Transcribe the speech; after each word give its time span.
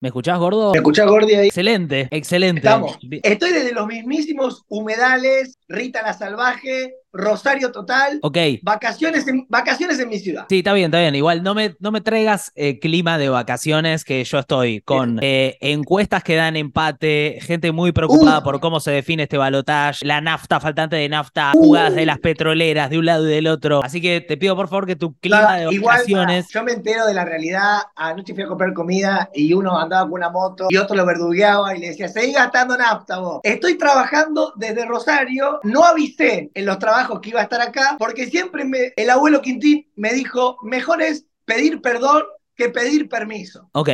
¿Me 0.00 0.08
escuchás, 0.08 0.38
gordo? 0.38 0.70
¿Me 0.70 0.78
escuchás, 0.78 1.08
Gordi? 1.08 1.34
Ahí? 1.34 1.48
Excelente, 1.48 2.06
excelente. 2.12 2.60
Estamos. 2.60 2.98
Estoy 3.22 3.50
desde 3.50 3.72
los 3.72 3.88
mismísimos 3.88 4.64
humedales, 4.68 5.58
Rita 5.66 6.02
la 6.02 6.12
Salvaje, 6.12 6.94
Rosario 7.12 7.72
Total. 7.72 8.18
Ok. 8.22 8.36
Vacaciones 8.62 9.26
en, 9.28 9.46
vacaciones 9.48 9.98
en 9.98 10.08
mi 10.08 10.18
ciudad. 10.18 10.46
Sí, 10.48 10.58
está 10.58 10.72
bien, 10.72 10.86
está 10.86 11.00
bien. 11.00 11.14
Igual 11.14 11.42
no 11.42 11.54
me, 11.54 11.74
no 11.80 11.90
me 11.90 12.00
traigas 12.00 12.52
eh, 12.54 12.78
clima 12.78 13.18
de 13.18 13.28
vacaciones 13.28 14.04
que 14.04 14.22
yo 14.24 14.38
estoy 14.38 14.82
con 14.82 15.18
eh, 15.22 15.56
encuestas 15.60 16.22
que 16.22 16.36
dan 16.36 16.56
empate, 16.56 17.38
gente 17.42 17.72
muy 17.72 17.92
preocupada 17.92 18.38
Uh. 18.40 18.42
por 18.42 18.60
cómo 18.60 18.80
se 18.80 18.90
define 18.90 19.22
este 19.24 19.38
balotaje, 19.38 20.04
la 20.04 20.20
nafta, 20.20 20.60
faltante 20.60 20.96
de 20.96 21.08
nafta, 21.08 21.52
jugadas 21.52 21.94
de 21.94 22.04
las 22.04 22.18
petroleras 22.18 22.90
de 22.90 22.98
un 22.98 23.06
lado 23.06 23.26
y 23.26 23.30
del 23.30 23.46
otro. 23.46 23.82
Así 23.82 24.00
que 24.00 24.20
te 24.20 24.36
pido 24.36 24.54
por 24.56 24.68
favor 24.68 24.86
que 24.86 24.96
tu 24.96 25.14
clima 25.14 25.56
de 25.56 25.72
Igual, 25.72 25.96
vacaciones. 25.98 26.48
yo 26.52 26.62
me 26.64 26.72
entero 26.72 27.06
de 27.06 27.14
la 27.14 27.24
realidad. 27.24 27.78
Anoche 27.96 28.34
fui 28.34 28.42
a 28.42 28.46
comprar 28.48 28.72
comida 28.74 29.30
y 29.34 29.52
uno 29.54 29.78
andaba 29.78 30.02
con 30.02 30.14
una 30.14 30.30
moto 30.30 30.66
y 30.68 30.76
otro 30.76 30.94
lo 30.96 31.06
verdugueaba 31.06 31.74
y 31.76 31.80
le 31.80 31.88
decía, 31.88 32.08
seguí 32.08 32.32
gastando 32.32 32.76
nafta 32.76 33.18
vos. 33.18 33.40
Estoy 33.44 33.78
trabajando 33.78 34.52
desde 34.56 34.84
Rosario. 34.84 35.60
No 35.62 35.84
avisé 35.84 36.50
en 36.54 36.66
los 36.66 36.78
trabajos 36.78 36.97
que 37.20 37.30
iba 37.30 37.40
a 37.40 37.44
estar 37.44 37.60
acá 37.60 37.96
porque 37.98 38.26
siempre 38.26 38.64
me, 38.64 38.92
el 38.96 39.10
abuelo 39.10 39.40
Quintín 39.42 39.90
me 39.96 40.12
dijo, 40.12 40.58
mejor 40.62 41.00
es 41.02 41.26
pedir 41.44 41.80
perdón 41.80 42.24
que 42.56 42.68
pedir 42.68 43.08
permiso. 43.08 43.68
Ok, 43.72 43.88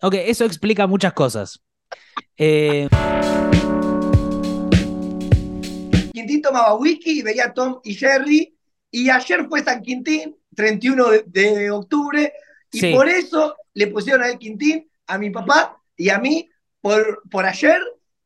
ok, 0.00 0.14
eso 0.14 0.44
explica 0.44 0.86
muchas 0.86 1.12
cosas. 1.12 1.60
Eh, 2.36 2.88
Quintín 6.12 6.42
tomaba 6.42 6.74
whisky 6.74 7.20
y 7.20 7.22
veía 7.22 7.46
a 7.46 7.54
Tom 7.54 7.80
y 7.84 7.94
Jerry. 7.94 8.56
Y 8.90 9.08
ayer 9.10 9.46
fue 9.48 9.62
San 9.62 9.82
Quintín, 9.82 10.36
31 10.56 11.10
de, 11.10 11.22
de 11.26 11.70
octubre, 11.70 12.32
y 12.72 12.80
Sí. 12.80 12.92
por 12.92 13.08
eso 13.08 13.56
le 13.74 13.86
pusieron 13.86 14.22
a 14.22 14.28
él 14.28 14.38
Quintín, 14.38 14.90
a 15.06 15.16
mi 15.18 15.30
papá 15.30 15.80
y 15.96 16.08
a 16.08 16.18
mí 16.18 16.48
por, 16.80 17.22
por 17.30 17.46
ayer. 17.46 17.78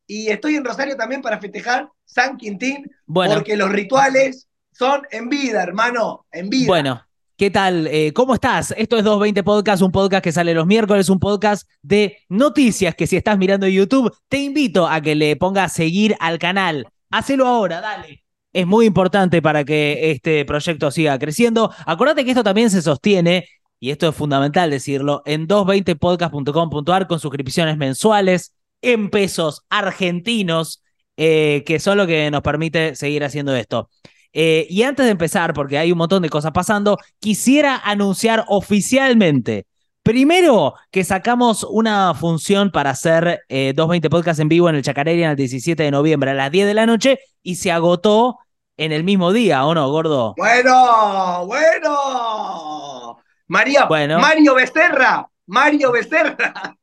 Y 0.07 0.29
estoy 0.29 0.55
en 0.55 0.65
Rosario 0.65 0.95
también 0.95 1.21
para 1.21 1.39
festejar 1.39 1.89
San 2.15 2.37
Quintín, 2.37 2.89
bueno, 3.05 3.33
porque 3.33 3.57
los 3.57 3.69
rituales 3.69 4.47
son 4.71 5.01
en 5.11 5.27
vida, 5.27 5.61
hermano, 5.61 6.25
en 6.31 6.49
vida. 6.49 6.65
Bueno, 6.65 7.05
¿qué 7.35 7.51
tal? 7.51 7.87
Eh, 7.87 8.13
¿Cómo 8.13 8.33
estás? 8.33 8.73
Esto 8.77 8.95
es 8.97 9.03
220 9.03 9.43
Podcast, 9.43 9.81
un 9.81 9.91
podcast 9.91 10.23
que 10.23 10.31
sale 10.31 10.53
los 10.53 10.65
miércoles, 10.65 11.09
un 11.09 11.19
podcast 11.19 11.67
de 11.81 12.19
noticias 12.29 12.95
que 12.95 13.05
si 13.05 13.17
estás 13.17 13.37
mirando 13.37 13.67
YouTube, 13.67 14.15
te 14.29 14.37
invito 14.37 14.87
a 14.87 15.01
que 15.01 15.13
le 15.13 15.35
pongas 15.35 15.73
seguir 15.73 16.15
al 16.21 16.39
canal. 16.39 16.87
Hacelo 17.11 17.47
ahora, 17.47 17.81
dale. 17.81 18.23
Es 18.53 18.65
muy 18.65 18.85
importante 18.85 19.41
para 19.41 19.65
que 19.65 20.11
este 20.11 20.45
proyecto 20.45 20.91
siga 20.91 21.19
creciendo. 21.19 21.73
Acordate 21.85 22.23
que 22.23 22.31
esto 22.31 22.45
también 22.45 22.69
se 22.69 22.81
sostiene, 22.81 23.45
y 23.77 23.91
esto 23.91 24.07
es 24.07 24.15
fundamental 24.15 24.69
decirlo, 24.69 25.21
en 25.25 25.49
220podcast.com.ar 25.49 27.07
con 27.07 27.19
suscripciones 27.19 27.75
mensuales 27.75 28.55
en 28.81 29.09
pesos 29.09 29.63
argentinos, 29.69 30.81
eh, 31.17 31.63
que 31.65 31.79
son 31.79 31.97
lo 31.97 32.07
que 32.07 32.29
nos 32.31 32.41
permite 32.41 32.95
seguir 32.95 33.23
haciendo 33.23 33.55
esto. 33.55 33.89
Eh, 34.33 34.67
y 34.69 34.83
antes 34.83 35.05
de 35.05 35.11
empezar, 35.11 35.53
porque 35.53 35.77
hay 35.77 35.91
un 35.91 35.97
montón 35.97 36.21
de 36.21 36.29
cosas 36.29 36.51
pasando, 36.51 36.97
quisiera 37.19 37.77
anunciar 37.83 38.43
oficialmente, 38.49 39.65
primero, 40.03 40.73
que 40.91 41.03
sacamos 41.05 41.63
una 41.69 42.13
función 42.13 42.69
para 42.69 42.89
hacer 42.89 43.41
eh, 43.47 43.73
220 43.75 44.09
Podcast 44.09 44.39
en 44.41 44.49
vivo 44.49 44.69
en 44.69 44.75
el 44.75 44.83
Chacarerian 44.83 45.31
el 45.31 45.37
17 45.37 45.81
de 45.81 45.91
noviembre 45.91 46.31
a 46.31 46.33
las 46.33 46.51
10 46.51 46.67
de 46.67 46.73
la 46.73 46.85
noche 46.85 47.19
y 47.41 47.55
se 47.55 47.71
agotó 47.71 48.37
en 48.77 48.91
el 48.91 49.05
mismo 49.05 49.31
día, 49.31 49.65
¿o 49.65 49.73
no, 49.73 49.89
gordo? 49.89 50.33
Bueno, 50.35 51.45
bueno. 51.45 53.17
María, 53.47 53.85
Bueno. 53.85 54.19
Mario 54.19 54.55
Becerra, 54.55 55.29
Mario 55.45 55.91
Becerra. 55.91 56.75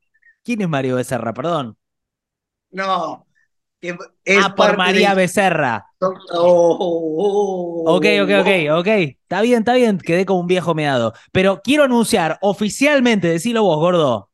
¿Quién 0.43 0.61
es 0.61 0.69
Mario 0.69 0.95
Becerra? 0.95 1.33
Perdón. 1.33 1.77
No. 2.71 3.27
Que 3.83 3.97
es 4.23 4.45
ah, 4.45 4.55
por 4.55 4.77
María 4.77 5.13
Becerra. 5.13 5.85
Oh, 5.99 6.13
oh, 6.31 7.83
oh, 7.85 7.95
Ok, 7.97 8.05
ok, 8.23 8.29
ok, 8.39 8.79
ok. 8.79 8.87
Está 8.87 9.41
bien, 9.41 9.59
está 9.59 9.73
bien. 9.73 9.97
Quedé 9.97 10.25
como 10.25 10.39
un 10.39 10.47
viejo 10.47 10.73
meado. 10.73 11.13
Pero 11.33 11.59
quiero 11.61 11.83
anunciar 11.83 12.37
oficialmente, 12.39 13.27
decilo 13.27 13.63
vos, 13.63 13.75
gordo. 13.75 14.29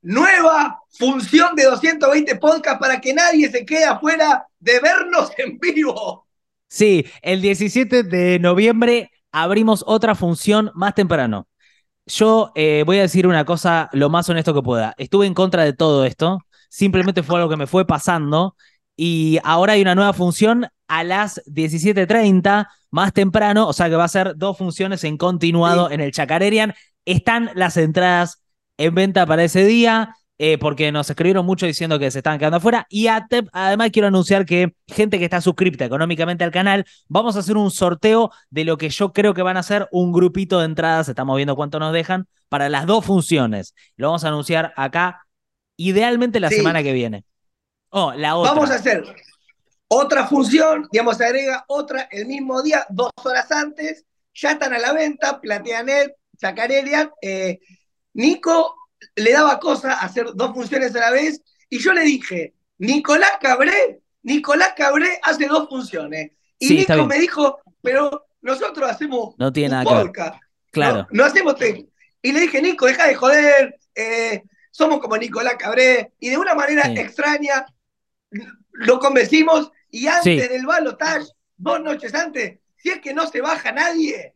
Nueva 0.00 0.80
función 0.88 1.54
de 1.54 1.64
220 1.64 2.36
podcast 2.36 2.80
para 2.80 2.98
que 2.98 3.12
nadie 3.12 3.50
se 3.50 3.66
quede 3.66 3.84
afuera 3.84 4.46
de 4.58 4.80
vernos 4.80 5.30
en 5.36 5.58
vivo. 5.58 6.26
Sí, 6.66 7.04
el 7.20 7.42
17 7.42 8.04
de 8.04 8.38
noviembre 8.38 9.10
abrimos 9.32 9.84
otra 9.86 10.14
función 10.14 10.70
más 10.74 10.94
temprano. 10.94 11.46
Yo 12.06 12.52
eh, 12.54 12.84
voy 12.86 13.00
a 13.00 13.02
decir 13.02 13.26
una 13.26 13.44
cosa 13.44 13.90
lo 13.92 14.08
más 14.08 14.30
honesto 14.30 14.54
que 14.54 14.62
pueda. 14.62 14.94
Estuve 14.96 15.26
en 15.26 15.34
contra 15.34 15.64
de 15.64 15.74
todo 15.74 16.06
esto. 16.06 16.38
Simplemente 16.68 17.22
fue 17.22 17.36
algo 17.38 17.50
que 17.50 17.56
me 17.56 17.66
fue 17.66 17.86
pasando. 17.86 18.56
Y 18.96 19.38
ahora 19.44 19.74
hay 19.74 19.82
una 19.82 19.94
nueva 19.94 20.12
función 20.12 20.66
a 20.88 21.04
las 21.04 21.40
17.30 21.46 22.68
más 22.90 23.12
temprano. 23.12 23.68
O 23.68 23.72
sea 23.72 23.88
que 23.88 23.96
va 23.96 24.04
a 24.04 24.08
ser 24.08 24.34
dos 24.36 24.56
funciones 24.58 25.04
en 25.04 25.16
continuado 25.16 25.88
Sí. 25.88 25.94
en 25.94 26.00
el 26.00 26.12
Chacarerian. 26.12 26.74
Están 27.04 27.50
las 27.54 27.76
entradas 27.76 28.42
en 28.76 28.94
venta 28.94 29.26
para 29.26 29.44
ese 29.44 29.64
día. 29.64 30.14
eh, 30.40 30.56
porque 30.56 30.92
nos 30.92 31.10
escribieron 31.10 31.44
mucho 31.44 31.66
diciendo 31.66 31.98
que 31.98 32.12
se 32.12 32.18
estaban 32.20 32.38
quedando 32.38 32.58
afuera. 32.58 32.86
Y 32.88 33.08
además 33.08 33.90
quiero 33.92 34.06
anunciar 34.06 34.46
que 34.46 34.72
gente 34.86 35.18
que 35.18 35.24
está 35.24 35.40
suscripta 35.40 35.84
económicamente 35.84 36.44
al 36.44 36.52
canal, 36.52 36.84
vamos 37.08 37.34
a 37.34 37.40
hacer 37.40 37.56
un 37.56 37.72
sorteo 37.72 38.30
de 38.48 38.64
lo 38.64 38.78
que 38.78 38.88
yo 38.88 39.12
creo 39.12 39.34
que 39.34 39.42
van 39.42 39.56
a 39.56 39.64
ser 39.64 39.88
un 39.90 40.12
grupito 40.12 40.60
de 40.60 40.66
entradas. 40.66 41.08
Estamos 41.08 41.34
viendo 41.34 41.56
cuánto 41.56 41.80
nos 41.80 41.92
dejan 41.92 42.28
para 42.48 42.68
las 42.68 42.86
dos 42.86 43.04
funciones. 43.04 43.74
Lo 43.96 44.06
vamos 44.10 44.22
a 44.22 44.28
anunciar 44.28 44.72
acá, 44.76 45.26
idealmente 45.78 46.40
la 46.40 46.50
Sí. 46.50 46.56
semana 46.56 46.82
que 46.82 46.92
viene. 46.92 47.24
Oh, 47.90 48.12
la 48.12 48.36
otra. 48.36 48.52
Vamos 48.52 48.70
a 48.70 48.74
hacer 48.74 49.02
otra 49.88 50.26
función, 50.26 50.86
digamos, 50.92 51.16
se 51.16 51.24
agrega 51.24 51.64
otra 51.68 52.06
el 52.10 52.26
mismo 52.26 52.60
día, 52.62 52.84
dos 52.90 53.10
horas 53.24 53.50
antes. 53.50 54.04
Ya 54.34 54.52
están 54.52 54.74
a 54.74 54.78
la 54.78 54.92
venta, 54.92 55.40
Plateanet, 55.40 56.14
Chacarerian. 56.36 57.10
Eh, 57.22 57.58
Nico 58.12 58.74
le 59.16 59.32
daba 59.32 59.58
cosa 59.58 59.94
hacer 59.94 60.26
dos 60.34 60.52
funciones 60.52 60.94
a 60.96 61.00
la 61.00 61.10
vez 61.12 61.40
y 61.70 61.78
yo 61.78 61.92
le 61.94 62.02
dije, 62.02 62.54
Nicolás 62.78 63.32
Cabré, 63.40 64.00
Nicolás 64.22 64.74
Cabré 64.76 65.18
hace 65.22 65.46
dos 65.46 65.68
funciones. 65.68 66.32
Y 66.58 66.68
Sí, 66.68 66.76
Nico 66.78 67.06
me 67.06 67.18
dijo, 67.18 67.60
pero 67.80 68.26
nosotros 68.42 68.90
hacemos 68.90 69.34
No 69.38 69.52
tiene 69.52 69.68
un 69.78 69.84
nada 69.84 70.02
que 70.02 70.04
ver. 70.04 70.32
Claro. 70.70 70.96
No, 70.98 71.06
no 71.12 71.24
hacemos 71.24 71.56
técnico. 71.56 71.90
Y 72.20 72.32
le 72.32 72.40
dije, 72.40 72.60
Nico, 72.60 72.86
deja 72.86 73.06
de 73.06 73.14
joder, 73.14 73.78
eh, 73.94 74.42
somos 74.70 75.00
como 75.00 75.16
Nicolás 75.16 75.56
Cabré. 75.58 76.12
Y 76.20 76.30
de 76.30 76.38
una 76.38 76.54
manera 76.54 76.84
Sí. 76.84 76.94
extraña 76.98 77.66
lo 78.72 78.98
convencimos 78.98 79.70
y 79.90 80.06
antes 80.06 80.42
Sí. 80.42 80.48
del 80.48 80.66
balotage, 80.66 81.26
dos 81.56 81.80
noches 81.80 82.14
antes, 82.14 82.58
si 82.76 82.90
es 82.90 83.00
que 83.00 83.12
no 83.14 83.26
se 83.26 83.40
baja 83.40 83.72
nadie, 83.72 84.34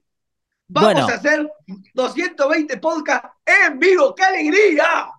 vamos 0.69 0.93
Bueno. 0.95 1.09
a 1.09 1.15
hacer 1.15 1.51
220 1.95 2.77
podcasts 2.79 3.29
en 3.45 3.79
vivo. 3.79 4.15
¡Qué 4.15 4.25
alegría! 4.25 5.11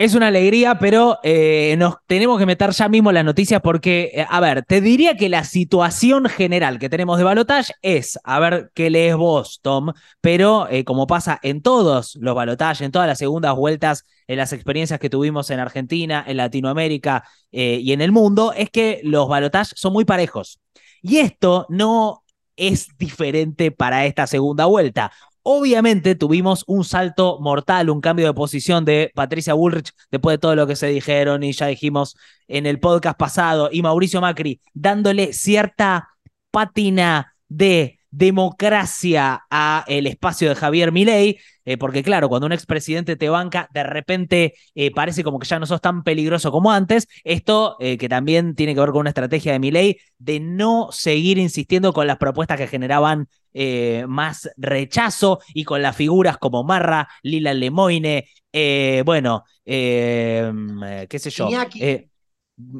Es 0.00 0.14
una 0.14 0.28
alegría, 0.28 0.78
pero 0.78 1.18
eh, 1.24 1.74
nos 1.76 1.96
tenemos 2.06 2.38
que 2.38 2.46
meter 2.46 2.70
ya 2.70 2.88
mismo 2.88 3.10
en 3.10 3.14
las 3.14 3.24
noticias 3.24 3.60
porque, 3.60 4.12
eh, 4.14 4.24
a 4.30 4.38
ver, 4.38 4.64
te 4.64 4.80
diría 4.80 5.16
que 5.16 5.28
la 5.28 5.42
situación 5.42 6.26
general 6.26 6.78
que 6.78 6.88
tenemos 6.88 7.18
de 7.18 7.24
balotage 7.24 7.72
es, 7.82 8.16
a 8.22 8.38
ver 8.38 8.70
qué 8.74 8.90
lees 8.90 9.16
vos, 9.16 9.58
Tom, 9.60 9.92
pero 10.20 10.68
eh, 10.70 10.84
como 10.84 11.08
pasa 11.08 11.40
en 11.42 11.62
todos 11.62 12.14
los 12.14 12.36
balotajes, 12.36 12.82
en 12.82 12.92
todas 12.92 13.08
las 13.08 13.18
segundas 13.18 13.56
vueltas, 13.56 14.04
en 14.28 14.36
las 14.36 14.52
experiencias 14.52 15.00
que 15.00 15.10
tuvimos 15.10 15.50
en 15.50 15.58
Argentina, 15.58 16.24
en 16.24 16.36
Latinoamérica 16.36 17.24
y 17.50 17.92
en 17.92 18.00
el 18.00 18.12
mundo, 18.12 18.52
es 18.52 18.70
que 18.70 19.00
los 19.02 19.26
balotajes 19.26 19.72
son 19.74 19.94
muy 19.94 20.04
parejos. 20.04 20.60
Y 21.02 21.16
esto 21.16 21.66
no 21.70 22.22
es 22.56 22.88
diferente 22.98 23.72
para 23.72 24.06
esta 24.06 24.28
segunda 24.28 24.66
vuelta. 24.66 25.10
Obviamente 25.42 26.14
tuvimos 26.14 26.64
un 26.66 26.84
salto 26.84 27.38
mortal, 27.40 27.90
un 27.90 28.00
cambio 28.00 28.26
de 28.26 28.34
posición 28.34 28.84
de 28.84 29.10
Patricia 29.14 29.54
Bullrich 29.54 29.92
después 30.10 30.34
de 30.34 30.38
todo 30.38 30.54
lo 30.54 30.66
que 30.66 30.76
se 30.76 30.88
dijeron 30.88 31.42
y 31.42 31.52
ya 31.52 31.66
dijimos 31.66 32.16
en 32.48 32.66
el 32.66 32.80
podcast 32.80 33.18
pasado 33.18 33.70
y 33.72 33.82
Mauricio 33.82 34.20
Macri 34.20 34.60
dándole 34.74 35.32
cierta 35.32 36.10
pátina 36.50 37.34
de 37.48 37.98
democracia 38.10 39.42
a 39.50 39.84
el 39.86 40.06
espacio 40.06 40.48
de 40.48 40.54
Javier 40.54 40.92
Milei, 40.92 41.38
eh, 41.64 41.76
porque 41.76 42.02
claro, 42.02 42.28
cuando 42.28 42.46
un 42.46 42.52
expresidente 42.52 43.16
te 43.16 43.28
banca, 43.28 43.68
de 43.72 43.82
repente 43.82 44.54
eh, 44.74 44.90
parece 44.90 45.22
como 45.22 45.38
que 45.38 45.46
ya 45.46 45.58
no 45.58 45.66
sos 45.66 45.80
tan 45.80 46.02
peligroso 46.02 46.50
como 46.50 46.72
antes. 46.72 47.06
Esto 47.24 47.76
eh, 47.80 47.98
que 47.98 48.08
también 48.08 48.54
tiene 48.54 48.74
que 48.74 48.80
ver 48.80 48.90
con 48.90 49.00
una 49.00 49.10
estrategia 49.10 49.52
de 49.52 49.58
Milei 49.58 50.00
de 50.18 50.40
no 50.40 50.88
seguir 50.90 51.38
insistiendo 51.38 51.92
con 51.92 52.06
las 52.06 52.16
propuestas 52.16 52.56
que 52.56 52.66
generaban 52.66 53.28
eh, 53.52 54.04
más 54.08 54.50
rechazo 54.56 55.40
y 55.54 55.64
con 55.64 55.82
las 55.82 55.96
figuras 55.96 56.38
como 56.38 56.64
Marra, 56.64 57.08
Lila 57.22 57.54
Lemoine, 57.54 58.28
eh, 58.52 59.02
bueno, 59.04 59.44
eh, 59.64 61.06
qué 61.08 61.18
sé 61.18 61.30
yo, 61.30 61.48
Iñaki. 61.48 62.08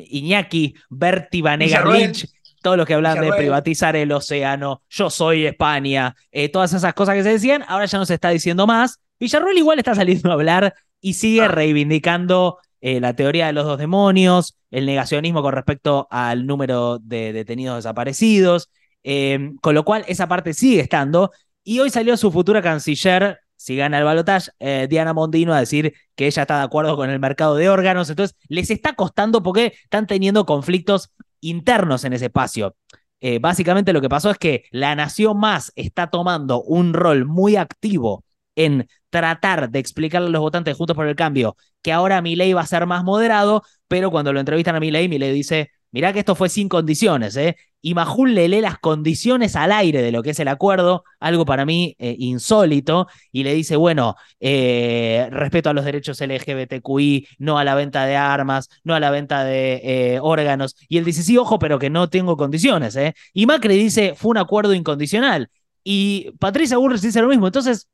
Iñaki, 0.01 0.75
Berti 0.91 1.43
Vanega. 1.43 1.83
Glitch, 1.83 2.27
todos 2.63 2.77
los 2.77 2.87
que 2.87 2.95
hablan 2.95 3.21
de 3.21 3.33
privatizar 3.33 3.95
el 3.97 4.11
océano, 4.13 4.83
yo 4.89 5.11
soy 5.11 5.47
España, 5.47 6.15
todas 6.53 6.73
esas 6.73 6.95
cosas 6.95 7.15
que 7.15 7.23
se 7.23 7.31
decían, 7.31 7.65
ahora 7.69 7.87
ya 7.87 7.99
no 7.99 8.07
se 8.07 8.15
está 8.15 8.31
diciendo 8.31 8.67
más. 8.67 8.99
Villarroel 9.21 9.59
igual 9.59 9.79
está 9.79 9.95
saliendo 9.95 10.31
a 10.31 10.35
hablar 10.35 10.75
y 11.01 11.15
sigue 11.15 11.43
Ah. 11.43 11.49
reivindicando 11.49 12.59
eh, 12.81 13.01
la 13.01 13.15
teoría 13.15 13.47
de 13.49 13.53
los 13.53 13.65
dos 13.65 13.79
demonios, 13.79 14.57
el 14.71 14.87
negacionismo 14.87 15.43
con 15.43 15.53
respecto 15.53 16.07
al 16.11 16.47
número 16.47 16.99
de 17.01 17.33
detenidos 17.33 17.77
desaparecidos, 17.77 18.71
eh, 19.03 19.53
con 19.61 19.75
lo 19.75 19.85
cual 19.85 20.05
esa 20.09 20.29
parte 20.29 20.55
sigue 20.55 20.81
estando. 20.81 21.33
Y 21.65 21.81
hoy 21.81 21.91
salió 21.91 22.17
su 22.17 22.31
futura 22.31 22.63
canciller, 22.63 23.41
si 23.57 23.77
gana 23.77 23.99
el 23.99 24.05
balotaje, 24.05 24.51
eh, 24.59 24.87
Diana 24.89 25.13
Mondino, 25.13 25.53
a 25.53 25.61
decir 25.61 25.95
que 26.15 26.27
ella 26.27 26.43
está 26.43 26.59
de 26.59 26.65
acuerdo 26.65 26.97
con 26.97 27.11
el 27.11 27.19
mercado 27.19 27.57
de 27.57 27.69
órganos. 27.69 28.09
Entonces, 28.11 28.37
les 28.49 28.71
está 28.71 28.95
costando 28.95 29.43
porque 29.43 29.75
están 29.83 30.07
teniendo 30.07 30.47
conflictos 30.47 31.11
internos 31.41 32.05
en 32.05 32.13
ese 32.13 32.27
espacio. 32.27 32.77
Eh, 33.21 33.39
básicamente 33.41 33.93
lo 33.93 34.01
que 34.01 34.09
pasó 34.09 34.31
es 34.31 34.39
que 34.39 34.65
la 34.71 34.95
Nación 34.95 35.39
Más 35.39 35.73
está 35.75 36.09
tomando 36.09 36.63
un 36.63 36.93
rol 36.95 37.25
muy 37.25 37.57
activo 37.57 38.25
en 38.55 38.89
tratar 39.11 39.71
de 39.71 39.79
explicarle 39.79 40.29
a 40.29 40.31
los 40.31 40.41
votantes 40.41 40.77
juntos 40.77 40.95
por 40.95 41.07
el 41.07 41.17
cambio 41.17 41.57
que 41.83 41.93
ahora 41.93 42.21
Milei 42.21 42.53
va 42.53 42.63
a 42.63 42.67
ser 42.67 42.87
más 42.87 43.05
moderado, 43.05 43.63
pero 43.89 44.11
cuando 44.11 44.33
lo 44.33 44.41
entrevistan 44.41 44.77
a 44.77 44.81
Milei, 44.81 45.09
Milei 45.09 45.33
dice, 45.33 45.71
mirá 45.91 46.13
que 46.13 46.21
esto 46.21 46.35
fue 46.35 46.49
sin 46.49 46.69
condiciones, 46.69 47.37
¿eh? 47.37 47.57
Y 47.81 47.95
Majul 47.95 48.35
le 48.35 48.49
lee 48.49 48.61
las 48.61 48.79
condiciones 48.79 49.55
al 49.55 49.71
aire 49.71 50.03
de 50.03 50.11
lo 50.11 50.23
que 50.23 50.31
es 50.31 50.41
el 50.41 50.49
acuerdo, 50.49 51.05
algo 51.21 51.45
para 51.45 51.65
mí 51.65 51.95
eh, 51.99 52.17
insólito, 52.19 53.07
y 53.31 53.45
le 53.45 53.55
dice, 53.55 53.77
bueno, 53.77 54.17
eh, 54.41 55.29
respeto 55.31 55.71
a 55.71 55.73
los 55.73 55.85
derechos 55.85 56.21
LGBTQI, 56.21 57.29
no 57.39 57.59
a 57.59 57.65
la 57.65 57.75
venta 57.75 58.05
de 58.05 58.17
armas, 58.17 58.69
no 58.83 58.95
a 58.95 59.01
la 59.01 59.11
venta 59.11 59.45
de 59.45 60.19
órganos, 60.21 60.75
y 60.89 60.99
él 60.99 61.05
dice, 61.05 61.23
sí, 61.23 61.37
ojo, 61.39 61.59
pero 61.59 61.79
que 61.79 61.91
no 61.91 62.09
tengo 62.11 62.37
condiciones, 62.37 62.97
¿eh? 62.97 63.15
Y 63.33 63.47
Macri 63.47 63.77
dice, 63.77 64.15
fue 64.17 64.31
un 64.33 64.39
acuerdo 64.39 64.75
incondicional, 64.75 65.51
y 65.85 66.33
Patricia 66.39 66.77
Bullrich 66.79 67.01
dice 67.01 67.23
lo 67.23 67.29
mismo, 67.29 67.47
entonces 67.47 67.89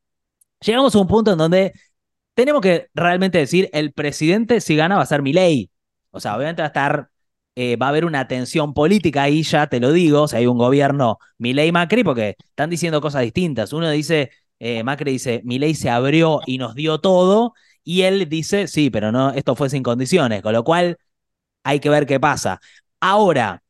llegamos 0.61 0.95
a 0.95 0.99
un 0.99 1.07
punto 1.07 1.33
en 1.33 1.39
donde 1.39 1.73
tenemos 2.35 2.61
que 2.61 2.89
realmente 2.95 3.39
decir, 3.39 3.71
el 3.73 3.93
presidente 3.93 4.61
si 4.61 4.77
gana 4.77 4.97
va 4.97 5.03
a 5.03 5.07
ser 5.07 5.23
Milei. 5.23 5.71
O 6.11 6.21
sea, 6.21 6.37
obviamente 6.37 6.63
va 6.63 6.67
a 6.67 6.69
estar, 6.69 7.11
eh, 7.57 7.77
va 7.77 7.87
a 7.87 7.89
haber 7.91 8.05
una 8.05 8.27
tensión 8.29 8.75
política 8.75 9.23
ahí, 9.23 9.43
ya 9.43 9.67
te 9.69 9.81
lo 9.81 9.93
digo, 9.93 10.27
sea, 10.29 10.41
hay 10.41 10.47
un 10.47 10.59
gobierno 10.59 11.19
Milei-Macri, 11.39 12.05
porque 12.05 12.37
están 12.39 12.71
diciendo 12.71 13.01
cosas 13.01 13.23
distintas. 13.23 13.73
Uno 13.73 13.91
dice, 13.91 14.31
eh, 14.59 14.83
Macri 14.83 15.13
dice, 15.13 15.41
Milei 15.45 15.75
se 15.75 15.91
abrió 15.91 16.41
y 16.47 16.59
nos 16.59 16.75
dio 16.75 16.99
todo, 17.01 17.55
y 17.85 18.03
él 18.03 18.29
dice, 18.29 18.67
sí, 18.67 18.91
pero 18.91 19.13
no, 19.13 19.31
esto 19.31 19.55
fue 19.55 19.71
sin 19.71 19.83
condiciones, 19.83 20.43
con 20.43 20.53
lo 20.53 20.65
cual 20.65 20.99
hay 21.65 21.81
que 21.81 21.91
ver 21.91 22.07
qué 22.07 22.21
pasa. 22.21 22.61
Ahora, 23.01 23.63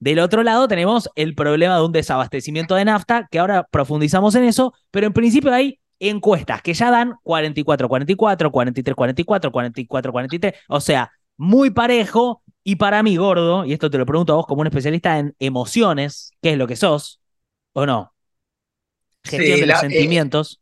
del 0.00 0.20
otro 0.20 0.42
lado 0.42 0.68
tenemos 0.68 1.10
el 1.16 1.34
problema 1.34 1.76
de 1.76 1.84
un 1.84 1.92
desabastecimiento 1.92 2.74
de 2.74 2.84
nafta, 2.84 3.28
que 3.30 3.38
ahora 3.38 3.64
profundizamos 3.70 4.34
en 4.34 4.44
eso, 4.44 4.74
pero 4.90 5.06
en 5.06 5.12
principio 5.12 5.52
hay 5.52 5.80
encuestas 6.00 6.62
que 6.62 6.74
ya 6.74 6.90
dan 6.90 7.14
44-44, 7.24 8.50
43-44, 8.50 9.50
44-43, 9.50 10.54
o 10.68 10.80
sea, 10.80 11.12
muy 11.36 11.70
parejo 11.70 12.42
y 12.72 12.76
para 12.76 13.02
mí, 13.02 13.16
gordo, 13.16 13.64
y 13.64 13.72
esto 13.72 13.90
te 13.90 13.98
lo 13.98 14.06
pregunto 14.06 14.32
a 14.32 14.36
vos 14.36 14.46
como 14.46 14.60
un 14.62 14.66
especialista 14.66 15.18
en 15.18 15.34
emociones, 15.38 16.32
¿qué 16.42 16.52
es 16.52 16.58
lo 16.58 16.66
que 16.66 16.76
sos? 16.76 17.20
¿O 17.72 17.86
no? 17.86 18.14
Gestión 19.22 19.60
Sí, 19.60 19.60
de 19.60 19.66
la- 19.66 19.68
los 19.68 19.78
eh, 19.90 20.18
sentimientos. 20.18 20.60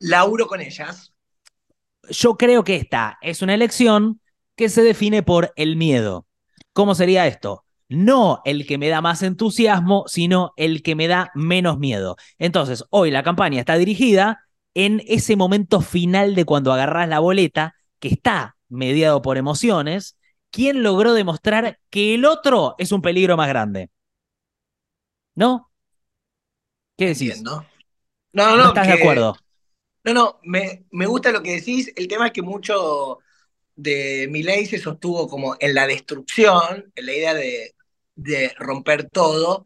Laburo 0.00 0.46
con 0.48 0.60
ellas. 0.60 1.12
Yo 2.10 2.36
creo 2.36 2.64
que 2.64 2.76
esta 2.76 3.18
es 3.22 3.42
una 3.42 3.54
elección 3.54 4.20
que 4.56 4.68
se 4.68 4.82
define 4.82 5.22
por 5.22 5.52
el 5.56 5.76
miedo. 5.76 6.26
¿Cómo 6.72 6.94
sería 6.94 7.26
esto? 7.26 7.64
No 7.88 8.40
el 8.44 8.66
que 8.66 8.78
me 8.78 8.88
da 8.88 9.00
más 9.00 9.22
entusiasmo, 9.22 10.04
sino 10.06 10.52
el 10.56 10.82
que 10.82 10.94
me 10.96 11.08
da 11.08 11.30
menos 11.34 11.78
miedo. 11.78 12.16
Entonces, 12.38 12.84
hoy 12.90 13.10
la 13.10 13.22
campaña 13.22 13.60
está 13.60 13.76
dirigida 13.76 14.40
en 14.74 15.02
ese 15.06 15.36
momento 15.36 15.80
final 15.80 16.34
de 16.34 16.44
cuando 16.44 16.72
agarrás 16.72 17.08
la 17.08 17.18
boleta, 17.18 17.74
que 17.98 18.08
está 18.08 18.56
mediado 18.68 19.20
por 19.22 19.36
emociones, 19.36 20.16
¿quién 20.50 20.82
logró 20.82 21.12
demostrar 21.14 21.78
que 21.90 22.14
el 22.14 22.24
otro 22.24 22.74
es 22.78 22.92
un 22.92 23.02
peligro 23.02 23.36
más 23.36 23.48
grande? 23.48 23.90
¿No? 25.34 25.70
¿Qué 26.96 27.06
decís? 27.08 27.44
Entiendo. 27.44 27.66
No, 28.32 28.56
no, 28.56 28.56
¿No 28.58 28.68
estás 28.68 28.86
de 28.86 28.92
acuerdo? 28.94 29.36
No, 30.04 30.14
no, 30.14 30.40
me, 30.44 30.86
me 30.90 31.06
gusta 31.06 31.30
lo 31.32 31.42
que 31.42 31.52
decís. 31.56 31.92
El 31.96 32.08
tema 32.08 32.26
es 32.26 32.32
que 32.32 32.42
mucho 32.42 33.18
de 33.76 34.28
mi 34.30 34.42
ley 34.42 34.66
se 34.66 34.78
sostuvo 34.78 35.28
como 35.28 35.56
en 35.60 35.74
la 35.74 35.86
destrucción, 35.88 36.92
en 36.96 37.06
la 37.06 37.12
idea 37.14 37.34
de, 37.34 37.74
de 38.16 38.54
romper 38.58 39.10
todo. 39.10 39.64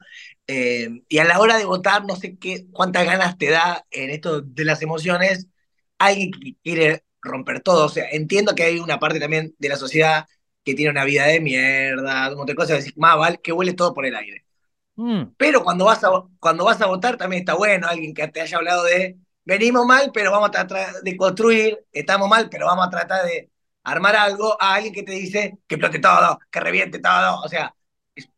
eh, 0.49 0.89
y 1.09 1.19
a 1.19 1.25
la 1.25 1.41
hora 1.41 1.59
de 1.59 1.67
votar, 1.67 2.05
no 2.07 2.17
sé 2.17 2.39
qué, 2.39 2.67
cuántas 2.73 3.07
ganas 3.07 3.39
te 3.39 3.51
da 3.51 3.87
en 3.91 4.11
esto 4.11 4.43
de 4.43 4.65
las 4.65 4.83
emociones, 4.83 5.49
alguien 5.99 6.33
que 6.33 6.57
quiere 6.65 7.05
romper 7.23 7.61
todo. 7.63 7.87
O 7.87 7.89
sea, 7.91 8.09
entiendo 8.11 8.55
que 8.55 8.65
hay 8.65 8.79
una 8.81 8.99
parte 9.01 9.21
también 9.21 9.55
de 9.59 9.69
la 9.69 9.77
sociedad 9.77 10.27
que 10.65 10.75
tiene 10.75 10.91
una 10.91 11.05
vida 11.05 11.27
de 11.27 11.41
mierda, 11.41 12.29
un 12.31 12.37
montón 12.39 12.47
de 12.49 12.55
cosas, 12.57 12.79
decir, 12.79 12.95
más 12.97 13.17
vale 13.19 13.41
que 13.43 13.53
huele 13.53 13.75
todo 13.75 13.95
por 13.95 14.07
el 14.07 14.17
aire. 14.17 14.45
Mm, 14.97 15.35
Pero 15.37 15.63
cuando 15.65 15.85
vas, 15.87 16.03
a, 16.05 16.11
cuando 16.41 16.65
vas 16.65 16.81
a 16.81 16.87
votar 16.87 17.17
también 17.17 17.41
está 17.43 17.55
bueno 17.55 17.89
alguien 17.89 18.15
que 18.15 18.29
te 18.29 18.41
haya 18.41 18.57
hablado 18.59 18.85
de 18.85 19.19
venimos 19.45 19.87
mal, 19.87 20.11
pero 20.15 20.31
vamos 20.31 20.49
a 20.49 20.53
tratar 20.53 21.03
de 21.03 21.17
construir, 21.17 21.79
estamos 21.93 22.29
mal, 22.29 22.49
pero 22.51 22.67
vamos 22.67 22.87
a 22.87 22.91
tratar 22.91 23.27
de 23.27 23.51
armar 23.85 24.17
algo, 24.17 24.57
a 24.61 24.75
alguien 24.75 24.95
que 24.95 25.03
te 25.03 25.13
dice 25.13 25.59
que 25.67 25.75
explote 25.77 25.99
todo, 25.99 26.39
que 26.51 26.61
reviente 26.61 27.01
todo. 27.01 27.41
O 27.43 27.49
sea, 27.49 27.75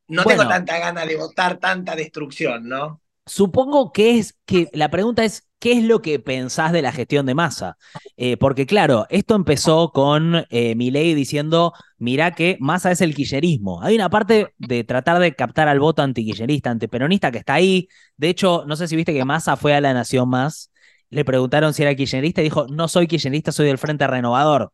no 0.08 0.24
Bueno. 0.24 0.26
tengo 0.26 0.46
tanta 0.46 0.78
ganas 0.78 1.06
de 1.08 1.16
votar 1.16 1.58
tanta 1.58 1.96
destrucción, 1.96 2.68
¿no? 2.68 3.02
Supongo 3.26 3.92
que 3.92 4.18
es 4.18 4.38
que 4.44 4.68
la 4.72 4.88
pregunta 4.88 5.24
es, 5.24 5.48
¿qué 5.58 5.72
es 5.72 5.82
lo 5.82 6.00
que 6.00 6.20
pensás 6.20 6.70
de 6.70 6.80
la 6.80 6.92
gestión 6.92 7.26
de 7.26 7.34
masa? 7.34 7.76
Eh, 8.16 8.36
porque 8.36 8.66
claro, 8.66 9.06
esto 9.10 9.34
empezó 9.34 9.90
con 9.90 10.46
eh, 10.48 10.74
diciendo, 10.76 11.72
mirá 11.98 12.30
que 12.36 12.56
masa 12.60 12.92
es 12.92 13.00
el 13.00 13.16
quillerismo. 13.16 13.82
Hay 13.82 13.96
una 13.96 14.10
parte 14.10 14.54
de 14.58 14.84
tratar 14.84 15.18
de 15.18 15.34
captar 15.34 15.66
al 15.66 15.80
voto 15.80 16.02
antiquillerista, 16.02 16.70
antiperonista 16.70 17.32
que 17.32 17.38
está 17.38 17.54
ahí. 17.54 17.88
De 18.16 18.28
hecho, 18.28 18.64
no 18.64 18.76
sé 18.76 18.86
si 18.86 18.94
viste 18.94 19.12
que 19.12 19.24
Massa 19.24 19.56
fue 19.56 19.74
a 19.74 19.80
la 19.80 19.92
Nación 19.92 20.28
Más, 20.28 20.70
le 21.10 21.24
preguntaron 21.24 21.74
si 21.74 21.82
era 21.82 21.96
kirchnerista 21.96 22.42
y 22.42 22.44
dijo, 22.44 22.66
no 22.68 22.86
soy 22.86 23.08
kirchnerista, 23.08 23.50
soy 23.50 23.66
del 23.66 23.78
Frente 23.78 24.06
Renovador. 24.06 24.72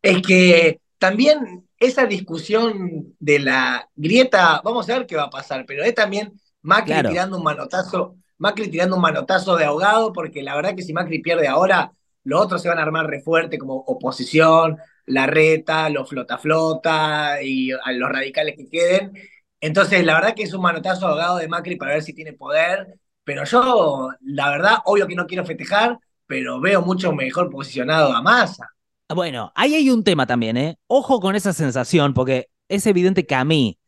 Es 0.00 0.22
que 0.22 0.80
también 0.98 1.68
esa 1.78 2.06
discusión 2.06 3.14
de 3.18 3.38
la 3.40 3.88
grieta, 3.94 4.60
vamos 4.64 4.88
a 4.88 4.98
ver 4.98 5.06
qué 5.06 5.16
va 5.16 5.24
a 5.24 5.30
pasar, 5.30 5.64
pero 5.66 5.82
es 5.82 5.94
también 5.94 6.32
Macri 6.62 6.92
Claro. 6.92 7.10
tirando 7.10 7.36
un 7.38 7.44
manotazo, 7.44 8.16
Macri 8.38 8.68
tirando 8.68 8.96
un 8.96 9.02
manotazo 9.02 9.56
de 9.56 9.64
ahogado, 9.64 10.12
porque 10.12 10.42
la 10.42 10.54
verdad 10.56 10.74
que 10.74 10.82
si 10.82 10.92
Macri 10.92 11.20
pierde 11.20 11.48
ahora, 11.48 11.92
los 12.24 12.40
otros 12.40 12.62
se 12.62 12.68
van 12.68 12.78
a 12.78 12.82
armar 12.82 13.06
re 13.06 13.20
fuerte 13.22 13.58
como 13.58 13.76
oposición, 13.76 14.78
la 15.06 15.26
reta, 15.26 15.88
los 15.88 16.08
flota 16.08 16.38
flota 16.38 17.42
y 17.42 17.70
a 17.72 17.92
los 17.92 18.08
radicales 18.10 18.56
que 18.56 18.68
queden. 18.68 19.12
Entonces, 19.60 20.04
la 20.04 20.14
verdad 20.14 20.34
que 20.34 20.42
es 20.44 20.54
un 20.54 20.62
manotazo 20.62 21.06
ahogado 21.06 21.38
de 21.38 21.48
Macri 21.48 21.76
para 21.76 21.92
ver 21.92 22.02
si 22.02 22.14
tiene 22.14 22.32
poder, 22.32 22.98
pero 23.24 23.44
yo, 23.44 24.10
la 24.22 24.50
verdad, 24.50 24.78
obvio 24.84 25.06
que 25.06 25.14
no 25.14 25.26
quiero 25.26 25.44
festejar, 25.44 25.98
pero 26.26 26.60
veo 26.60 26.82
mucho 26.82 27.12
mejor 27.12 27.50
posicionado 27.50 28.12
a 28.12 28.22
Massa. 28.22 28.68
Bueno, 29.08 29.52
ahí 29.56 29.74
hay 29.74 29.90
un 29.90 30.04
tema 30.04 30.26
también, 30.26 30.56
¿eh? 30.56 30.78
Ojo 30.86 31.20
con 31.20 31.34
esa 31.34 31.52
sensación, 31.52 32.14
porque 32.14 32.48
es 32.68 32.86
evidente 32.86 33.26
que 33.26 33.34
a 33.34 33.44
mí, 33.44 33.79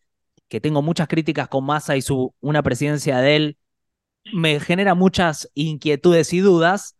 que 0.52 0.60
tengo 0.60 0.82
muchas 0.82 1.08
críticas 1.08 1.48
con 1.48 1.64
Massa 1.64 1.96
y 1.96 2.02
su 2.02 2.34
una 2.42 2.62
presidencia 2.62 3.16
de 3.20 3.36
él, 3.36 3.58
me 4.34 4.60
genera 4.60 4.94
muchas 4.94 5.50
inquietudes 5.54 6.34
y 6.34 6.40
dudas. 6.40 6.94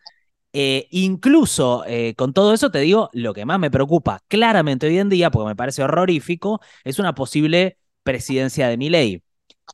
Eh, 0.54 0.88
incluso 0.90 1.84
eh, 1.86 2.14
con 2.14 2.32
todo 2.32 2.54
eso 2.54 2.70
te 2.70 2.78
digo, 2.78 3.10
lo 3.12 3.34
que 3.34 3.44
más 3.44 3.58
me 3.58 3.70
preocupa 3.70 4.20
claramente 4.26 4.86
hoy 4.86 4.96
en 4.96 5.10
día, 5.10 5.30
porque 5.30 5.48
me 5.48 5.54
parece 5.54 5.82
horrorífico, 5.82 6.62
es 6.82 6.98
una 6.98 7.14
posible 7.14 7.76
presidencia 8.02 8.68
de 8.68 8.78
Milei. 8.78 9.22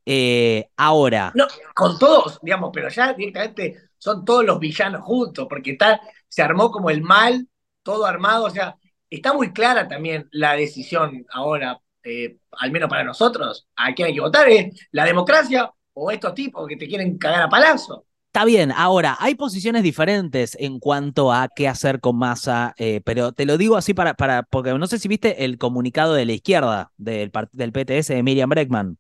Eh, 0.05 0.71
ahora, 0.77 1.31
No, 1.37 1.47
con 1.73 2.01
todos, 2.01 2.41
digamos, 2.43 2.71
pero 2.75 2.89
ya 2.89 3.13
directamente 3.13 3.91
son 3.97 4.25
todos 4.25 4.45
los 4.45 4.59
villanos 4.59 5.03
juntos, 5.03 5.47
porque 5.49 5.71
está, 5.71 6.01
se 6.27 6.43
armó 6.43 6.73
como 6.73 6.91
el 6.91 7.01
mal, 7.01 7.47
todo 7.85 8.07
armado, 8.07 8.47
o 8.47 8.51
sea, 8.51 8.75
está 9.09 9.35
muy 9.35 9.53
clara 9.53 9.87
también 9.87 10.29
la 10.33 10.55
decisión 10.55 11.25
ahora, 11.31 11.79
eh, 12.09 12.39
al 12.53 12.71
menos 12.71 12.89
para 12.89 13.05
nosotros, 13.05 13.69
a 13.77 13.95
quién 13.95 14.09
hay 14.09 14.15
que 14.15 14.21
votar, 14.21 14.49
es 14.49 14.89
la 14.93 15.05
democracia 15.05 15.71
o 15.93 16.11
estos 16.11 16.35
tipos 16.35 16.67
que 16.67 16.77
te 16.77 16.89
quieren 16.89 17.19
cagar 17.19 17.43
a 17.43 17.49
palazo. 17.49 18.05
Está 18.29 18.45
bien, 18.45 18.73
ahora 18.73 19.17
hay 19.21 19.35
posiciones 19.35 19.83
diferentes 19.83 20.57
en 20.61 20.79
cuanto 20.79 21.33
a 21.33 21.49
qué 21.49 21.67
hacer 21.67 21.99
con 21.99 22.17
Massa, 22.17 22.75
eh, 22.77 23.01
pero 23.05 23.33
te 23.33 23.47
lo 23.47 23.57
digo 23.57 23.77
así 23.77 23.95
para, 23.95 24.15
para, 24.15 24.43
porque 24.43 24.75
no 24.75 24.87
sé 24.87 24.99
si 24.99 25.09
viste 25.09 25.45
el 25.45 25.59
comunicado 25.59 26.15
de 26.15 26.27
la 26.27 26.33
izquierda 26.33 26.93
del, 26.99 27.33
del 27.53 27.73
PTS 27.73 28.09
de 28.09 28.23
Miriam 28.23 28.51
Breckman, 28.51 28.99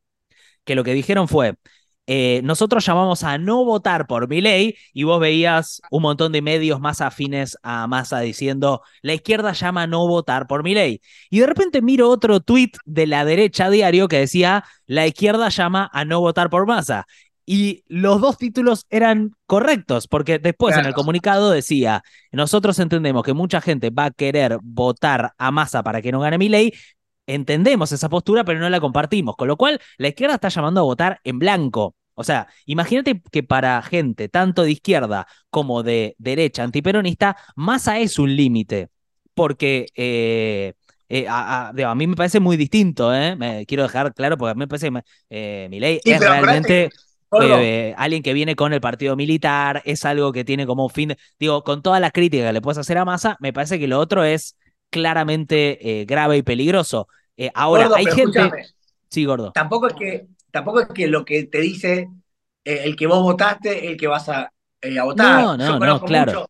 que 0.65 0.75
lo 0.75 0.83
que 0.83 0.95
dijeron 0.95 1.29
fue, 1.29 1.57
eh, 2.11 2.41
nosotros 2.43 2.87
llamamos 2.87 3.23
a 3.23 3.37
no 3.37 3.67
votar 3.67 4.07
por 4.07 4.29
mi 4.29 4.41
ley 4.41 4.77
y 4.95 5.03
vos 5.03 5.21
veías 5.21 5.83
un 5.91 6.01
montón 6.01 6.33
de 6.33 6.41
medios 6.41 6.81
más 6.81 7.03
afines 7.03 7.59
a 7.63 7.87
Massa 7.87 8.21
diciendo, 8.21 8.81
la 9.03 9.13
izquierda 9.13 9.53
llama 9.53 9.83
a 9.83 9.87
no 9.87 10.09
votar 10.09 10.47
por 10.47 10.63
mi 10.63 10.73
ley. 10.73 11.03
Y 11.29 11.41
de 11.41 11.47
repente 11.47 11.83
miro 11.83 12.09
otro 12.09 12.41
tuit 12.41 12.79
de 12.87 13.07
la 13.07 13.27
derecha 13.27 13.69
diario 13.69 14.09
que 14.09 14.21
decía, 14.21 14.65
la 14.87 15.07
izquierda 15.07 15.51
llama 15.51 15.91
a 15.93 16.07
no 16.07 16.21
votar 16.21 16.49
por 16.49 16.67
Massa. 16.67 17.07
Y 17.45 17.85
los 17.89 18.23
dos 18.23 18.39
títulos 18.39 18.87
eran 18.89 19.33
correctos, 19.45 20.09
porque 20.09 20.39
después 20.39 20.79
en 20.79 20.87
el 20.87 20.95
comunicado 20.95 21.51
decía, 21.51 22.03
nosotros 22.33 22.79
entendemos 22.79 23.23
que 23.23 23.35
mucha 23.35 23.61
gente 23.61 23.91
va 23.91 24.07
a 24.07 24.11
querer 24.11 24.59
votar 24.63 25.33
a 25.37 25.51
masa 25.51 25.83
para 25.83 26.01
que 26.01 26.13
no 26.13 26.21
gane 26.21 26.39
mi 26.39 26.49
ley, 26.49 26.73
entendemos 27.27 27.93
esa 27.93 28.09
postura, 28.09 28.45
pero 28.45 28.59
no 28.59 28.69
la 28.69 28.81
compartimos, 28.81 29.37
con 29.37 29.49
lo 29.49 29.57
cual 29.57 29.81
la 29.99 30.09
izquierda 30.09 30.35
está 30.35 30.49
llamando 30.49 30.81
a 30.81 30.85
votar 30.85 31.21
en 31.25 31.39
blanco. 31.39 31.95
O 32.19 32.25
sea, 32.25 32.49
imagínate 32.67 33.23
que 33.31 33.43
para 33.43 33.81
gente 33.83 34.29
tanto 34.29 34.63
de 34.63 34.73
izquierda 34.73 35.27
como 35.51 35.83
de 35.83 36.17
derecha 36.19 36.63
antiperonista, 36.63 37.37
masa 37.57 37.99
es 37.99 38.19
un 38.19 38.35
límite, 38.37 38.91
porque... 39.35 39.87
Eh, 39.95 40.75
eh, 41.11 41.25
a, 41.27 41.73
mí 41.97 42.07
me 42.07 42.17
parece 42.17 42.39
muy 42.39 42.59
distinto, 42.59 43.15
¿eh? 43.15 43.35
Me 43.35 43.65
quiero 43.65 43.85
dejar 43.85 44.13
claro, 44.13 44.37
porque 44.37 44.51
a 44.51 44.55
mí 44.55 44.59
me 44.59 44.69
parece 44.69 44.91
que 44.91 45.03
eh, 45.31 45.67
mi 45.71 45.81
ley 45.81 46.01
es 46.05 46.21
realmente 46.21 46.91
eh, 47.41 47.95
alguien 47.97 48.23
que 48.23 48.33
viene 48.33 48.57
con 48.57 48.73
el 48.73 48.81
partido 48.81 49.15
militar, 49.15 49.83
es 49.85 50.05
algo 50.05 50.33
que 50.33 50.45
tiene 50.45 50.67
como 50.67 50.85
un 50.85 50.91
fin, 50.91 51.15
digo, 51.39 51.63
con 51.63 51.83
todas 51.83 52.01
las 52.01 52.13
críticas 52.13 52.47
que 52.47 52.53
le 52.55 52.61
puedes 52.61 52.79
hacer 52.79 52.97
a 52.99 53.05
Massa, 53.05 53.37
me 53.41 53.53
parece 53.53 53.79
que 53.79 53.87
lo 53.87 53.99
otro 53.99 54.25
es 54.25 54.57
claramente 54.91 56.01
eh, 56.01 56.05
grave 56.07 56.39
y 56.39 56.43
peligroso. 56.43 57.09
Eh, 57.37 57.51
ahora, 57.55 57.91
hay 57.95 58.07
gente... 58.07 58.51
Sí, 59.11 59.25
gordo. 59.25 59.53
Tampoco 59.53 59.89
es, 59.89 59.95
que, 59.95 60.27
tampoco 60.51 60.81
es 60.81 60.89
que 60.89 61.07
lo 61.07 61.25
que 61.25 61.45
te 61.45 61.61
dice 61.61 62.09
el 62.65 62.97
que 62.97 63.07
vos 63.07 63.23
votaste, 63.23 63.89
el 63.89 63.97
que 63.97 64.07
vas 64.07 64.29
a, 64.29 64.53
votar. 65.03 65.43
No, 65.43 65.57
no, 65.57 65.79
no, 65.79 66.01
claro. 66.03 66.49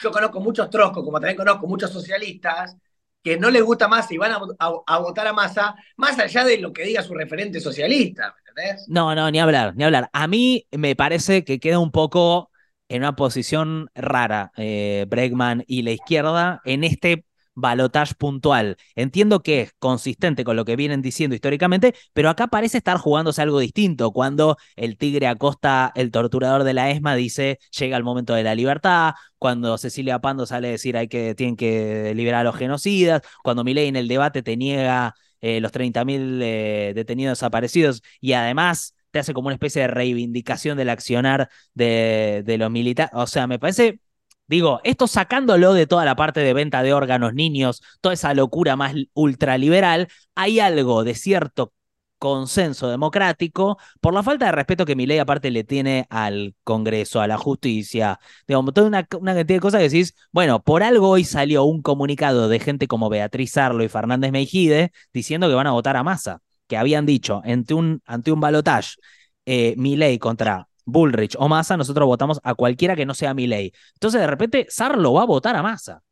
yo 0.00 0.10
conozco 0.10 0.40
muchos 0.40 0.70
troscos, 0.70 1.04
como 1.04 1.18
también 1.18 1.36
conozco 1.36 1.66
muchos 1.66 1.90
socialistas, 1.90 2.76
que 3.22 3.36
no 3.36 3.50
les 3.50 3.64
gusta 3.64 3.88
más 3.88 4.10
y 4.12 4.16
van 4.18 4.32
a, 4.58 4.98
votar 4.98 5.26
a 5.26 5.32
Massa, 5.32 5.74
más 5.96 6.16
allá 6.18 6.44
de 6.44 6.58
lo 6.58 6.72
que 6.72 6.84
diga 6.84 7.02
su 7.02 7.12
referente 7.12 7.60
socialista, 7.60 8.34
¿me 8.36 8.48
entendés? 8.48 8.86
No, 8.88 9.14
no, 9.16 9.28
ni 9.30 9.40
hablar, 9.40 9.74
ni 9.74 9.82
hablar. 9.82 10.08
A 10.12 10.28
mí 10.28 10.66
me 10.70 10.94
parece 10.94 11.44
que 11.44 11.58
queda 11.58 11.80
un 11.80 11.90
poco 11.90 12.50
en 12.88 13.02
una 13.02 13.16
posición 13.16 13.90
rara 13.96 14.52
eh, 14.56 15.06
Bregman 15.08 15.64
y 15.66 15.82
la 15.82 15.90
izquierda 15.90 16.60
en 16.64 16.84
este 16.84 17.25
balotage 17.56 18.14
puntual. 18.14 18.76
Entiendo 18.94 19.42
que 19.42 19.62
es 19.62 19.72
consistente 19.80 20.44
con 20.44 20.54
lo 20.54 20.64
que 20.64 20.76
vienen 20.76 21.02
diciendo 21.02 21.34
históricamente, 21.34 21.94
pero 22.12 22.30
acá 22.30 22.46
parece 22.46 22.78
estar 22.78 22.98
jugándose 22.98 23.42
algo 23.42 23.58
distinto. 23.58 24.12
Cuando 24.12 24.56
el 24.76 24.96
Tigre 24.96 25.26
Acosta, 25.26 25.90
el 25.96 26.12
torturador 26.12 26.62
de 26.62 26.74
la 26.74 26.90
ESMA, 26.90 27.16
dice 27.16 27.58
llega 27.76 27.96
el 27.96 28.04
momento 28.04 28.34
de 28.34 28.44
la 28.44 28.54
libertad, 28.54 29.14
cuando 29.38 29.78
Cecilia 29.78 30.20
Pando 30.20 30.46
sale 30.46 30.68
a 30.68 30.70
decir 30.70 30.96
hay 30.96 31.08
que, 31.08 31.34
tienen 31.34 31.56
que 31.56 32.12
liberar 32.14 32.42
a 32.42 32.44
los 32.44 32.56
genocidas, 32.56 33.22
cuando 33.42 33.64
Milei 33.64 33.88
en 33.88 33.96
el 33.96 34.08
debate 34.08 34.42
te 34.42 34.56
niega 34.56 35.14
eh, 35.40 35.60
los 35.60 35.72
30.000 35.72 36.40
eh, 36.42 36.92
detenidos 36.94 37.38
desaparecidos 37.38 38.02
y 38.20 38.32
además 38.34 38.94
te 39.10 39.18
hace 39.18 39.32
como 39.32 39.48
una 39.48 39.54
especie 39.54 39.82
de 39.82 39.88
reivindicación 39.88 40.76
del 40.76 40.90
accionar 40.90 41.48
de, 41.74 42.42
de 42.44 42.58
los 42.58 42.70
militares. 42.70 43.12
O 43.14 43.26
sea, 43.26 43.46
me 43.46 43.58
parece 43.58 44.00
Digo, 44.48 44.80
esto 44.84 45.06
sacándolo 45.08 45.74
de 45.74 45.86
toda 45.86 46.04
la 46.04 46.14
parte 46.16 46.40
de 46.40 46.54
venta 46.54 46.82
de 46.82 46.92
órganos, 46.92 47.34
niños, 47.34 47.82
toda 48.00 48.14
esa 48.14 48.32
locura 48.34 48.76
más 48.76 48.94
ultraliberal, 49.14 50.08
hay 50.36 50.60
algo 50.60 51.02
de 51.02 51.14
cierto 51.14 51.72
consenso 52.18 52.88
democrático 52.88 53.78
por 54.00 54.14
la 54.14 54.22
falta 54.22 54.46
de 54.46 54.52
respeto 54.52 54.86
que 54.86 54.96
mi 54.96 55.06
ley 55.06 55.18
aparte 55.18 55.50
le 55.50 55.64
tiene 55.64 56.06
al 56.10 56.54
Congreso, 56.64 57.20
a 57.20 57.26
la 57.26 57.36
justicia, 57.38 58.18
digamos, 58.46 58.72
toda 58.72 58.86
una, 58.86 59.06
una, 59.20 59.34
cantidad 59.34 59.56
de 59.56 59.60
cosas 59.60 59.80
que 59.80 59.88
decís, 59.88 60.14
bueno, 60.32 60.62
por 60.62 60.82
algo 60.82 61.08
hoy 61.08 61.24
salió 61.24 61.64
un 61.64 61.82
comunicado 61.82 62.48
de 62.48 62.60
gente 62.60 62.86
como 62.88 63.08
Beatriz 63.10 63.56
Arlo 63.56 63.84
y 63.84 63.88
Fernández 63.88 64.32
Meijide 64.32 64.92
diciendo 65.12 65.48
que 65.48 65.54
van 65.54 65.66
a 65.66 65.72
votar 65.72 65.96
a 65.96 66.02
masa, 66.02 66.40
que 66.66 66.76
habían 66.76 67.06
dicho 67.06 67.42
ante 67.44 67.74
un, 67.74 68.02
ante 68.06 68.32
un 68.32 68.40
balotage 68.40 68.96
eh, 69.44 69.74
mi 69.76 69.96
ley 69.96 70.18
contra 70.18 70.68
Bullrich 70.86 71.36
o 71.38 71.48
Massa, 71.48 71.76
nosotros 71.76 72.06
votamos 72.06 72.40
a 72.42 72.54
cualquiera 72.54 72.96
que 72.96 73.04
no 73.04 73.12
sea 73.12 73.34
ley. 73.34 73.72
Entonces, 73.94 74.20
de 74.20 74.26
repente, 74.26 74.66
Sarlo 74.70 75.12
va 75.12 75.22
a 75.22 75.26
votar 75.26 75.56
a 75.56 75.62
Massa. 75.62 76.02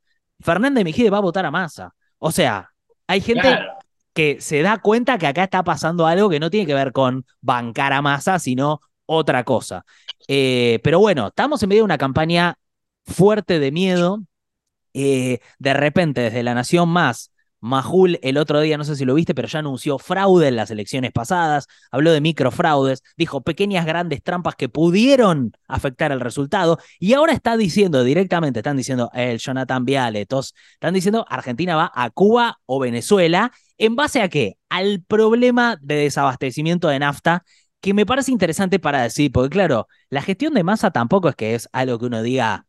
Fernández 0.40 0.84
Mejide 0.84 1.10
va 1.10 1.18
a 1.18 1.20
votar 1.22 1.46
a 1.46 1.50
Massa. 1.50 1.94
O 2.18 2.32
sea, 2.32 2.70
hay 3.06 3.20
gente 3.20 3.48
que 4.12 4.40
se 4.40 4.62
da 4.62 4.78
cuenta 4.78 5.18
que 5.18 5.26
acá 5.26 5.44
está 5.44 5.62
pasando 5.64 6.06
algo 6.06 6.28
que 6.28 6.40
no 6.40 6.50
tiene 6.50 6.66
que 6.66 6.74
ver 6.74 6.92
con 6.92 7.24
bancar 7.40 7.92
a 7.92 8.02
Massa, 8.02 8.38
sino 8.38 8.80
otra 9.06 9.44
cosa. 9.44 9.84
Eh, 10.28 10.80
pero 10.82 10.98
bueno, 10.98 11.28
estamos 11.28 11.62
en 11.62 11.68
medio 11.68 11.82
de 11.82 11.86
una 11.86 11.98
campaña 11.98 12.58
fuerte 13.04 13.58
de 13.58 13.72
miedo. 13.72 14.22
Eh, 14.94 15.40
de 15.58 15.74
repente, 15.74 16.20
desde 16.20 16.42
La 16.42 16.54
Nación 16.54 16.88
Más, 16.88 17.32
Majul 17.64 18.18
el 18.22 18.36
otro 18.36 18.60
día, 18.60 18.76
no 18.76 18.84
sé 18.84 18.94
si 18.94 19.06
lo 19.06 19.14
viste, 19.14 19.34
pero 19.34 19.48
ya 19.48 19.60
anunció 19.60 19.98
fraude 19.98 20.48
en 20.48 20.56
las 20.56 20.70
elecciones 20.70 21.12
pasadas, 21.12 21.66
habló 21.90 22.12
de 22.12 22.20
microfraudes, 22.20 23.02
dijo 23.16 23.40
pequeñas 23.40 23.86
grandes 23.86 24.22
trampas 24.22 24.54
que 24.54 24.68
pudieron 24.68 25.52
afectar 25.66 26.12
el 26.12 26.20
resultado 26.20 26.78
y 27.00 27.14
ahora 27.14 27.32
está 27.32 27.56
diciendo 27.56 28.04
directamente, 28.04 28.60
están 28.60 28.76
diciendo 28.76 29.10
el 29.14 29.38
Jonathan 29.38 29.86
Viale, 29.86 30.26
todos 30.26 30.54
están 30.74 30.92
diciendo 30.92 31.24
Argentina 31.26 31.74
va 31.74 31.90
a 31.94 32.10
Cuba 32.10 32.58
o 32.66 32.78
Venezuela, 32.78 33.50
¿en 33.78 33.96
base 33.96 34.20
a 34.20 34.28
qué? 34.28 34.58
Al 34.68 35.02
problema 35.02 35.78
de 35.80 35.94
desabastecimiento 35.94 36.88
de 36.88 36.98
nafta 36.98 37.44
que 37.80 37.94
me 37.94 38.04
parece 38.04 38.30
interesante 38.30 38.78
para 38.78 39.02
decir, 39.02 39.32
porque 39.32 39.48
claro, 39.48 39.88
la 40.10 40.20
gestión 40.20 40.52
de 40.52 40.64
masa 40.64 40.90
tampoco 40.90 41.30
es 41.30 41.34
que 41.34 41.54
es 41.54 41.66
algo 41.72 41.98
que 41.98 42.06
uno 42.06 42.22
diga, 42.22 42.66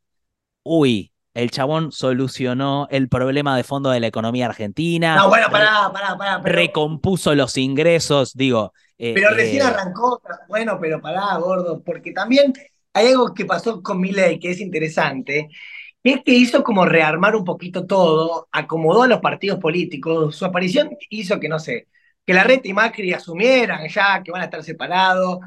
uy, 0.64 1.14
el 1.36 1.52
chabón 1.52 1.92
solucionó 1.92 2.88
el 2.90 3.10
problema 3.10 3.56
de 3.56 3.64
fondo 3.64 3.92
de 3.92 4.00
la 4.00 4.08
economía 4.08 4.48
argentina. 4.48 5.18
No, 5.18 5.28
bueno, 5.28 5.48
pará, 5.52 5.92
pará, 5.94 6.18
pará. 6.18 6.42
Recompuso 6.44 7.36
los 7.36 7.58
ingresos, 7.58 8.34
digo. 8.34 8.74
Eh, 8.98 9.14
pero 9.14 9.32
recién 9.32 9.62
eh, 9.62 9.66
arrancó, 9.66 10.22
bueno, 10.48 10.80
pero 10.80 11.02
pará, 11.02 11.36
gordo, 11.38 11.84
porque 11.84 12.14
también 12.14 12.54
hay 12.94 13.08
algo 13.08 13.34
que 13.34 13.44
pasó 13.44 13.84
con 13.84 14.00
Milei 14.00 14.40
que 14.40 14.52
es 14.52 14.62
interesante, 14.62 15.50
es 16.02 16.22
que 16.24 16.32
hizo 16.32 16.64
como 16.64 16.86
rearmar 16.86 17.36
un 17.36 17.44
poquito 17.44 17.86
todo, 17.86 18.48
acomodó 18.54 19.04
a 19.04 19.08
los 19.08 19.20
partidos 19.20 19.60
políticos, 19.60 20.38
su 20.38 20.46
aparición 20.46 20.92
hizo 21.10 21.38
que, 21.42 21.50
no 21.50 21.60
sé, 21.60 21.90
que 22.26 22.34
la 22.34 22.46
red 22.46 22.62
y 22.64 22.72
Macri 22.72 23.12
asumieran 23.12 23.90
ya 23.90 24.24
que 24.24 24.32
van 24.32 24.42
a 24.42 24.46
estar 24.46 24.64
separados, 24.64 25.40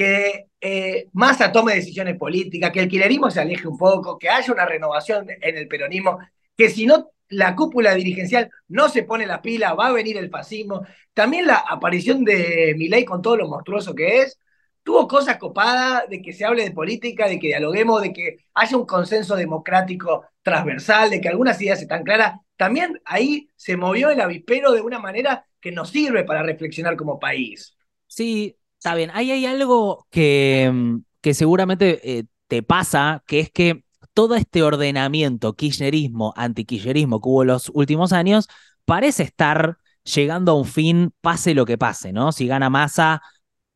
que 0.00 0.46
eh, 0.62 1.08
Massa 1.12 1.52
tome 1.52 1.74
decisiones 1.74 2.16
políticas, 2.16 2.70
que 2.70 2.80
el 2.80 2.88
kirchnerismo 2.88 3.30
se 3.30 3.40
aleje 3.40 3.68
un 3.68 3.76
poco, 3.76 4.18
que 4.18 4.30
haya 4.30 4.50
una 4.50 4.64
renovación 4.64 5.26
en 5.28 5.58
el 5.58 5.68
peronismo, 5.68 6.18
que 6.56 6.70
si 6.70 6.86
no 6.86 7.10
la 7.28 7.54
cúpula 7.54 7.94
dirigencial 7.94 8.50
no 8.68 8.88
se 8.88 9.02
pone 9.02 9.26
la 9.26 9.42
pila, 9.42 9.74
va 9.74 9.88
a 9.88 9.92
venir 9.92 10.16
el 10.16 10.30
fascismo. 10.30 10.86
También 11.12 11.46
la 11.46 11.56
aparición 11.56 12.24
de 12.24 12.74
Milei 12.78 13.04
con 13.04 13.20
todo 13.20 13.36
lo 13.36 13.46
monstruoso 13.46 13.94
que 13.94 14.22
es, 14.22 14.38
tuvo 14.82 15.06
cosas 15.06 15.36
copadas 15.36 16.08
de 16.08 16.22
que 16.22 16.32
se 16.32 16.46
hable 16.46 16.64
de 16.64 16.70
política, 16.70 17.28
de 17.28 17.38
que 17.38 17.48
dialoguemos, 17.48 18.00
de 18.00 18.14
que 18.14 18.38
haya 18.54 18.76
un 18.78 18.86
consenso 18.86 19.36
democrático 19.36 20.24
transversal, 20.40 21.10
de 21.10 21.20
que 21.20 21.28
algunas 21.28 21.60
ideas 21.60 21.82
están 21.82 22.04
claras. 22.04 22.40
También 22.56 22.98
ahí 23.04 23.50
se 23.54 23.76
movió 23.76 24.08
el 24.08 24.22
avispero 24.22 24.72
de 24.72 24.80
una 24.80 24.98
manera 24.98 25.44
que 25.60 25.72
nos 25.72 25.90
sirve 25.90 26.24
para 26.24 26.42
reflexionar 26.42 26.96
como 26.96 27.18
país. 27.18 27.76
Sí, 28.06 28.56
Está 28.80 28.94
bien, 28.94 29.10
ahí 29.12 29.30
hay 29.30 29.44
algo 29.44 30.06
que, 30.10 30.70
mm, 30.72 31.02
que 31.20 31.34
seguramente 31.34 32.18
eh, 32.18 32.24
te 32.46 32.62
pasa, 32.62 33.22
que 33.26 33.40
es 33.40 33.50
que 33.50 33.84
todo 34.14 34.36
este 34.36 34.62
ordenamiento, 34.62 35.52
kirchnerismo, 35.52 36.32
antikirchnerismo 36.34 37.20
que 37.20 37.28
hubo 37.28 37.42
en 37.42 37.48
los 37.48 37.70
últimos 37.74 38.14
años, 38.14 38.48
parece 38.86 39.22
estar 39.24 39.76
llegando 40.02 40.52
a 40.52 40.54
un 40.54 40.64
fin, 40.64 41.12
pase 41.20 41.52
lo 41.54 41.66
que 41.66 41.76
pase, 41.76 42.12
¿no? 42.14 42.32
Si 42.32 42.46
gana 42.46 42.70
masa, 42.70 43.20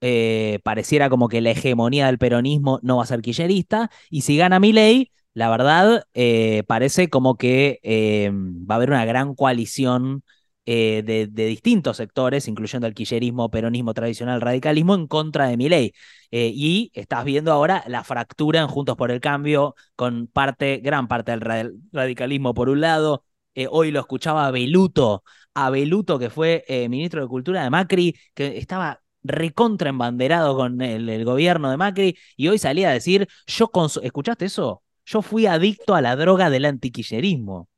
eh, 0.00 0.61
pareciera 0.64 1.11
como 1.11 1.28
que 1.28 1.42
la 1.42 1.50
hegemonía 1.50 2.06
del 2.06 2.16
peronismo 2.18 2.80
no 2.82 2.96
va 2.96 3.02
a 3.02 3.06
ser 3.06 3.20
kirchnerista, 3.20 3.90
y 4.08 4.23
si 4.23 4.38
gana 4.38 4.58
Milei, 4.58 5.12
la 5.34 5.50
verdad, 5.50 6.04
eh, 6.14 6.62
parece 6.66 7.11
como 7.11 7.37
que 7.37 7.80
va 8.32 8.75
a 8.75 8.78
haber 8.78 8.88
una 8.88 9.04
gran 9.04 9.34
coalición 9.34 10.25
eh, 10.66 11.02
de, 11.04 11.26
distintos 11.26 11.99
sectores, 11.99 12.49
incluyendo 12.49 12.87
el 12.87 12.94
quillerismo, 12.94 13.50
peronismo 13.50 13.92
tradicional, 13.92 14.40
radicalismo, 14.40 14.94
en 14.94 15.06
contra 15.06 15.47
de 15.49 15.56
mi 15.56 15.68
ley. 15.68 15.92
Eh, 16.30 16.50
y 16.54 16.90
estás 16.94 17.25
viendo 17.25 17.52
ahora 17.52 17.85
la 17.87 18.02
fractura 18.02 18.61
en 18.61 18.68
Juntos 18.68 18.97
por 18.97 19.11
el 19.11 19.21
Cambio, 19.21 19.75
con 19.94 20.26
parte, 20.26 20.78
gran 20.78 21.06
parte 21.06 21.33
del 21.33 21.40
radicalismo 21.92 22.54
por 22.54 22.71
un 22.71 22.80
lado. 22.80 23.25
Eh, 23.54 23.66
hoy 23.71 23.90
lo 23.90 24.00
escuchaba 24.00 24.47
a 24.47 24.50
Beluto, 24.50 25.23
a 25.54 25.71
Beluto, 25.71 26.18
que 26.18 26.30
fue 26.30 26.64
ministro 26.88 27.21
de 27.23 27.28
Cultura 27.28 27.62
de 27.62 27.71
Macri, 27.71 28.16
que 28.35 28.59
estaba 28.59 29.00
recontra 29.23 29.90
embanderado 29.90 30.56
con 30.56 30.80
el, 30.83 31.25
gobierno 31.25 31.71
de 31.71 31.76
Macri, 31.76 32.16
y 32.37 32.49
hoy 32.49 32.59
salía 32.59 32.90
a 32.90 32.92
decir, 32.92 33.28
yo, 33.47 33.71
¿escuchaste 34.02 34.44
eso? 34.47 34.83
Yo 35.06 35.23
fui 35.23 35.47
adicto 35.47 35.94
a 35.94 36.00
la 36.00 36.16
droga 36.16 36.50
del 36.50 36.64
antiquillerismo. 36.66 37.68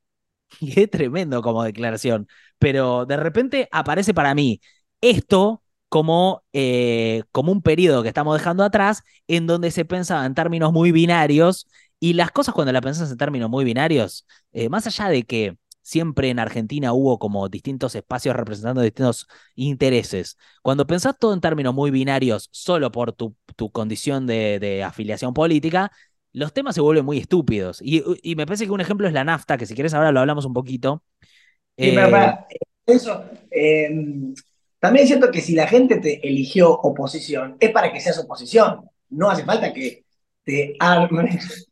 Es 0.60 0.90
tremendo 0.90 1.42
como 1.42 1.62
declaración. 1.64 2.28
Pero 2.58 3.06
de 3.06 3.16
repente 3.16 3.68
aparece 3.72 4.14
para 4.14 4.34
mí 4.34 4.60
esto 5.00 5.62
como, 5.88 6.44
eh, 6.52 7.22
como 7.32 7.52
un 7.52 7.62
periodo 7.62 8.02
que 8.02 8.08
estamos 8.08 8.36
dejando 8.38 8.64
atrás, 8.64 9.02
en 9.28 9.46
donde 9.46 9.70
se 9.70 9.84
pensaba 9.84 10.26
en 10.26 10.34
términos 10.34 10.72
muy 10.72 10.92
binarios. 10.92 11.66
Y 12.00 12.12
las 12.14 12.30
cosas 12.30 12.54
cuando 12.54 12.72
las 12.72 12.82
pensas 12.82 13.10
en 13.10 13.16
términos 13.16 13.48
muy 13.50 13.64
binarios, 13.64 14.26
eh, 14.52 14.68
más 14.68 14.86
allá 14.86 15.08
de 15.08 15.22
que 15.24 15.56
siempre 15.82 16.30
en 16.30 16.38
Argentina 16.40 16.92
hubo 16.92 17.18
como 17.18 17.48
distintos 17.48 17.94
espacios 17.94 18.34
representando 18.36 18.80
distintos 18.82 19.26
intereses. 19.54 20.36
Cuando 20.62 20.86
pensás 20.86 21.14
todo 21.18 21.32
en 21.32 21.40
términos 21.40 21.72
muy 21.74 21.90
binarios, 21.90 22.48
solo 22.52 22.90
por 22.92 23.12
tu, 23.12 23.36
tu 23.54 23.70
condición 23.70 24.26
de, 24.26 24.58
de 24.58 24.82
afiliación 24.84 25.32
política, 25.32 25.90
los 26.36 26.52
temas 26.52 26.74
se 26.74 26.82
vuelven 26.82 27.06
muy 27.06 27.16
estúpidos. 27.16 27.80
Y, 27.80 28.04
y, 28.22 28.36
me 28.36 28.44
parece 28.44 28.66
que 28.66 28.70
un 28.70 28.82
ejemplo 28.82 29.08
es 29.08 29.14
la 29.14 29.24
nafta, 29.24 29.56
que 29.56 29.64
si 29.64 29.74
quieres 29.74 29.94
ahora 29.94 30.12
lo 30.12 30.20
hablamos 30.20 30.44
un 30.44 30.52
poquito. 30.52 31.02
Sí, 31.78 31.96
eh, 31.96 32.34
eso, 32.84 33.24
eh, 33.50 33.88
también 34.78 35.06
siento 35.06 35.30
que 35.30 35.40
si 35.40 35.54
la 35.54 35.66
gente 35.66 35.96
te 35.96 36.28
eligió 36.28 36.70
oposición, 36.70 37.56
es 37.58 37.70
para 37.70 37.90
que 37.90 38.00
seas 38.00 38.18
oposición. 38.18 38.82
No 39.08 39.30
hace 39.30 39.44
falta 39.44 39.72
que 39.72 40.04
te 40.44 40.76
armes. 40.78 41.70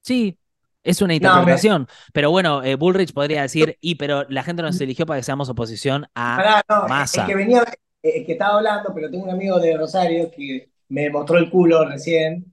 Sí, 0.00 0.36
es 0.82 1.00
una 1.00 1.14
interpretación. 1.14 1.86
Pero 2.12 2.32
bueno, 2.32 2.64
eh, 2.64 2.74
Bullrich 2.74 3.12
podría 3.12 3.42
decir, 3.42 3.78
y 3.80 3.94
pero 3.94 4.24
la 4.30 4.42
gente 4.42 4.62
nos 4.62 4.80
eligió 4.80 5.06
para 5.06 5.20
que 5.20 5.24
seamos 5.24 5.48
oposición 5.48 6.08
a 6.16 6.60
Massa. 6.88 7.20
Es 7.22 7.28
que 7.28 7.36
venía, 7.36 7.62
es 8.02 8.26
que 8.26 8.32
estaba 8.32 8.56
hablando, 8.56 8.92
pero 8.92 9.08
tengo 9.08 9.22
un 9.22 9.30
amigo 9.30 9.60
de 9.60 9.76
Rosario 9.76 10.28
que 10.28 10.70
me 10.88 11.08
mostró 11.08 11.38
el 11.38 11.48
culo 11.48 11.88
recién 11.88 12.51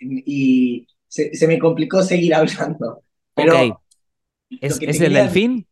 y 0.00 0.86
se, 1.06 1.46
me 1.46 1.58
complicó 1.58 2.02
seguir 2.02 2.34
hablando. 2.34 3.02
Pero 3.34 3.80
¿Es, 4.50 4.80
el 4.80 5.12
delfín? 5.12 5.66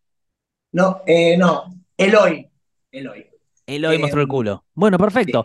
No, 0.72 1.02
eh, 1.06 1.36
no, 1.36 1.64
Eloy. 1.96 2.48
Eloy. 2.90 3.26
Eloy 3.66 3.98
mostró 3.98 4.20
el 4.20 4.28
culo. 4.28 4.64
Bueno, 4.74 4.98
perfecto. 4.98 5.44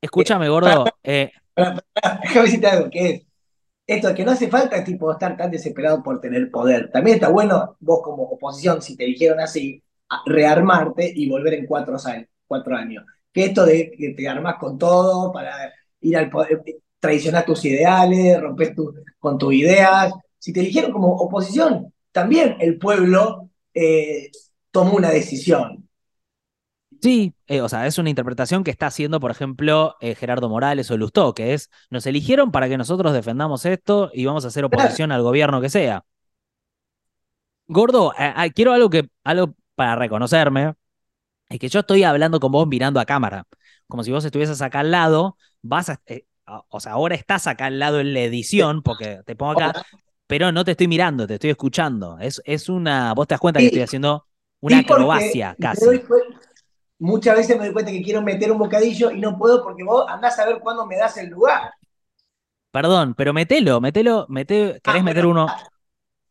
Escúchame, 0.00 0.48
gordo. 0.48 0.84
Eh, 1.02 1.30
déjame 1.54 2.42
decirte 2.42 2.66
algo, 2.66 2.90
que 2.90 3.10
es 3.10 3.22
esto 3.86 4.14
que 4.14 4.24
no 4.24 4.30
hace 4.30 4.48
falta 4.48 4.84
tipo 4.84 5.10
estar 5.10 5.36
tan 5.36 5.50
desesperado 5.50 6.02
por 6.02 6.20
tener 6.20 6.50
poder. 6.50 6.90
También 6.92 7.16
está 7.16 7.28
bueno 7.28 7.76
vos 7.80 8.00
como 8.02 8.22
oposición, 8.22 8.80
si 8.80 8.96
te 8.96 9.04
dijeron 9.04 9.40
así, 9.40 9.82
rearmarte 10.26 11.12
y 11.14 11.28
volver 11.28 11.54
en 11.54 11.66
cuatro, 11.66 11.96
cuatro 12.46 12.76
años. 12.76 13.04
Que 13.32 13.46
esto 13.46 13.64
de 13.66 13.90
que 13.90 14.10
te 14.10 14.28
armás 14.28 14.56
con 14.58 14.78
todo 14.78 15.32
para 15.32 15.72
ir 16.00 16.16
al 16.16 16.30
poder, 16.30 16.62
traicionar 17.00 17.44
tus 17.44 17.64
ideales, 17.64 18.40
romper 18.40 18.74
con 19.18 19.38
tus 19.38 19.54
ideas. 19.54 20.12
Si 20.38 20.52
te 20.52 20.60
eligieron 20.60 20.92
como 20.92 21.08
oposición, 21.16 21.92
también 22.12 22.56
el 22.60 22.78
pueblo 22.78 23.50
eh, 23.74 24.30
tomó 24.70 24.96
una 24.96 25.10
decisión. 25.10 25.88
Sí, 27.02 27.34
eh, 27.46 27.62
o 27.62 27.68
sea, 27.68 27.86
es 27.86 27.96
una 27.96 28.10
interpretación 28.10 28.62
que 28.62 28.70
está 28.70 28.86
haciendo, 28.86 29.20
por 29.20 29.30
ejemplo, 29.30 29.96
eh, 30.00 30.14
Gerardo 30.14 30.50
Morales 30.50 30.90
o 30.90 30.98
Lustó, 30.98 31.32
que 31.34 31.54
es, 31.54 31.70
nos 31.88 32.06
eligieron 32.06 32.50
para 32.52 32.68
que 32.68 32.76
nosotros 32.76 33.14
defendamos 33.14 33.64
esto 33.64 34.10
y 34.12 34.26
vamos 34.26 34.44
a 34.44 34.48
hacer 34.48 34.64
oposición 34.64 35.10
al 35.10 35.22
gobierno 35.22 35.62
que 35.62 35.70
sea. 35.70 36.04
Gordo, 37.68 38.12
quiero 38.54 38.72
algo, 38.72 38.90
que, 38.90 39.08
algo 39.24 39.54
para 39.76 39.94
reconocerme, 39.96 40.74
es 41.48 41.58
que 41.58 41.68
yo 41.68 41.80
estoy 41.80 42.02
hablando 42.04 42.40
con 42.40 42.52
vos 42.52 42.66
mirando 42.66 43.00
a 43.00 43.06
cámara, 43.06 43.46
como 43.86 44.04
si 44.04 44.12
vos 44.12 44.24
estuvieses 44.24 44.60
acá 44.62 44.80
al 44.80 44.90
lado, 44.90 45.36
vas 45.62 45.90
a, 45.90 46.00
o 46.68 46.80
sea, 46.80 46.92
ahora 46.92 47.14
estás 47.14 47.46
acá 47.46 47.66
al 47.66 47.78
lado 47.78 48.00
en 48.00 48.14
la 48.14 48.20
edición, 48.20 48.82
porque 48.82 49.20
te 49.24 49.36
pongo 49.36 49.52
acá, 49.52 49.84
pero 50.26 50.52
no 50.52 50.64
te 50.64 50.72
estoy 50.72 50.88
mirando, 50.88 51.26
te 51.26 51.34
estoy 51.34 51.50
escuchando. 51.50 52.18
Es, 52.18 52.40
es 52.44 52.68
una, 52.68 53.14
vos 53.14 53.26
te 53.26 53.34
das 53.34 53.40
cuenta 53.40 53.60
que 53.60 53.66
estoy 53.66 53.82
haciendo 53.82 54.26
una 54.60 54.80
acrobacia 54.80 55.56
casi 55.58 55.84
muchas 57.00 57.36
veces 57.36 57.58
me 57.58 57.64
doy 57.64 57.72
cuenta 57.72 57.90
que 57.90 58.02
quiero 58.02 58.22
meter 58.22 58.52
un 58.52 58.58
bocadillo 58.58 59.10
y 59.10 59.20
no 59.20 59.36
puedo 59.36 59.64
porque 59.64 59.82
vos 59.82 60.04
andás 60.08 60.38
a 60.38 60.46
ver 60.46 60.60
cuándo 60.60 60.86
me 60.86 60.96
das 60.96 61.16
el 61.16 61.30
lugar. 61.30 61.72
Perdón, 62.70 63.14
pero 63.14 63.32
metelo, 63.32 63.80
metelo, 63.80 64.26
mete, 64.28 64.80
¿querés 64.84 65.00
ah, 65.00 65.04
meter 65.04 65.26
uno? 65.26 65.46
Ah, 65.48 65.66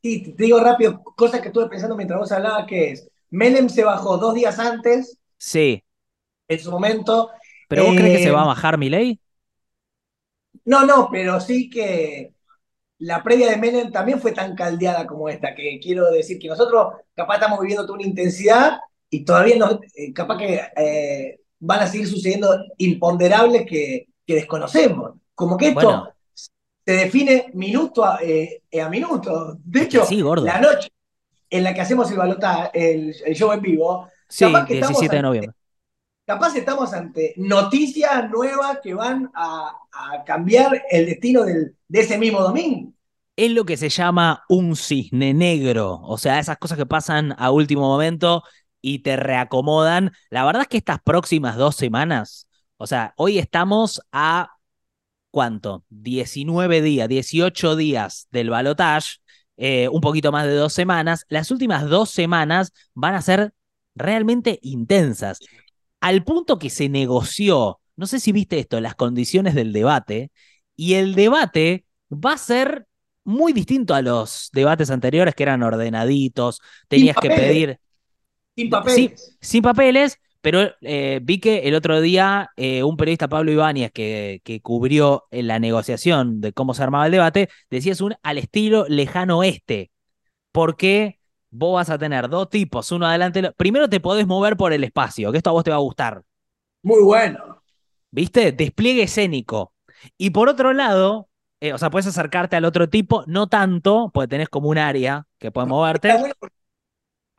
sí, 0.01 0.33
te 0.33 0.43
digo 0.43 0.59
rápido, 0.59 1.03
cosas 1.03 1.41
que 1.41 1.47
estuve 1.47 1.67
pensando 1.67 1.97
mientras 1.97 2.19
vos 2.19 2.31
hablabas, 2.31 2.65
que 2.65 2.91
es, 2.91 3.09
Menem 3.31 3.67
se 3.67 3.83
bajó 3.83 4.17
dos 4.17 4.33
días 4.33 4.57
antes. 4.57 5.19
Sí. 5.37 5.83
En 6.47 6.59
su 6.59 6.71
momento. 6.71 7.29
¿Pero 7.67 7.85
vos 7.85 7.95
crees 7.95 8.17
que 8.17 8.23
se 8.23 8.31
va 8.31 8.41
a 8.41 8.45
eh, 8.45 8.47
bajar 8.47 8.77
mi 8.77 8.89
ley? 8.89 9.19
No, 10.69 10.85
no, 10.85 11.09
pero 11.11 11.39
sí 11.41 11.67
que 11.67 12.31
la 12.99 13.23
previa 13.23 13.49
de 13.49 13.57
Menem 13.57 13.91
también 13.91 14.21
fue 14.21 14.33
tan 14.33 14.55
caldeada 14.55 15.07
como 15.07 15.27
esta, 15.27 15.55
que 15.55 15.79
quiero 15.81 16.11
decir 16.11 16.37
que 16.37 16.47
nosotros 16.47 16.93
capaz 17.15 17.35
estamos 17.37 17.59
viviendo 17.59 17.87
toda 17.87 17.97
una 17.97 18.07
intensidad 18.07 18.77
y 19.09 19.25
todavía 19.25 19.55
no, 19.57 19.79
eh, 19.95 20.13
capaz 20.13 20.37
que 20.37 20.61
eh, 20.77 21.39
van 21.57 21.79
a 21.79 21.87
seguir 21.87 22.07
sucediendo 22.07 22.55
imponderables 22.77 23.65
que, 23.65 24.09
que 24.23 24.35
desconocemos. 24.35 25.13
Como 25.33 25.57
que 25.57 25.69
esto 25.69 26.13
se 26.85 26.93
define 26.93 27.47
minuto 27.55 28.05
a, 28.05 28.19
eh, 28.21 28.61
a 28.79 28.89
minuto. 28.89 29.57
De 29.63 29.81
hecho, 29.81 30.05
la 30.43 30.61
noche 30.61 30.89
en 31.49 31.63
la 31.63 31.73
que 31.73 31.81
hacemos 31.81 32.11
el 32.11 32.17
balota, 32.17 32.69
el, 32.71 33.11
show 33.33 33.51
en 33.53 33.61
vivo, 33.61 34.07
capaz 34.37 34.67
que 34.67 34.75
17 34.75 35.15
de 35.15 35.21
noviembre. 35.23 35.58
Capaz 36.29 36.55
estamos 36.55 36.93
ante 36.93 37.33
noticias 37.37 38.29
nuevas 38.29 38.77
que 38.83 38.93
van 38.93 39.31
a, 39.33 39.75
cambiar 40.27 40.83
el 40.91 41.07
destino 41.07 41.43
del, 41.43 41.75
de 41.87 41.99
ese 41.99 42.19
mismo 42.19 42.41
domingo 42.41 42.93
es 43.35 43.51
lo 43.51 43.65
que 43.65 43.77
se 43.77 43.89
llama 43.89 44.43
un 44.47 44.75
cisne 44.75 45.33
negro, 45.33 45.99
o 46.03 46.19
sea, 46.19 46.39
esas 46.39 46.57
cosas 46.57 46.77
que 46.77 46.85
pasan 46.85 47.33
a 47.39 47.49
último 47.49 47.81
momento 47.81 48.43
y 48.81 48.99
te 48.99 49.15
reacomodan. 49.15 50.11
La 50.29 50.45
verdad 50.45 50.63
es 50.63 50.67
que 50.67 50.77
estas 50.77 50.99
próximas 51.01 51.55
dos 51.55 51.75
semanas, 51.75 52.47
o 52.77 52.85
sea, 52.85 53.13
hoy 53.15 53.39
estamos 53.39 54.01
a 54.11 54.51
¿cuánto? 55.31 55.83
19 55.89 56.81
días, 56.81 57.09
18 57.09 57.75
días 57.75 58.27
del 58.29 58.49
balotage, 58.51 59.17
eh, 59.57 59.87
un 59.89 60.01
poquito 60.01 60.31
más 60.31 60.45
de 60.45 60.53
dos 60.53 60.73
semanas. 60.73 61.25
Las 61.29 61.49
últimas 61.49 61.89
dos 61.89 62.09
semanas 62.11 62.71
van 62.93 63.15
a 63.15 63.21
ser 63.21 63.53
realmente 63.95 64.59
intensas, 64.61 65.39
al 66.01 66.23
punto 66.23 66.59
que 66.59 66.69
se 66.69 66.89
negoció, 66.89 67.79
no 67.95 68.07
sé 68.07 68.19
si 68.19 68.31
viste 68.31 68.59
esto, 68.59 68.79
las 68.81 68.95
condiciones 68.95 69.55
del 69.55 69.73
debate, 69.73 70.31
y 70.75 70.93
el 70.95 71.15
debate 71.15 71.85
va 72.11 72.33
a 72.33 72.37
ser 72.37 72.87
muy 73.23 73.53
distinto 73.53 73.93
a 73.93 74.01
los 74.01 74.49
debates 74.53 74.89
anteriores 74.89 75.35
que 75.35 75.43
eran 75.43 75.63
ordenaditos, 75.63 76.61
tenías 76.87 77.17
que 77.17 77.29
pedir 77.29 77.79
sin 78.55 78.69
papeles. 78.69 79.37
sin 79.41 79.61
papeles, 79.61 80.17
pero 80.41 80.71
eh, 80.81 81.19
vi 81.21 81.39
que 81.39 81.59
el 81.67 81.75
otro 81.75 82.01
día 82.01 82.49
eh, 82.55 82.83
un 82.83 82.97
periodista, 82.97 83.27
Pablo 83.27 83.51
Ibáñez, 83.51 83.91
que, 83.91 84.41
que 84.43 84.61
cubrió 84.61 85.25
la 85.31 85.59
negociación 85.59 86.41
de 86.41 86.53
cómo 86.53 86.73
se 86.73 86.83
armaba 86.83 87.05
el 87.05 87.11
debate, 87.11 87.49
decía 87.69 87.91
es 87.91 88.01
un 88.01 88.15
al 88.23 88.37
estilo 88.37 88.85
lejano 88.87 89.39
oeste, 89.39 89.91
porque 90.51 91.18
vos 91.51 91.75
vas 91.75 91.89
a 91.89 91.97
tener 91.97 92.29
dos 92.29 92.49
tipos, 92.49 92.91
uno 92.91 93.07
adelante. 93.07 93.51
Primero 93.57 93.89
te 93.89 93.99
podés 93.99 94.27
mover 94.27 94.57
por 94.57 94.73
el 94.73 94.83
espacio, 94.83 95.31
que 95.31 95.37
esto 95.37 95.49
a 95.49 95.53
vos 95.53 95.63
te 95.63 95.71
va 95.71 95.77
a 95.77 95.81
gustar. 95.81 96.23
Muy 96.83 97.01
bueno. 97.03 97.61
¿Viste? 98.11 98.51
Despliegue 98.51 99.03
escénico. 99.03 99.73
Y 100.17 100.29
por 100.29 100.49
otro 100.49 100.73
lado, 100.73 101.29
eh, 101.59 101.73
o 101.73 101.77
sea, 101.77 101.89
puedes 101.89 102.07
acercarte 102.07 102.55
al 102.55 102.65
otro 102.65 102.89
tipo, 102.89 103.23
no 103.27 103.47
tanto, 103.47 104.11
porque 104.13 104.27
tenés 104.27 104.49
como 104.49 104.69
un 104.69 104.77
área 104.77 105.27
que 105.37 105.51
puedes 105.51 105.69
moverte 105.69 106.11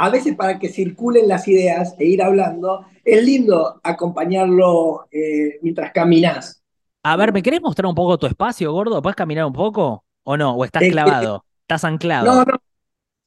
a 0.01 0.09
veces 0.09 0.35
para 0.35 0.59
que 0.59 0.71
circulen 0.71 1.29
las 1.29 1.47
ideas 1.47 1.95
e 1.99 2.07
ir 2.07 2.23
hablando, 2.23 2.87
es 3.05 3.23
lindo 3.23 3.81
acompañarlo 3.83 5.07
eh, 5.13 5.59
mientras 5.61 5.93
caminas. 5.93 6.63
A 7.03 7.17
ver, 7.17 7.35
¿me 7.35 7.43
querés 7.43 7.61
mostrar 7.61 7.87
un 7.87 7.95
poco 7.95 8.17
tu 8.17 8.27
espacio, 8.27 8.73
gordo? 8.73 9.03
¿Puedes 9.03 9.15
caminar 9.15 9.45
un 9.45 9.53
poco? 9.53 10.07
¿O 10.23 10.39
no? 10.39 10.55
¿O 10.55 10.65
estás 10.65 10.85
clavado? 10.85 11.45
¿Estás 11.61 11.85
anclado? 11.85 12.25
No, 12.25 12.45
no. 12.45 12.60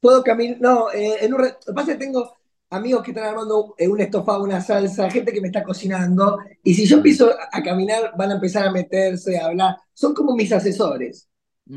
Puedo 0.04 0.22
caminar. 0.22 0.60
No, 0.60 0.92
eh, 0.92 1.16
en 1.22 1.32
un. 1.32 1.40
Lo 1.40 1.48
que 1.48 1.72
pasa 1.72 1.92
es 1.92 1.96
que 1.96 2.04
tengo 2.04 2.36
amigos 2.68 3.02
que 3.02 3.12
están 3.12 3.24
armando 3.24 3.74
un 3.78 4.00
estofado, 4.02 4.44
una 4.44 4.60
salsa, 4.60 5.10
gente 5.10 5.32
que 5.32 5.40
me 5.40 5.46
está 5.46 5.62
cocinando. 5.62 6.40
Y 6.62 6.74
si 6.74 6.84
yo 6.84 6.98
empiezo 6.98 7.30
a 7.50 7.62
caminar, 7.62 8.12
van 8.14 8.32
a 8.32 8.34
empezar 8.34 8.66
a 8.66 8.70
meterse, 8.70 9.38
a 9.38 9.46
hablar. 9.46 9.76
Son 9.94 10.12
como 10.12 10.36
mis 10.36 10.52
asesores. 10.52 11.26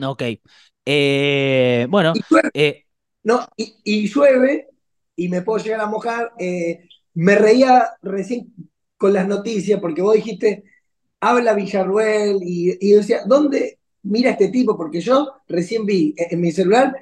Ok. 0.04 0.24
Eh, 0.86 1.88
bueno. 1.90 2.12
no, 3.24 3.48
y 3.56 4.08
llueve 4.10 4.68
y 5.16 5.30
me 5.30 5.42
puedo 5.42 5.64
llegar 5.64 5.80
a 5.80 5.88
mojar. 5.88 6.34
Eh, 6.38 6.86
me 7.14 7.36
reía 7.36 7.94
recién 8.02 8.54
con 8.98 9.14
las 9.14 9.26
noticias 9.26 9.80
porque 9.80 10.02
vos 10.02 10.16
dijiste, 10.16 10.66
habla 11.22 11.54
Villarruel 11.54 12.40
y, 12.44 12.78
y 12.82 12.92
decía, 12.92 13.22
¿dónde 13.26 13.80
mira 14.04 14.32
este 14.32 14.50
tipo? 14.50 14.76
Porque 14.76 15.00
yo 15.00 15.32
recién 15.48 15.86
vi 15.86 16.14
en, 16.18 16.42
mi 16.42 16.52
celular 16.52 16.94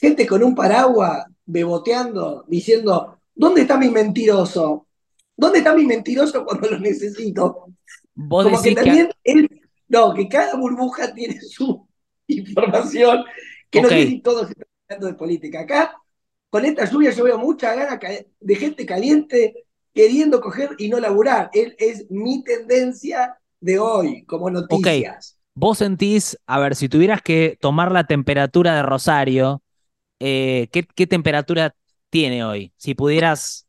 gente 0.00 0.26
con 0.26 0.42
un 0.42 0.54
paraguas 0.54 1.26
beboteando, 1.44 2.44
diciendo, 2.48 3.18
¿dónde 3.34 3.62
está 3.62 3.76
mi 3.76 3.90
mentiroso? 3.90 4.86
¿Dónde 5.36 5.58
está 5.58 5.74
mi 5.74 5.84
mentiroso 5.84 6.44
cuando 6.44 6.70
lo 6.70 6.78
necesito? 6.78 7.66
¿Vos 8.14 8.44
Como 8.44 8.62
que 8.62 8.74
también 8.74 9.10
no, 9.88 10.14
que 10.14 10.28
cada 10.28 10.56
burbuja 10.56 11.12
tiene 11.12 11.40
su 11.40 11.86
información, 12.28 13.24
que 13.70 13.82
no 13.82 13.88
sé 13.88 14.06
si 14.06 14.20
todos 14.20 14.48
están 14.48 14.66
hablando 14.88 15.06
de 15.08 15.14
política. 15.14 15.60
Acá 15.60 15.96
con 16.48 16.64
esta 16.64 16.84
lluvia 16.84 17.10
yo 17.10 17.24
veo 17.24 17.38
mucha 17.38 17.74
gana 17.74 17.98
de 18.40 18.54
gente 18.56 18.86
caliente 18.86 19.66
queriendo 19.92 20.40
coger 20.40 20.70
y 20.78 20.88
no 20.88 21.00
laburar. 21.00 21.50
Él 21.52 21.74
es 21.78 22.10
mi 22.10 22.42
tendencia 22.44 23.36
de 23.60 23.78
hoy, 23.78 24.24
como 24.24 24.48
noticias. 24.50 25.38
Vos 25.54 25.78
sentís, 25.78 26.38
a 26.46 26.58
ver, 26.60 26.76
si 26.76 26.88
tuvieras 26.88 27.20
que 27.20 27.58
tomar 27.60 27.90
la 27.90 28.04
temperatura 28.04 28.76
de 28.76 28.82
Rosario 28.82 29.62
eh, 30.20 30.68
¿qué, 30.72 30.84
¿qué 30.84 31.06
temperatura 31.06 31.74
tiene 32.10 32.44
hoy? 32.44 32.72
Si 32.76 32.94
pudieras... 32.94 33.66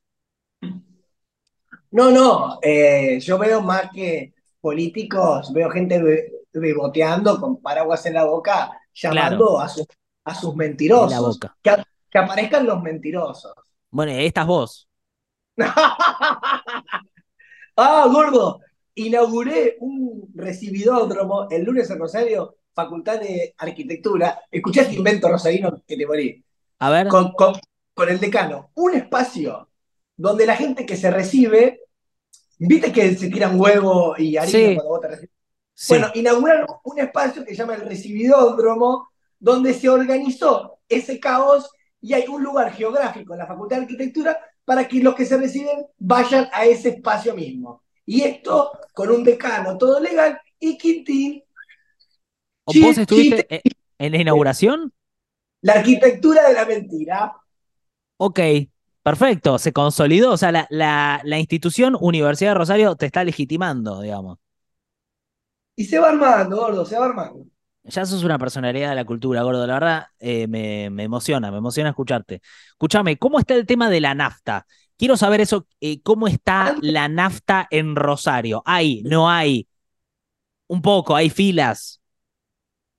No, 1.92 2.10
no, 2.12 2.60
eh, 2.62 3.20
yo 3.20 3.38
veo 3.38 3.62
más 3.62 3.90
que 3.94 4.34
políticos, 4.62 5.52
veo 5.54 5.70
gente 5.70 6.02
be- 6.02 6.32
beboteando 6.54 7.40
con 7.40 7.62
paraguas 7.62 8.06
en 8.06 8.14
la 8.16 8.26
boca, 8.26 8.72
llamando 8.94 9.60
a, 9.60 9.68
sus- 9.70 9.88
a 10.24 10.34
sus 10.36 10.52
En 10.52 10.58
la 10.58 10.66
mentirosos. 10.66 11.36
boca. 11.36 11.58
Que, 11.62 12.18
aparezcan 12.20 12.66
los 12.66 12.82
mentirosos. 12.82 13.54
Bueno, 13.90 14.12
estás 14.14 14.48
vos. 14.48 14.88
Ah, 17.76 18.08
gordo, 18.12 18.60
inauguré 18.96 19.78
un 19.80 20.30
recibidódromo 20.36 21.48
el 21.50 21.64
lunes 21.64 21.90
en 21.90 22.00
Rosario, 22.00 22.58
Facultad 22.74 23.20
de 23.20 23.54
Arquitectura. 23.58 24.42
Escuché 24.50 24.82
este 24.82 24.96
invento 24.96 25.28
rosarino 25.30 25.82
que 25.86 25.98
te 25.98 26.06
morí. 26.08 26.44
A 26.80 26.90
ver. 26.90 27.08
Con, 27.08 27.32
con- 27.34 27.56
con 27.94 28.10
el 28.10 28.20
decano, 28.20 28.72
un 28.76 28.96
espacio 28.96 29.70
donde 30.16 30.46
la 30.46 30.56
gente 30.56 30.86
que 30.86 30.96
se 30.96 31.12
recibe, 31.12 31.82
viste 32.58 32.92
que 32.92 33.16
se 33.16 33.30
tiran 33.30 33.60
huevo 33.60 34.16
y 34.18 34.38
harina 34.38 34.58
Sí. 34.60 34.76
cuando 34.76 34.90
vos 34.90 35.02
te 35.02 35.08
recibes. 35.10 35.30
Sí. 35.74 35.94
Bueno, 35.94 36.08
inauguraron 36.14 36.68
un 36.84 37.00
espacio 37.00 37.44
que 37.44 37.52
se 37.52 37.58
llama 37.58 37.76
el 37.76 37.82
Recibidódromo, 37.82 39.10
donde 39.40 39.74
se 39.74 39.90
organizó 39.90 40.80
ese 40.88 41.20
caos 41.20 41.70
y 42.00 42.14
hay 42.14 42.28
un 42.28 42.44
lugar 42.44 42.72
geográfico 42.72 43.34
en 43.34 43.40
la 43.40 43.48
Facultad 43.48 43.78
de 43.78 43.82
Arquitectura 43.84 44.38
para 44.64 44.88
que 44.88 45.02
los 45.02 45.16
que 45.16 45.26
se 45.26 45.38
reciben 45.38 45.86
vayan 45.98 46.48
a 46.54 46.66
ese 46.66 46.90
espacio 46.90 47.36
mismo. 47.36 47.84
Y 48.06 48.22
esto 48.22 48.72
con 48.94 49.10
un 49.10 49.24
decano 49.24 49.78
todo 49.78 50.00
legal 50.00 50.40
y 50.60 50.78
Quintín, 50.78 51.44
¿O 52.72 52.74
chi- 52.74 52.80
¿Vos 52.80 52.98
estuviste 52.98 53.36
chiste. 53.36 53.48
en- 53.50 53.62
en 54.00 54.12
la 54.14 54.18
inauguración? 54.20 54.94
la 55.64 55.74
arquitectura 55.74 56.48
de 56.48 56.54
la 56.54 56.66
mentira. 56.66 57.34
Ok, 58.18 58.40
perfecto, 59.04 59.58
se 59.58 59.74
consolidó. 59.74 60.32
O 60.34 60.38
sea, 60.38 60.52
la, 60.52 60.68
la, 60.70 61.22
la 61.24 61.40
institución 61.40 61.98
Universidad 62.00 62.52
de 62.52 62.56
Rosario 62.56 62.96
te 62.96 63.06
está 63.08 63.24
legitimando, 63.24 64.02
digamos. 64.02 64.38
Y 65.76 65.84
se 65.86 66.00
va 66.00 66.10
armando, 66.12 66.56
gordo, 66.58 66.86
se 66.86 66.98
va 66.98 67.06
armando. 67.08 67.46
Ya 67.84 68.06
sos 68.06 68.24
una 68.24 68.38
personalidad 68.38 68.90
de 68.90 68.96
la 68.96 69.06
cultura, 69.06 69.42
gordo. 69.42 69.66
La 69.66 69.74
verdad, 69.74 70.06
eh, 70.20 70.48
me, 70.48 70.90
me 70.92 71.04
emociona, 71.04 71.50
me 71.52 71.58
emociona 71.58 71.90
escucharte. 71.90 72.42
Escúchame, 72.70 73.18
¿cómo 73.18 73.40
está 73.40 73.56
el 73.56 73.66
tema 73.66 73.90
de 73.90 74.00
la 74.02 74.14
nafta? 74.14 74.68
Quiero 74.98 75.18
saber 75.18 75.42
eso, 75.42 75.68
eh, 75.82 76.00
¿cómo 76.04 76.28
está 76.28 76.76
la 76.82 77.08
nafta 77.08 77.68
en 77.72 77.96
Rosario? 77.96 78.62
¿Hay? 78.66 79.02
¿No 79.04 79.30
hay? 79.30 79.68
Un 80.68 80.82
poco, 80.82 81.16
hay 81.16 81.30
filas. 81.30 82.01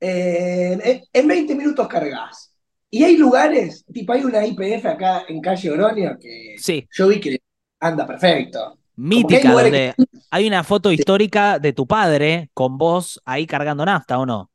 Eh, 0.05 0.73
en- 0.83 1.03
en 1.13 1.29
20 1.29 1.55
minutos 1.55 1.87
cargas. 1.87 2.53
Y 2.91 3.05
hay 3.05 3.17
lugares, 3.17 3.85
tipo 3.93 4.13
hay 4.13 4.25
una 4.25 4.45
IPF 4.45 4.89
acá 4.89 5.25
en 5.29 5.41
calle 5.41 5.71
Oronia 5.71 6.19
que 6.21 6.57
Sí, 6.59 6.87
yo 6.91 7.09
vi 7.09 7.21
que 7.21 7.39
anda 7.81 8.07
perfecto. 8.07 8.59
Hay 8.69 8.77
mítica, 8.97 9.49
lugares 9.51 9.73
donde 9.73 9.95
hay 10.31 10.47
una 10.49 10.65
foto 10.65 10.91
histórica 10.93 11.59
de 11.59 11.73
tu 11.73 11.87
padre 11.87 12.51
con 12.53 12.79
vos 12.79 13.21
ahí 13.25 13.47
cargando 13.47 13.85
nafta, 13.85 14.19
¿o 14.19 14.27
no? 14.27 14.51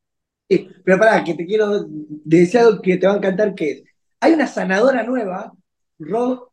Sí, 0.49 0.67
pero 0.85 0.97
pará, 0.97 1.23
que 1.23 1.33
te 1.33 1.45
quiero 1.45 1.85
decir 1.89 2.59
algo 2.61 2.81
que 2.81 2.97
te 2.97 3.05
va 3.07 3.13
a 3.13 3.17
encantar, 3.17 3.53
que 3.53 3.71
es, 3.71 3.83
hay 4.21 4.33
una 4.33 4.47
sanadora 4.47 5.03
nueva, 5.03 5.51
Ro- 5.99 6.51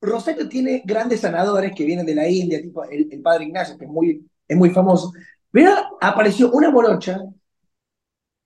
Rosario 0.00 0.48
tiene 0.48 0.82
grandes 0.84 1.20
sanadores 1.20 1.72
que 1.74 1.84
vienen 1.84 2.06
de 2.06 2.14
la 2.14 2.28
India, 2.28 2.60
tipo 2.60 2.84
el, 2.84 3.08
el 3.10 3.22
padre 3.22 3.44
Ignacio, 3.44 3.78
que 3.78 3.84
es 3.84 3.90
muy, 3.90 4.26
es 4.48 4.56
muy 4.56 4.70
famoso, 4.70 5.12
pero 5.50 5.72
apareció 6.00 6.50
una 6.52 6.70
morocha, 6.70 7.20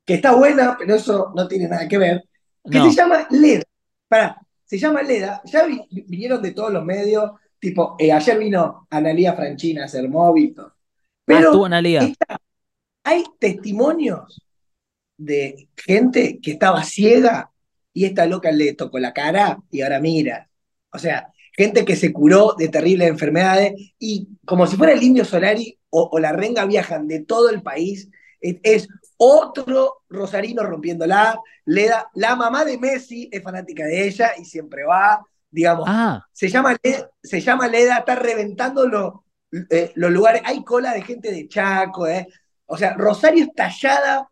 que 0.05 0.15
está 0.15 0.35
buena, 0.35 0.77
pero 0.79 0.95
eso 0.95 1.33
no 1.35 1.47
tiene 1.47 1.69
nada 1.69 1.87
que 1.87 1.99
ver, 1.99 2.25
que 2.71 2.79
No. 2.79 2.91
se 2.91 2.97
llama 2.97 3.27
Leda. 3.31 3.63
Pará, 4.09 4.41
se 4.65 4.79
llama 4.79 5.03
Leda, 5.03 5.41
ya 5.45 5.65
vi- 5.67 5.87
vinieron 6.07 6.43
de 6.43 6.53
todos 6.53 6.73
los 6.73 6.85
medios, 6.85 7.31
tipo, 7.59 7.97
eh, 7.99 8.13
ayer 8.13 8.39
vino 8.39 8.87
Analía 8.91 9.35
Franchina 9.35 9.83
a 9.83 9.85
hacer 9.87 10.09
móvil, 10.09 10.55
todo. 10.55 10.67
Ah, 10.69 10.75
pero 11.25 11.53
esta- 11.67 12.41
hay 13.05 13.25
testimonios 13.39 14.43
de 15.17 15.69
gente 15.77 16.41
que 16.41 16.53
estaba 16.53 16.83
ciega 16.83 17.51
y 17.93 18.05
esta 18.05 18.27
loca 18.27 18.51
le 18.51 18.73
tocó 18.75 18.99
la 18.99 19.13
cara 19.13 19.59
y 19.71 19.83
ahora 19.83 20.01
mira. 20.01 20.49
O 20.93 20.99
sea, 20.99 21.33
gente 21.57 21.85
que 21.85 21.95
se 21.97 22.13
curó 22.13 22.55
de 22.59 22.69
terribles 22.69 23.09
enfermedades 23.09 23.75
y 23.99 24.29
como 24.45 24.67
si 24.67 24.77
fuera 24.77 24.93
el 24.93 25.03
indio 25.03 25.25
Solari 25.25 25.79
o, 25.91 26.09
o 26.13 26.19
la 26.19 26.33
renga 26.33 26.65
viajan 26.65 27.07
de 27.07 27.21
todo 27.21 27.51
el 27.51 27.63
país, 27.63 28.09
es, 28.41 28.57
es 28.63 28.89
otro 29.23 30.03
rosarino 30.09 30.63
rompiéndola. 30.63 31.39
Leda, 31.67 32.09
la 32.15 32.37
mamá 32.37 32.65
de 32.65 32.79
Messi 32.79 33.29
es 33.31 33.43
fanática 33.43 33.85
de 33.85 34.07
ella 34.07 34.33
y 34.39 34.45
siempre 34.47 34.85
va, 34.85 35.23
digamos, 35.51 35.85
Ah, 35.89 36.25
se 36.33 36.49
llama, 36.49 36.75
Leda, 36.83 37.11
se 37.23 37.41
llama 37.41 37.69
Leda, 37.69 37.99
está 37.99 38.15
reventando 38.15 38.87
lo- 38.89 39.25
eh, 39.69 39.93
los 39.95 40.11
lugares. 40.11 40.41
Hay 40.45 40.65
cola 40.65 40.93
de 40.95 41.03
gente 41.03 41.31
de 41.31 41.49
Chaco, 41.49 42.07
¿eh? 42.07 42.27
O 42.67 42.77
sea, 42.79 42.95
Rosario 42.95 43.45
es 43.45 43.53
tallada 43.55 44.27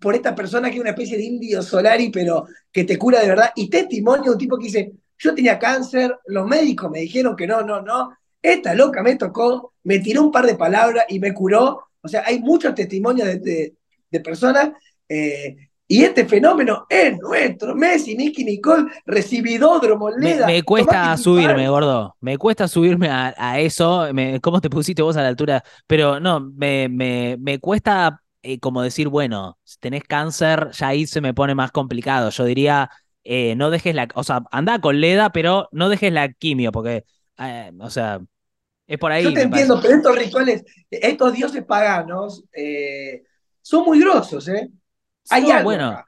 por 0.00 0.14
esta 0.14 0.34
persona 0.34 0.68
que 0.70 0.76
es 0.76 0.80
una 0.80 0.90
especie 0.90 1.16
de 1.18 1.24
indio 1.24 1.60
Solari, 1.62 2.08
pero 2.10 2.46
que 2.72 2.84
te 2.84 2.96
cura 2.96 3.20
de 3.20 3.28
verdad. 3.28 3.50
Y 3.56 3.68
testimonio 3.68 4.24
de 4.24 4.30
un 4.30 4.38
tipo 4.38 4.56
que 4.56 4.64
dice: 4.66 4.92
Yo 5.18 5.34
tenía 5.34 5.58
cáncer, 5.58 6.16
los 6.26 6.46
médicos 6.46 6.90
me 6.90 7.00
dijeron 7.00 7.36
que 7.36 7.46
no, 7.46 7.60
no, 7.62 7.82
no. 7.82 8.16
Esta 8.40 8.74
loca 8.74 9.02
me 9.02 9.16
tocó, 9.16 9.74
me 9.84 9.98
tiró 9.98 10.22
un 10.22 10.32
par 10.32 10.46
de 10.46 10.54
palabras 10.54 11.04
y 11.08 11.18
me 11.20 11.34
curó. 11.34 11.82
O 12.00 12.08
sea, 12.08 12.22
hay 12.24 12.38
muchos 12.40 12.74
testimonios 12.74 13.26
de, 13.28 13.38
de- 13.38 13.74
de 14.10 14.20
personas. 14.20 14.70
eh, 15.08 15.56
y 15.88 16.04
este 16.04 16.24
fenómeno 16.26 16.86
es 16.88 17.18
nuestro. 17.18 17.74
Messi, 17.74 18.16
Nicky, 18.16 18.44
Nicole, 18.44 18.84
recibidódromo, 19.06 20.10
Leda. 20.10 20.48
me 20.48 20.62
cuesta 20.62 21.16
subirme, 21.16 21.68
gordo. 21.68 22.16
Me 22.20 22.38
cuesta 22.38 22.68
subirme 22.68 23.08
a, 23.08 23.34
a 23.36 23.58
eso. 23.60 24.12
Me- 24.12 24.40
¿cómo 24.40 24.60
te 24.60 24.70
pusiste 24.70 25.02
vos 25.02 25.16
a 25.16 25.22
la 25.22 25.28
altura? 25.28 25.62
Pero 25.86 26.20
no, 26.20 26.40
me, 26.40 26.88
me, 26.88 27.36
me 27.38 27.58
cuesta 27.58 28.20
eh, 28.42 28.58
como 28.60 28.82
decir, 28.82 29.08
bueno, 29.08 29.58
si 29.64 29.78
tenés 29.78 30.04
cáncer, 30.04 30.70
ya 30.72 30.88
ahí 30.88 31.06
se 31.06 31.20
me 31.20 31.34
pone 31.34 31.54
más 31.54 31.72
complicado. 31.72 32.30
Yo 32.30 32.44
diría, 32.44 32.90
eh, 33.24 33.54
no 33.56 33.70
dejes 33.70 33.94
la, 33.94 34.08
o 34.14 34.24
sea, 34.24 34.42
anda 34.50 34.80
con 34.80 35.00
Leda, 35.00 35.30
pero 35.30 35.68
no 35.72 35.88
dejes 35.88 36.12
la 36.12 36.32
quimio, 36.32 36.72
porque, 36.72 37.04
eh, 37.38 37.72
o 37.80 37.90
sea, 37.90 38.20
es 38.86 38.98
por 38.98 39.12
ahí. 39.12 39.24
Yo 39.24 39.34
te 39.34 39.42
parece. 39.48 39.48
entiendo, 39.66 39.80
pero 39.82 39.96
estos 39.96 40.16
rituales, 40.18 40.64
estos 40.90 41.32
dioses 41.34 41.64
paganos, 41.64 42.44
eh, 42.52 43.22
son 43.70 43.84
muy 43.84 44.00
grosos, 44.00 44.48
¿eh? 44.48 44.68
Hay 45.28 45.46
No, 45.46 45.50
algo 45.52 45.64
bueno. 45.64 45.88
acá. 45.88 46.06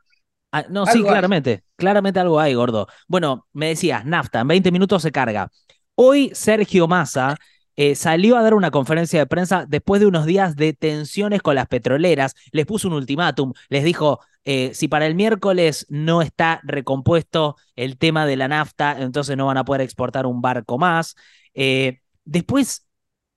Ah, 0.52 0.64
no, 0.70 0.86
Algo 0.86 0.86
sí, 0.86 1.02
hay. 1.06 1.08
claramente. 1.08 1.64
Claramente 1.76 2.20
algo 2.20 2.40
hay, 2.40 2.54
gordo. 2.54 2.86
Bueno, 3.08 3.46
me 3.52 3.68
decías, 3.68 4.04
nafta, 4.04 4.40
en 4.40 4.48
20 4.48 4.70
minutos 4.72 5.02
se 5.02 5.12
carga. 5.12 5.50
Hoy 5.94 6.30
Sergio 6.34 6.88
Massa 6.88 7.36
eh, 7.76 7.94
salió 7.94 8.36
a 8.36 8.42
dar 8.42 8.54
una 8.54 8.70
conferencia 8.70 9.18
de 9.20 9.26
prensa 9.26 9.64
después 9.68 10.00
de 10.00 10.06
unos 10.06 10.26
días 10.26 10.56
de 10.56 10.74
tensiones 10.74 11.42
con 11.42 11.54
las 11.54 11.68
petroleras. 11.68 12.34
Les 12.52 12.66
puso 12.66 12.88
un 12.88 12.94
ultimátum. 12.94 13.52
Les 13.68 13.84
dijo, 13.84 14.20
eh, 14.44 14.72
si 14.74 14.88
para 14.88 15.06
el 15.06 15.14
miércoles 15.14 15.86
no 15.88 16.22
está 16.22 16.60
recompuesto 16.64 17.56
el 17.76 17.98
tema 17.98 18.26
de 18.26 18.36
la 18.36 18.48
nafta, 18.48 18.96
entonces 19.00 19.36
no 19.36 19.46
van 19.46 19.58
a 19.58 19.64
poder 19.64 19.80
exportar 19.82 20.26
un 20.26 20.42
barco 20.42 20.78
más. 20.78 21.16
Eh, 21.54 22.00
después 22.24 22.86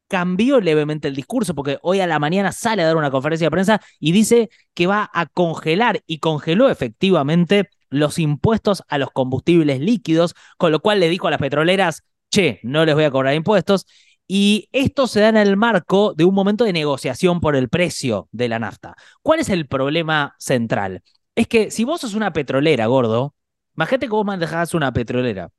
cambió 0.07 0.59
levemente 0.61 1.07
el 1.07 1.15
discurso 1.15 1.55
porque 1.55 1.77
hoy 1.81 1.99
a 1.99 2.07
la 2.07 2.19
mañana 2.19 2.51
sale 2.51 2.83
a 2.83 2.85
dar 2.87 2.95
una 2.97 3.11
conferencia 3.11 3.47
de 3.47 3.51
prensa 3.51 3.81
y 3.99 4.11
dice 4.11 4.49
que 4.73 4.87
va 4.87 5.09
a 5.13 5.25
congelar 5.25 6.01
y 6.05 6.19
congeló 6.19 6.69
efectivamente 6.69 7.69
los 7.89 8.19
impuestos 8.19 8.83
a 8.87 8.97
los 8.97 9.09
combustibles 9.11 9.79
líquidos, 9.79 10.35
con 10.57 10.71
lo 10.71 10.79
cual 10.81 10.99
le 10.99 11.09
dijo 11.09 11.27
a 11.27 11.31
las 11.31 11.39
petroleras, 11.39 12.03
che, 12.29 12.59
no 12.63 12.85
les 12.85 12.95
voy 12.95 13.05
a 13.05 13.11
cobrar 13.11 13.33
impuestos. 13.35 13.85
Y 14.27 14.69
esto 14.71 15.07
se 15.07 15.19
da 15.19 15.29
en 15.29 15.37
el 15.37 15.55
marco 15.55 16.13
de 16.15 16.25
un 16.25 16.33
momento 16.33 16.63
de 16.65 16.73
negociación 16.73 17.39
por 17.39 17.55
el 17.55 17.69
precio 17.69 18.27
de 18.31 18.49
la 18.49 18.59
nafta. 18.59 18.95
¿Cuál 19.21 19.39
es 19.39 19.49
el 19.49 19.67
problema 19.67 20.35
central? 20.39 21.03
Es 21.35 21.47
que 21.47 21.69
si 21.71 21.83
vos 21.83 22.01
sos 22.01 22.15
una 22.15 22.33
petrolera, 22.33 22.87
gordo, 22.87 23.35
imagínate 23.75 24.07
que 24.07 24.11
vos 24.11 24.25
manejás 24.25 24.73
una 24.73 24.91
petrolera. 24.93 25.49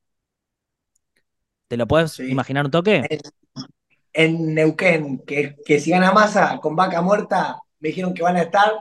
¿Te 1.68 1.76
lo 1.76 1.86
puedes 1.86 2.12
Sí. 2.12 2.30
imaginar 2.30 2.64
un 2.64 2.70
toque? 2.70 3.06
En, 4.22 4.54
Neuquén, 4.54 5.18
que, 5.26 5.56
que 5.66 5.80
si 5.80 5.90
gana 5.90 6.12
masa 6.12 6.58
con 6.62 6.74
vaca 6.76 7.02
muerta, 7.02 7.58
me 7.80 7.88
dijeron 7.90 8.14
que 8.14 8.22
van 8.22 8.36
a 8.36 8.42
estar 8.42 8.72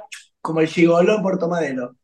como 0.41 0.61
el 0.61 0.67
gigoló 0.67 1.15
en 1.15 1.21
Puerto 1.23 1.47
Madero. 1.49 1.95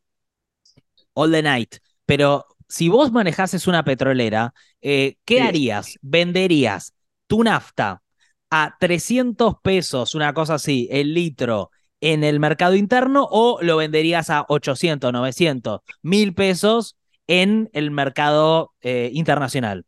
all 1.14 1.32
the 1.32 1.42
night. 1.42 1.78
Pero 2.06 2.46
si 2.68 2.90
vos 2.90 3.12
manejases 3.12 3.68
una 3.68 3.84
petrolera, 3.84 4.54
eh, 4.82 5.16
¿qué 5.26 5.40
Sí. 5.40 5.42
harías? 5.42 5.98
¿Venderías 6.02 6.94
tu 7.28 7.44
nafta 7.44 8.02
a 8.50 8.76
300 8.80 9.56
pesos, 9.62 10.16
una 10.16 10.34
cosa 10.34 10.56
así, 10.56 10.88
el 10.92 11.14
litro, 11.14 11.72
en 12.02 12.24
el 12.24 12.40
mercado 12.40 12.76
interno 12.76 13.28
o 13.30 13.60
lo 13.62 13.78
venderías 13.78 14.30
a 14.30 14.46
800, 14.50 15.14
900, 15.14 15.82
1000 16.02 16.34
pesos 16.34 16.98
en 17.28 17.70
el 17.74 17.92
mercado 17.92 18.74
eh, 18.82 19.10
internacional? 19.14 19.86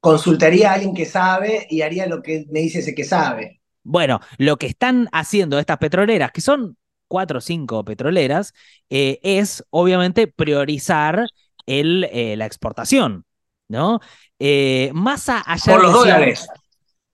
Consultaría 0.00 0.70
a 0.70 0.74
alguien 0.74 0.94
que 0.94 1.06
sabe 1.06 1.66
y 1.70 1.80
haría 1.82 2.06
lo 2.06 2.22
que 2.22 2.44
me 2.50 2.60
dice 2.60 2.80
ese 2.80 2.94
que 2.94 3.04
sabe. 3.04 3.60
Bueno, 3.82 4.20
lo 4.38 4.56
que 4.58 4.66
están 4.66 5.08
haciendo 5.12 5.58
estas 5.58 5.78
petroleras, 5.78 6.32
que 6.32 6.40
son 6.40 6.76
cuatro 7.08 7.38
o 7.38 7.40
cinco 7.40 7.84
petroleras, 7.84 8.52
eh, 8.90 9.18
es 9.22 9.64
obviamente 9.70 10.26
priorizar 10.26 11.26
el, 11.66 12.04
eh, 12.12 12.36
la 12.36 12.46
exportación, 12.46 13.24
¿no? 13.68 14.00
Eh, 14.38 14.90
Massa 14.94 15.42
allá 15.46 15.72
Por 15.72 15.82
los 15.82 15.92
dólares. 15.92 16.46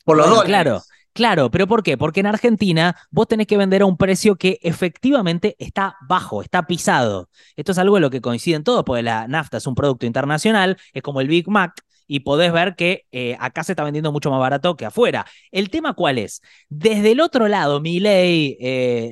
Por 0.04 0.16
los 0.16 0.26
Bueno, 0.26 0.36
dólares. 0.36 0.46
Claro, 0.48 0.86
claro, 1.12 1.50
pero 1.50 1.66
¿por 1.66 1.82
qué? 1.82 1.96
Porque 1.98 2.20
en 2.20 2.26
Argentina 2.26 2.96
vos 3.10 3.28
tenés 3.28 3.46
que 3.46 3.56
vender 3.56 3.82
a 3.82 3.86
un 3.86 3.96
precio 3.96 4.36
que 4.36 4.58
efectivamente 4.62 5.56
está 5.58 5.96
bajo, 6.08 6.42
está 6.42 6.66
pisado. 6.66 7.28
Esto 7.56 7.72
es 7.72 7.78
algo 7.78 7.96
en 7.98 8.02
lo 8.02 8.10
que 8.10 8.20
coinciden 8.20 8.64
todos, 8.64 8.84
porque 8.84 9.02
la 9.02 9.28
nafta 9.28 9.58
es 9.58 9.66
un 9.66 9.74
producto 9.74 10.06
internacional, 10.06 10.78
es 10.92 11.02
como 11.02 11.20
el 11.20 11.28
Big 11.28 11.48
Mac, 11.48 11.74
y 12.06 12.20
podés 12.20 12.52
ver 12.52 12.76
que 12.76 13.06
eh, 13.12 13.36
acá 13.40 13.64
se 13.64 13.72
está 13.72 13.84
vendiendo 13.84 14.12
mucho 14.12 14.30
más 14.30 14.40
barato 14.40 14.76
que 14.76 14.86
afuera. 14.86 15.26
¿El 15.50 15.70
tema 15.70 15.94
cuál 15.94 16.18
es? 16.18 16.42
Desde 16.68 17.12
el 17.12 17.20
otro 17.20 17.48
lado, 17.48 17.80
mi 17.80 18.00
ley 18.00 18.56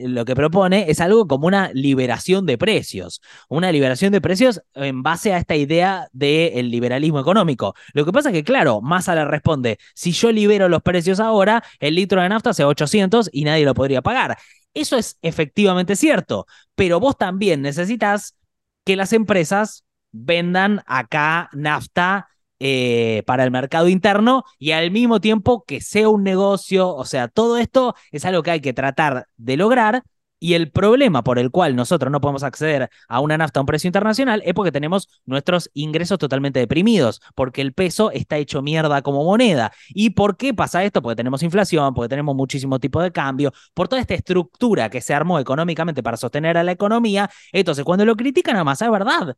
lo 0.07 0.25
que 0.25 0.35
propone 0.35 0.91
es 0.91 1.01
algo 1.01 1.27
como 1.27 1.47
una 1.47 1.71
liberación 1.73 2.47
de 2.47 2.59
precios, 2.59 3.21
una 3.49 3.73
liberación 3.73 4.13
de 4.13 4.21
precios 4.21 4.63
en 4.75 5.03
base 5.03 5.33
a 5.33 5.39
esta 5.39 5.57
idea 5.57 6.09
del 6.13 6.71
liberalismo 6.71 7.21
económico. 7.21 7.75
Lo 7.93 8.05
que 8.05 8.13
pasa 8.13 8.31
es 8.31 8.35
que, 8.35 8.45
claro, 8.45 8.81
Massa 8.81 9.15
le 9.15 9.25
responde, 9.25 9.79
si 9.95 10.13
yo 10.13 10.33
libero 10.33 10.69
los 10.69 10.83
precios 10.83 11.21
ahora, 11.21 11.63
el 11.81 11.95
litro 11.95 12.21
de 12.21 12.29
nafta 12.29 12.53
sea 12.53 12.69
800 12.69 13.31
y 13.33 13.45
nadie 13.45 13.65
lo 13.65 13.75
podría 13.75 14.03
pagar. 14.03 14.39
Eso 14.75 14.97
es 14.97 15.19
efectivamente 15.23 15.97
cierto, 15.97 16.47
pero 16.75 17.01
vos 17.01 17.17
también 17.17 17.63
necesitas 17.63 18.37
que 18.85 18.97
las 18.97 19.13
empresas 19.13 19.85
vendan 20.13 20.83
acá 20.87 21.49
nafta 21.53 22.29
eh, 22.61 23.23
para 23.27 23.45
el 23.45 23.51
mercado 23.51 23.88
interno 23.88 24.45
y 24.59 24.73
al 24.73 24.90
mismo 24.90 25.21
tiempo 25.21 25.64
que 25.67 25.81
sea 25.81 26.09
un 26.09 26.23
negocio, 26.23 26.95
o 26.95 27.05
sea, 27.05 27.29
todo 27.29 27.59
esto 27.59 27.95
es 28.12 28.25
algo 28.25 28.43
que 28.43 28.53
hay 28.53 28.61
que 28.61 28.73
tratar 28.73 29.27
de 29.37 29.57
lograr 29.57 30.03
y 30.45 30.53
el 30.53 30.71
problema 30.71 31.25
por 31.25 31.38
el 31.38 31.51
cual 31.51 31.75
nosotros 31.75 32.12
no 32.12 32.21
podemos 32.21 32.43
acceder 32.43 32.90
a 33.09 33.21
una 33.21 33.38
nafta 33.38 33.61
a 33.61 33.62
un 33.62 33.67
precio 33.67 33.88
internacional 33.88 34.43
es 34.45 34.53
porque 34.53 34.73
tenemos 34.73 35.09
nuestros 35.25 35.71
ingresos 35.73 36.19
totalmente 36.19 36.61
deprimidos, 36.61 37.23
porque 37.35 37.62
el 37.62 37.73
peso 37.73 38.11
está 38.11 38.37
hecho 38.37 38.61
mierda 38.61 39.01
como 39.01 39.25
moneda. 39.25 39.73
¿Y 39.88 40.11
por 40.11 40.37
qué 40.37 40.53
pasa 40.53 40.85
esto? 40.85 41.01
Porque 41.01 41.17
tenemos 41.17 41.43
inflación, 41.43 41.95
porque 41.95 42.11
tenemos 42.11 42.37
muchísimo 42.37 42.79
tipo 42.79 43.01
de 43.01 43.11
cambio, 43.11 43.53
por 43.73 43.88
toda 43.88 44.03
esta 44.03 44.12
estructura 44.12 44.90
que 44.90 45.01
se 45.01 45.14
armó 45.14 45.38
económicamente 45.38 46.03
para 46.03 46.19
sostener 46.19 46.59
a 46.59 46.62
la 46.62 46.73
economía. 46.73 47.31
Entonces, 47.51 47.83
cuando 47.83 48.05
lo 48.05 48.14
critican 48.14 48.62
Massa, 48.67 48.85
es 48.85 48.90
verdad 48.90 49.37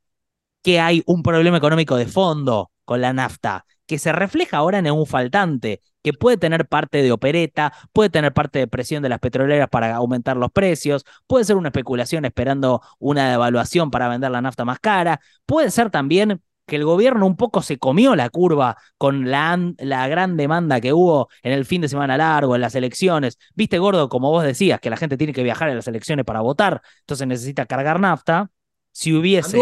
que 0.67 0.81
hay 0.81 1.05
un 1.07 1.23
problema 1.23 1.59
económico 1.59 1.95
de 1.95 2.07
fondo 2.07 2.73
con 2.85 3.01
la 3.01 3.13
nafta, 3.13 3.67
que 3.87 4.01
se 4.01 4.11
refleja 4.11 4.57
ahora 4.57 4.81
en 4.81 4.91
un 4.91 5.07
faltante, 5.07 5.81
que 6.03 6.13
puede 6.13 6.39
tener 6.39 6.67
parte 6.67 7.05
de 7.05 7.13
opereta, 7.13 7.73
puede 7.93 8.11
tener 8.11 8.33
parte 8.33 8.59
de 8.59 8.67
presión 8.67 9.01
de 9.01 9.09
las 9.09 9.21
petroleras 9.21 9.69
para 9.69 9.95
aumentar 9.95 10.37
los 10.37 10.51
precios, 10.51 11.05
puede 11.29 11.45
ser 11.45 11.55
una 11.55 11.69
especulación 11.69 12.25
esperando 12.25 12.83
una 12.99 13.31
devaluación 13.31 13.93
para 13.93 14.09
vender 14.09 14.33
la 14.33 14.43
nafta 14.43 14.65
más 14.65 14.81
cara, 14.81 15.21
puede 15.47 15.71
ser 15.71 15.91
también 15.91 16.43
que 16.67 16.75
el 16.75 16.85
gobierno 16.85 17.27
un 17.27 17.37
poco 17.37 17.63
se 17.63 17.79
comió 17.79 18.17
la 18.17 18.29
curva 18.29 18.77
con 18.99 19.31
la, 19.31 19.57
la, 19.79 20.09
gran 20.09 20.37
demanda 20.37 20.81
que 20.81 20.93
hubo 20.93 21.29
en 21.45 21.53
el 21.53 21.65
fin 21.65 21.81
de 21.81 21.89
semana 21.89 22.17
largo, 22.17 22.57
en 22.57 22.61
las 22.61 22.75
elecciones. 22.75 23.39
Viste, 23.55 23.79
gordo, 23.79 24.09
como 24.09 24.33
vos 24.33 24.43
decías, 24.43 24.81
que 24.81 24.91
la 24.91 24.97
gente 24.97 25.17
tiene 25.17 25.33
que 25.33 25.45
viajar 25.45 25.69
a 25.69 25.75
las 25.77 25.87
elecciones 25.87 26.25
para 26.25 26.41
votar, 26.41 26.83
entonces 27.03 27.29
necesita 27.29 27.67
cargar 27.67 28.01
nafta. 28.01 28.51
Si 28.91 29.15
hubiese... 29.15 29.61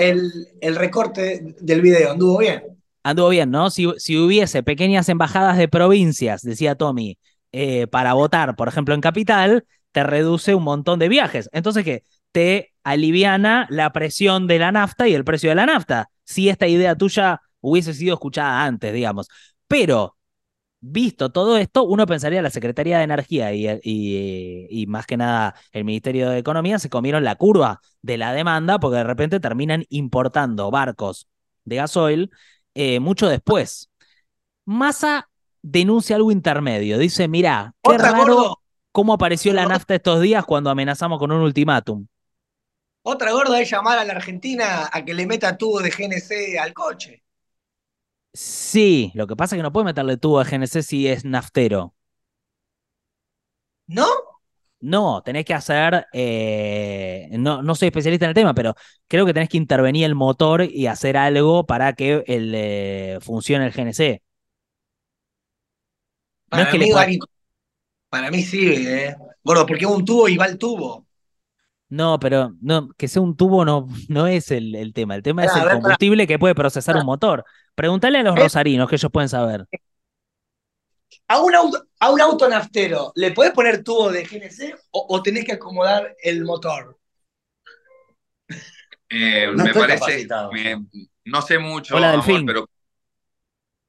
El, 0.00 0.48
el 0.62 0.76
recorte 0.76 1.54
del 1.60 1.82
video, 1.82 2.12
anduvo 2.12 2.38
bien. 2.38 2.62
Anduvo 3.02 3.28
bien, 3.28 3.50
¿no? 3.50 3.68
Si, 3.70 3.86
si, 3.98 4.16
hubiese 4.16 4.62
pequeñas 4.62 5.08
embajadas 5.08 5.58
de 5.58 5.68
provincias, 5.68 6.40
decía 6.40 6.74
Tommy, 6.74 7.18
eh, 7.52 7.86
para 7.86 8.14
votar, 8.14 8.56
por 8.56 8.68
ejemplo, 8.68 8.94
en 8.94 9.02
Capital, 9.02 9.66
te 9.92 10.02
reduce 10.02 10.54
un 10.54 10.62
montón 10.62 10.98
de 10.98 11.08
viajes. 11.08 11.50
Entonces, 11.52 11.84
¿qué? 11.84 12.04
Te 12.32 12.72
aliviana 12.82 13.66
la 13.68 13.92
presión 13.92 14.46
de 14.46 14.58
la 14.58 14.72
nafta 14.72 15.06
y 15.06 15.14
el 15.14 15.24
precio 15.24 15.50
de 15.50 15.56
la 15.56 15.66
nafta. 15.66 16.08
Si 16.24 16.48
esta 16.48 16.66
idea 16.66 16.94
tuya 16.96 17.40
hubiese 17.60 17.92
sido 17.92 18.14
escuchada 18.14 18.64
antes, 18.64 18.94
digamos. 18.94 19.28
Pero, 19.68 20.16
visto 20.80 21.30
todo 21.30 21.56
esto, 21.58 21.84
uno 21.84 22.06
pensaría 22.06 22.42
la 22.42 22.50
Secretaría 22.50 22.98
de 22.98 23.04
Energía 23.04 23.52
y, 23.52 23.68
y, 23.82 24.66
y, 24.70 24.86
más 24.86 25.06
que 25.06 25.16
nada 25.16 25.54
el 25.72 25.84
Ministerio 25.84 26.30
de 26.30 26.38
Economía 26.38 26.78
se 26.78 26.88
comieron 26.90 27.24
la 27.24 27.36
curva 27.36 27.80
de 28.02 28.16
la 28.18 28.32
demanda 28.32 28.78
porque 28.78 28.96
de 28.98 29.04
repente 29.04 29.40
terminan 29.40 29.84
importando 29.90 30.70
barcos 30.70 31.28
de 31.64 31.76
gasoil 31.76 32.30
eh, 32.74 33.00
mucho 33.00 33.28
después. 33.28 33.90
Massa 34.64 35.28
denuncia 35.62 36.16
algo 36.16 36.32
intermedio. 36.32 36.98
Dice, 36.98 37.28
mira, 37.28 37.74
qué 37.82 37.96
Otra, 37.96 38.12
raro 38.12 38.36
gordo. 38.36 38.62
cómo 38.92 39.12
apareció 39.14 39.52
la 39.52 39.66
nafta 39.66 39.94
estos 39.94 40.20
días 40.20 40.44
cuando 40.44 40.70
amenazamos 40.70 41.18
con 41.18 41.32
un 41.32 41.42
ultimátum. 41.42 42.06
Otra 43.02 43.32
gorda 43.32 43.60
es 43.60 43.70
llamar 43.70 43.98
a 43.98 44.04
la 44.04 44.14
Argentina 44.14 44.88
a 44.90 45.04
que 45.04 45.12
le 45.12 45.26
meta 45.26 45.56
tubo 45.58 45.80
de 45.80 45.90
GNC 45.90 46.58
al 46.58 46.72
coche. 46.72 47.22
Sí, 48.32 49.10
lo 49.14 49.26
que 49.26 49.36
pasa 49.36 49.56
es 49.56 49.58
que 49.58 49.62
no 49.62 49.72
puede 49.72 49.86
meterle 49.86 50.16
tubo 50.16 50.40
a 50.40 50.44
GNC 50.44 50.82
si 50.82 51.08
es 51.08 51.24
naftero. 51.24 51.94
¿No? 53.86 54.06
No, 54.82 55.22
tenés 55.22 55.44
que 55.44 55.52
hacer, 55.52 56.06
eh, 56.12 57.28
no, 57.32 57.62
no 57.62 57.74
soy 57.74 57.88
especialista 57.88 58.24
en 58.24 58.30
el 58.30 58.34
tema, 58.34 58.54
pero 58.54 58.74
creo 59.08 59.26
que 59.26 59.34
tenés 59.34 59.50
que 59.50 59.58
intervenir 59.58 60.04
el 60.04 60.14
motor 60.14 60.62
y 60.62 60.86
hacer 60.86 61.18
algo 61.18 61.66
para 61.66 61.92
que 61.92 62.24
el, 62.26 62.52
eh, 62.54 63.18
funcione 63.20 63.66
el 63.66 63.72
GNC. 63.72 64.22
Para, 66.48 66.62
no 66.62 66.68
es 66.68 66.72
que 66.72 66.78
mí, 67.06 67.18
para 68.08 68.30
mí 68.30 68.42
sí, 68.42 68.86
eh. 68.86 69.14
Gordo, 69.44 69.66
porque 69.66 69.84
es 69.84 69.90
un 69.90 70.04
tubo 70.04 70.28
y 70.28 70.36
va 70.36 70.46
el 70.46 70.56
tubo. 70.56 71.06
No, 71.90 72.20
pero 72.20 72.54
no, 72.62 72.88
que 72.96 73.08
sea 73.08 73.20
un 73.20 73.36
tubo 73.36 73.64
no, 73.64 73.86
no 74.08 74.26
es 74.28 74.50
el, 74.50 74.74
el 74.76 74.94
tema. 74.94 75.16
El 75.16 75.22
tema 75.22 75.44
es 75.44 75.54
el 75.56 75.64
ver, 75.64 75.72
combustible 75.74 76.26
que 76.26 76.38
puede 76.38 76.54
procesar 76.54 76.96
un 76.96 77.04
motor. 77.04 77.44
Pregúntale 77.80 78.18
a 78.18 78.22
los 78.22 78.36
Eh. 78.36 78.40
rosarinos 78.40 78.90
que 78.90 78.96
ellos 78.96 79.10
pueden 79.10 79.30
saber. 79.30 79.64
A 81.28 81.40
un 81.40 81.54
auto, 81.54 81.82
a 81.98 82.10
un 82.10 82.20
auto 82.20 82.46
naftero, 82.46 83.10
¿le 83.14 83.30
podés 83.30 83.52
poner 83.52 83.82
tubo 83.82 84.12
de 84.12 84.22
GNC 84.26 84.74
o, 84.90 85.06
o 85.08 85.22
tenés 85.22 85.46
que 85.46 85.52
acomodar 85.52 86.14
el 86.22 86.44
motor? 86.44 86.98
Eh, 89.08 89.46
No 89.46 89.64
me 89.64 89.70
estoy 89.70 89.80
parece, 89.88 90.28
me- 90.52 90.84
no 91.24 91.40
sé 91.40 91.58
mucho, 91.58 91.96
Hola, 91.96 92.12
amor, 92.12 92.42
pero 92.46 92.68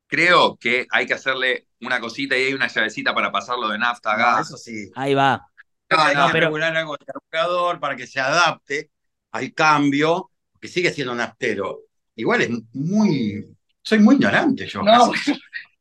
creo 0.08 0.56
que 0.56 0.88
hay 0.89 1.06
que 1.06 1.13
hacerle 1.15 1.67
una 1.82 1.99
cosita 1.99 2.38
y 2.38 2.43
hay 2.45 2.54
una 2.54 2.67
llavecita 2.69 3.13
para 3.13 3.30
pasarlo 3.30 3.67
de 3.67 3.77
nafta 3.77 4.13
a 4.13 4.17
No, 4.17 4.23
gas. 4.23 4.47
eso 4.47 4.58
sí. 4.58 4.89
Ahí 4.95 5.13
va. 5.13 5.45
No, 5.89 5.99
Hay 5.99 6.15
que 6.15 6.32
pero- 6.32 6.45
regular 6.47 6.77
algo 6.77 6.95
del 6.97 7.06
carburador 7.06 7.80
para 7.82 7.97
que 7.97 8.08
se 8.08 8.21
adapte 8.21 8.89
al 9.34 9.54
cambio, 9.54 10.32
que 10.62 10.69
sigue 10.69 10.93
siendo 10.93 11.13
naftero. 11.13 11.82
Igual 12.15 12.41
es 12.43 12.49
muy. 12.71 13.45
Soy 13.83 13.99
muy 13.99 14.15
ignorante 14.15 14.65
yo. 14.67 14.81
No, 14.83 15.11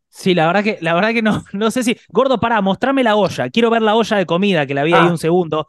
Sí, 0.08 0.34
la 0.34 0.46
verdad 0.48 0.64
que, 0.64 0.78
la 0.80 0.94
verdad 0.94 1.10
que 1.12 1.22
no, 1.22 1.44
no 1.52 1.70
sé 1.70 1.82
si. 1.84 1.96
Gordo, 2.08 2.38
pará, 2.40 2.60
mostrame 2.60 3.02
la 3.04 3.14
olla. 3.16 3.48
Quiero 3.48 3.70
ver 3.70 3.80
la 3.82 3.94
olla 3.94 4.16
de 4.16 4.26
comida 4.26 4.66
que 4.66 4.74
la 4.74 4.82
vi 4.84 4.92
ahí 4.92 5.04
Ah. 5.06 5.10
un 5.10 5.18
segundo. 5.18 5.68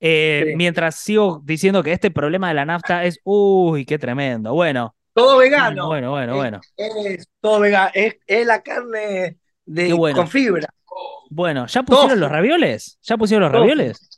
Eh, 0.00 0.44
Sí. 0.48 0.56
Mientras 0.56 0.96
sigo 0.96 1.40
diciendo 1.44 1.82
que 1.82 1.92
este 1.92 2.10
problema 2.10 2.48
de 2.48 2.54
la 2.54 2.64
nafta 2.64 3.04
es. 3.04 3.20
Uy, 3.24 3.84
qué 3.84 3.98
tremendo. 3.98 4.52
Bueno, 4.52 4.94
todo 5.12 5.36
vegano. 5.38 5.86
bueno, 5.86 6.10
bueno, 6.10 6.32
Es- 6.32 6.38
bueno. 6.38 6.60
Es, 6.76 7.28
todo 7.40 7.60
vegano. 7.60 7.90
Es, 7.94 8.16
es 8.26 8.46
la 8.46 8.62
carne 8.62 9.38
de, 9.66 9.92
bueno. 9.92 10.16
con 10.16 10.28
fibra. 10.28 10.66
Bueno, 11.30 11.66
¿ya 11.66 11.82
pusieron 11.82 12.20
los 12.20 12.30
ravioles? 12.30 12.98
¿Ya 13.02 13.16
pusieron 13.16 13.42
los 13.44 13.52
Tofu. 13.52 13.60
ravioles? 13.60 14.08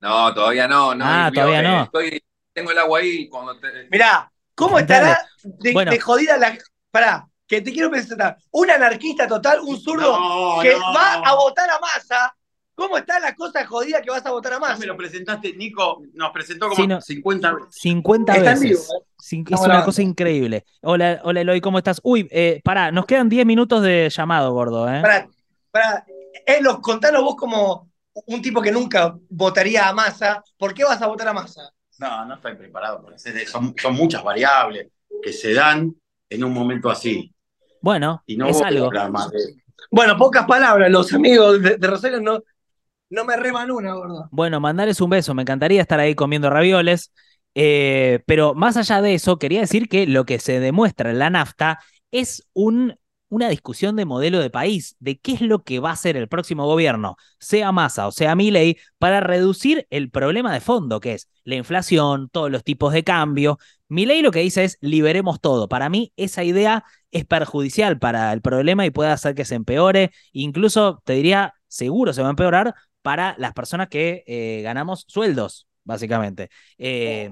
No, 0.00 0.32
todavía 0.34 0.68
no. 0.68 0.94
no 0.94 1.04
Ah, 1.06 1.30
todavía 1.32 1.62
no. 1.62 1.82
estoy- 1.84 2.22
tengo 2.52 2.70
el 2.70 2.78
agua 2.78 2.98
ahí 3.00 3.28
cuando 3.28 3.58
te- 3.58 3.88
Mirá, 3.90 4.30
¿cómo 4.56 4.78
estará 4.80 5.24
de, 5.44 5.72
Bueno. 5.72 5.92
de 5.92 6.00
jodida 6.00 6.36
la. 6.36 6.58
Pará, 6.90 7.28
que 7.46 7.60
te 7.60 7.72
quiero 7.72 7.90
presentar. 7.90 8.36
Un 8.50 8.70
anarquista 8.70 9.28
total, 9.28 9.60
un 9.60 9.78
zurdo 9.80 10.18
No, 10.18 10.60
que 10.62 10.72
no. 10.74 10.92
va 10.92 11.14
a 11.14 11.34
votar 11.36 11.70
a 11.70 11.78
masa. 11.78 12.34
¿Cómo 12.74 12.98
está 12.98 13.18
la 13.20 13.34
cosa 13.34 13.64
jodida 13.64 14.02
que 14.02 14.10
vas 14.10 14.26
a 14.26 14.32
votar 14.32 14.52
a 14.54 14.58
masa? 14.58 14.76
me 14.76 14.84
lo 14.86 14.96
presentaste, 14.98 15.54
Nico, 15.54 16.02
nos 16.12 16.30
presentó 16.30 16.68
como 16.68 16.76
Sí, 16.82 16.86
no. 16.86 17.00
50 17.00 17.52
veces. 17.54 17.70
50 17.70 18.32
Está 18.34 18.52
en 18.52 18.60
veces. 18.60 18.88
vivo, 18.88 19.00
¿eh? 19.00 19.54
Es 19.54 19.60
una 19.60 19.84
cosa 19.84 20.02
increíble. 20.02 20.64
Hola, 20.82 21.20
hola 21.24 21.40
Eloy, 21.40 21.60
¿cómo 21.62 21.78
estás? 21.78 22.00
Uy, 22.02 22.28
eh, 22.30 22.60
pará, 22.62 22.90
nos 22.92 23.06
quedan 23.06 23.28
10 23.30 23.46
minutos 23.46 23.82
de 23.82 24.10
llamado, 24.10 24.52
gordo, 24.52 24.92
¿eh? 24.92 25.00
Pará, 25.00 25.28
pará. 25.70 26.04
Elo, 26.44 26.80
contanos 26.82 27.22
vos 27.22 27.36
como 27.36 27.88
un 28.26 28.42
tipo 28.42 28.60
que 28.60 28.72
nunca 28.72 29.16
votaría 29.30 29.88
a 29.88 29.94
masa. 29.94 30.42
¿Por 30.58 30.74
qué 30.74 30.84
vas 30.84 31.00
a 31.00 31.06
votar 31.06 31.28
a 31.28 31.32
masa? 31.32 31.70
No, 31.98 32.24
no 32.26 32.34
estoy 32.34 32.54
preparado 32.54 33.02
para 33.02 33.16
hacer 33.16 33.36
eso. 33.36 33.52
Son, 33.52 33.74
son 33.76 33.94
muchas 33.94 34.22
variables 34.22 34.88
que 35.22 35.32
se 35.32 35.54
dan 35.54 35.94
en 36.28 36.44
un 36.44 36.52
momento 36.52 36.90
así. 36.90 37.32
Bueno, 37.80 38.22
Y 38.26 38.36
no 38.36 38.48
es 38.48 38.60
algo. 38.60 38.90
más 39.10 39.30
de 39.30 39.38
Bueno, 39.90 40.16
pocas 40.16 40.46
palabras. 40.46 40.90
Los 40.90 41.12
amigos 41.12 41.62
de, 41.62 41.76
de 41.76 41.86
Rosario 41.86 42.20
no, 42.20 42.40
no 43.10 43.24
me 43.24 43.36
reman 43.36 43.70
una, 43.70 43.94
gordo. 43.94 44.28
Bueno, 44.30 44.60
mandarles 44.60 45.00
un 45.00 45.10
beso. 45.10 45.34
Me 45.34 45.42
encantaría 45.42 45.82
estar 45.82 46.00
ahí 46.00 46.14
comiendo 46.14 46.50
ravioles. 46.50 47.12
Eh, 47.54 48.22
pero 48.26 48.54
más 48.54 48.76
allá 48.76 49.00
de 49.00 49.14
eso, 49.14 49.38
quería 49.38 49.60
decir 49.60 49.88
que 49.88 50.06
lo 50.06 50.26
que 50.26 50.38
se 50.38 50.60
demuestra 50.60 51.10
en 51.10 51.18
la 51.18 51.30
nafta 51.30 51.78
es 52.10 52.46
un, 52.52 52.98
una 53.28 53.48
discusión 53.48 53.96
de 53.96 54.04
modelo 54.04 54.38
de 54.38 54.50
país, 54.50 54.96
de 55.00 55.18
qué 55.18 55.32
es 55.32 55.40
lo 55.40 55.64
que 55.64 55.80
va 55.80 55.90
a 55.90 55.92
hacer 55.94 56.16
el 56.16 56.28
próximo 56.28 56.66
gobierno, 56.66 57.16
sea 57.38 57.72
Massa 57.72 58.06
o 58.06 58.12
sea 58.12 58.34
Milei, 58.36 58.78
para 58.98 59.20
reducir 59.20 59.86
el 59.90 60.10
problema 60.10 60.52
de 60.52 60.60
fondo, 60.60 61.00
que 61.00 61.14
es 61.14 61.28
la 61.44 61.56
inflación, 61.56 62.28
todos 62.30 62.50
los 62.50 62.64
tipos 62.64 62.92
de 62.92 63.04
cambio. 63.04 63.58
ley 63.88 64.22
lo 64.22 64.30
que 64.30 64.40
dice 64.40 64.64
es 64.64 64.78
liberemos 64.80 65.40
todo. 65.40 65.68
Para 65.68 65.88
mí 65.88 66.12
esa 66.16 66.44
idea 66.44 66.84
es 67.10 67.24
perjudicial 67.24 67.98
para 67.98 68.32
el 68.32 68.42
problema 68.42 68.86
y 68.86 68.90
puede 68.90 69.10
hacer 69.10 69.34
que 69.34 69.44
se 69.44 69.54
empeore. 69.54 70.12
Incluso 70.32 71.02
te 71.04 71.14
diría, 71.14 71.54
seguro 71.68 72.12
se 72.12 72.22
va 72.22 72.28
a 72.28 72.30
empeorar 72.30 72.74
para 73.02 73.34
las 73.38 73.52
personas 73.52 73.88
que 73.88 74.24
eh, 74.26 74.62
ganamos 74.62 75.04
sueldos, 75.08 75.68
básicamente. 75.84 76.50
Eh, 76.78 77.30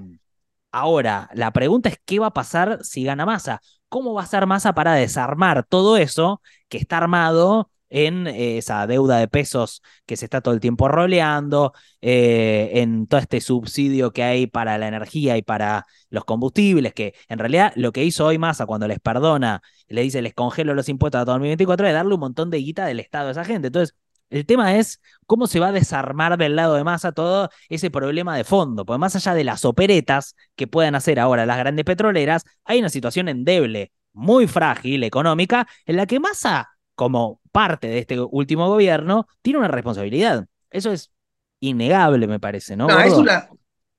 ahora, 0.75 1.31
la 1.35 1.53
pregunta 1.53 1.89
es, 1.89 1.99
¿qué 2.05 2.19
va 2.19 2.27
a 2.29 2.33
pasar 2.33 2.81
si 2.83 3.05
gana 3.05 3.25
masa? 3.25 3.61
¿Cómo 3.89 4.13
va 4.15 4.23
a 4.23 4.27
ser 4.27 4.47
masa 4.47 4.75
para 4.75 4.95
desarmar 4.95 5.65
todo 5.65 5.97
eso 5.97 6.43
que 6.69 6.79
está 6.79 6.99
armado 6.99 7.71
en 7.91 8.27
eh, 8.27 8.59
esa 8.59 8.87
deuda 8.89 9.19
de 9.19 9.29
pesos 9.29 9.83
que 10.05 10.17
se 10.17 10.25
está 10.25 10.41
todo 10.41 10.53
el 10.53 10.61
tiempo 10.61 10.89
roleando, 10.89 11.73
eh, 12.01 12.71
en 12.75 13.07
todo 13.07 13.21
este 13.21 13.41
subsidio 13.41 14.13
que 14.13 14.25
hay 14.25 14.47
para 14.49 14.77
la 14.79 14.89
energía 14.89 15.37
y 15.37 15.43
para 15.43 15.87
los 16.11 16.25
combustibles, 16.25 16.93
que 16.93 17.15
en 17.29 17.39
realidad 17.39 17.73
lo 17.77 17.93
que 17.93 18.03
hizo 18.03 18.27
hoy 18.27 18.39
Massa 18.39 18.67
cuando 18.67 18.89
les 18.89 18.99
perdona, 18.99 19.63
le 19.87 20.03
dice 20.03 20.23
les 20.23 20.35
congelo 20.35 20.75
los 20.75 20.89
impuestos 20.89 21.21
a 21.21 21.25
2024, 21.25 21.87
es 21.87 21.93
darle 21.95 22.15
un 22.15 22.21
montón 22.21 22.51
de 22.51 22.59
guita 22.59 22.87
del 22.87 22.99
Estado 22.99 23.29
a 23.29 23.31
esa 23.33 23.45
gente. 23.45 23.69
Entonces, 23.69 23.95
el 24.35 24.47
tema 24.47 24.77
es 24.77 25.01
cómo 25.27 25.47
se 25.47 25.61
va 25.61 25.69
a 25.69 25.73
desarmar 25.73 26.37
del 26.37 26.57
lado 26.57 26.75
de 26.75 26.83
Massa 26.83 27.13
todo 27.13 27.51
ese 27.69 27.91
problema 27.91 28.37
de 28.37 28.43
fondo, 28.43 28.85
porque 28.85 28.99
más 28.99 29.15
allá 29.15 29.33
de 29.33 29.45
las 29.45 29.65
operetas 29.65 30.35
que 30.57 30.67
puedan 30.67 30.97
hacer 30.97 31.21
ahora 31.21 31.47
las 31.47 31.59
grandes 31.59 31.85
petroleras, 31.85 32.45
hay 32.65 32.81
una 32.81 32.89
situación 32.89 33.29
endeble, 33.29 33.93
muy 34.13 34.49
frágil, 34.49 35.05
económica, 35.05 35.69
en 35.87 35.97
la 35.97 36.07
que 36.07 36.19
Massa 36.19 36.69
como 36.95 37.41
parte 37.53 37.87
de 37.89 37.99
este 37.99 38.21
último 38.21 38.69
gobierno, 38.69 39.29
tiene 39.43 39.61
una 39.61 39.69
responsabilidad. 39.69 40.47
Eso 40.71 40.93
es 40.93 41.13
innegable, 41.61 42.27
me 42.27 42.41
parece, 42.41 42.77
¿no? 42.77 42.89
No, 42.89 43.01
es, 43.01 43.13
una, 43.13 43.49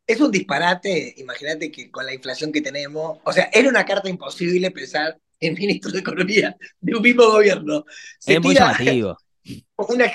es 0.06 0.20
un 0.20 0.32
disparate. 0.32 1.14
Imagínate 1.18 1.72
que 1.72 1.90
con 1.90 2.06
la 2.06 2.14
inflación 2.14 2.52
que 2.52 2.62
tenemos, 2.62 3.20
o 3.24 3.32
sea, 3.32 3.50
era 3.54 3.70
una 3.70 3.86
carta 3.86 4.10
imposible 4.10 4.72
pensar 4.72 5.18
en 5.40 5.54
ministro 5.60 5.92
de 5.92 6.00
Economía 6.00 6.56
de 6.80 6.96
un 6.96 7.02
mismo 7.02 7.24
gobierno. 7.24 7.86
es 8.26 8.42
muy 8.42 8.56
llamativo. 8.56 9.18
Una 9.78 10.12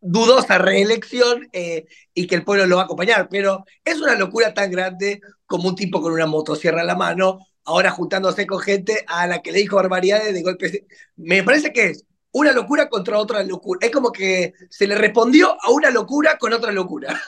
dudosa 0.00 0.58
reelección 0.58 1.48
eh, 1.52 1.86
y 2.12 2.26
que 2.26 2.34
el 2.34 2.44
pueblo 2.44 2.66
lo 2.66 2.76
va 2.76 2.82
a 2.82 2.84
acompañar, 2.84 3.28
pero 3.30 3.64
es 3.84 4.00
una 4.00 4.14
locura 4.14 4.52
tan 4.52 4.70
grande 4.70 5.20
como 5.46 5.68
un 5.68 5.74
tipo 5.74 6.00
con 6.02 6.12
una 6.12 6.26
motosierra 6.26 6.82
en 6.82 6.88
la 6.88 6.96
mano 6.96 7.38
ahora 7.64 7.90
juntándose 7.90 8.46
con 8.46 8.60
gente 8.60 9.04
a 9.06 9.26
la 9.26 9.42
que 9.42 9.52
le 9.52 9.60
dijo 9.60 9.76
barbaridades 9.76 10.32
de 10.34 10.42
golpe. 10.42 10.86
Me 11.16 11.42
parece 11.42 11.72
que 11.72 11.86
es 11.86 12.04
una 12.32 12.52
locura 12.52 12.88
contra 12.88 13.18
otra 13.18 13.42
locura. 13.42 13.80
Es 13.82 13.92
como 13.92 14.12
que 14.12 14.52
se 14.68 14.86
le 14.86 14.94
respondió 14.96 15.56
a 15.62 15.70
una 15.70 15.90
locura 15.90 16.36
con 16.38 16.52
otra 16.52 16.72
locura. 16.72 17.20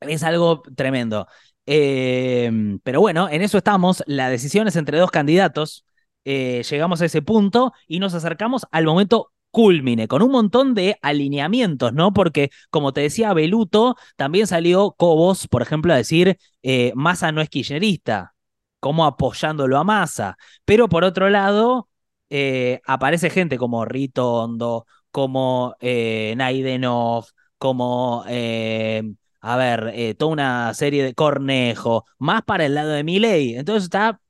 Es 0.00 0.22
algo 0.22 0.62
tremendo. 0.74 1.28
Eh, 1.66 2.50
pero 2.82 3.00
bueno, 3.00 3.28
en 3.28 3.42
eso 3.42 3.58
estamos. 3.58 4.02
La 4.06 4.28
decisión 4.28 4.66
es 4.66 4.76
entre 4.76 4.98
dos 4.98 5.10
candidatos. 5.10 5.84
Eh, 6.24 6.62
llegamos 6.68 7.00
a 7.02 7.04
ese 7.04 7.22
punto 7.22 7.72
y 7.86 8.00
nos 8.00 8.14
acercamos 8.14 8.66
al 8.70 8.84
momento 8.84 9.32
culmine, 9.52 10.08
con 10.08 10.22
un 10.22 10.32
montón 10.32 10.74
de 10.74 10.98
alineamientos, 11.02 11.92
¿no? 11.92 12.12
Porque, 12.12 12.50
como 12.70 12.92
te 12.92 13.02
decía 13.02 13.32
Beluto, 13.34 13.96
también 14.16 14.48
salió 14.48 14.92
Cobos, 14.98 15.46
por 15.48 15.62
ejemplo, 15.62 15.92
a 15.92 15.96
decir, 15.96 16.38
eh, 16.64 16.92
Massa 16.96 17.32
no 17.32 17.40
es 17.40 17.48
kirchnerista 17.50 18.34
como 18.80 19.04
apoyándolo 19.04 19.78
a 19.78 19.84
Massa. 19.84 20.36
Pero 20.64 20.88
por 20.88 21.04
otro 21.04 21.30
lado, 21.30 21.88
eh, 22.30 22.80
aparece 22.86 23.30
gente 23.30 23.58
como 23.58 23.84
Ritondo, 23.84 24.86
como 25.10 25.76
eh, 25.80 26.34
Naidenov, 26.36 27.26
como, 27.58 28.24
eh, 28.28 29.02
a 29.40 29.56
ver, 29.56 30.16
toda 30.16 30.32
una 30.32 30.74
serie 30.74 31.04
de 31.04 31.14
Cornejo, 31.14 32.04
más 32.18 32.42
para 32.42 32.64
el 32.66 32.74
lado 32.74 32.90
de 32.90 33.04
Milei. 33.04 33.54
Entonces 33.56 33.84
está, 33.84 34.20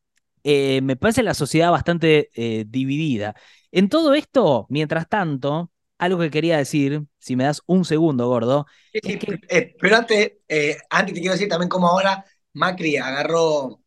me 0.45 0.97
parece 0.97 1.23
la 1.23 1.35
sociedad 1.35 1.71
bastante 1.71 2.31
dividida. 2.67 3.35
En 3.73 3.89
todo 3.89 4.15
esto, 4.15 4.67
mientras 4.69 5.09
tanto, 5.09 5.73
algo 5.99 6.21
que 6.21 6.31
quería 6.31 6.59
decir, 6.59 7.03
si 7.19 7.37
me 7.37 7.45
das 7.45 7.63
un 7.67 7.85
segundo, 7.85 8.29
gordo. 8.29 8.67
pero 9.81 9.97
antes, 9.97 10.33
antes 10.91 11.15
te 11.15 11.21
quiero 11.21 11.33
decir 11.33 11.49
también 11.49 11.69
cómo 11.69 11.89
ahora 11.89 12.25
Macri 12.53 12.97
agarró 12.97 13.81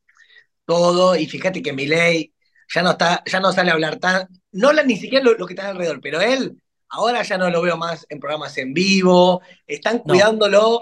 todo, 0.65 1.15
y 1.15 1.27
fíjate 1.27 1.61
que 1.61 1.73
Milei 1.73 2.33
ya 2.73 2.81
no 2.81 2.91
está, 2.91 3.23
ya 3.25 3.39
no 3.39 3.51
sale 3.51 3.69
a 3.69 3.73
hablar 3.73 3.97
tan, 3.97 4.27
no 4.51 4.73
la, 4.73 4.83
ni 4.83 4.97
siquiera 4.97 5.23
lo, 5.23 5.45
que 5.45 5.53
está 5.53 5.69
alrededor, 5.69 6.01
pero 6.01 6.21
él 6.21 6.61
ahora 6.89 7.21
ya 7.23 7.37
no 7.37 7.49
lo 7.49 7.61
veo 7.61 7.77
más 7.77 8.05
en 8.09 8.19
programas 8.19 8.57
en 8.57 8.73
vivo, 8.73 9.41
están 9.67 9.99
cuidándolo, 9.99 10.81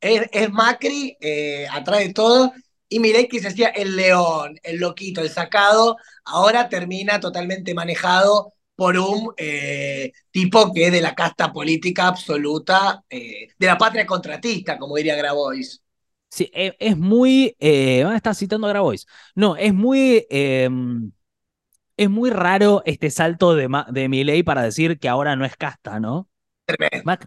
es, 0.00 0.50
Macri 0.50 1.16
eh, 1.20 1.66
atrás 1.70 2.00
de 2.00 2.12
todo, 2.12 2.52
y 2.90 2.98
Milei 2.98 3.28
que 3.28 3.40
se 3.40 3.48
hacía 3.48 3.68
el 3.68 3.96
león, 3.96 4.58
el 4.62 4.78
loquito, 4.78 5.22
el 5.22 5.30
sacado, 5.30 5.96
ahora 6.24 6.68
termina 6.68 7.20
totalmente 7.20 7.72
manejado 7.72 8.52
por 8.74 8.98
un 8.98 9.32
eh, 9.36 10.12
tipo 10.30 10.72
que 10.72 10.86
es 10.86 10.92
de 10.92 11.00
la 11.00 11.14
casta 11.14 11.52
política 11.52 12.08
absoluta, 12.08 13.04
eh, 13.08 13.48
de 13.56 13.66
la 13.66 13.78
patria 13.78 14.04
contratista, 14.04 14.76
como 14.76 14.96
diría 14.96 15.14
Grabois. 15.16 15.80
Sí, 16.30 16.50
e, 16.52 16.76
es, 16.78 16.96
muy. 16.96 17.56
Eh, 17.60 18.04
está 18.14 18.34
citando 18.34 18.66
a 18.66 18.70
Grabois. 18.70 19.06
No, 19.34 19.56
es 19.56 19.72
muy. 19.72 20.26
Em, 20.30 21.12
es 21.96 22.10
muy 22.10 22.30
raro 22.30 22.82
este 22.86 23.10
salto 23.10 23.54
de, 23.54 23.68
de 23.90 24.08
Milei 24.08 24.42
para 24.42 24.62
decir 24.62 24.98
que 24.98 25.08
ahora 25.08 25.36
no 25.36 25.44
es 25.44 25.56
casta, 25.56 26.00
¿no? 26.00 26.28
Más, 27.04 27.18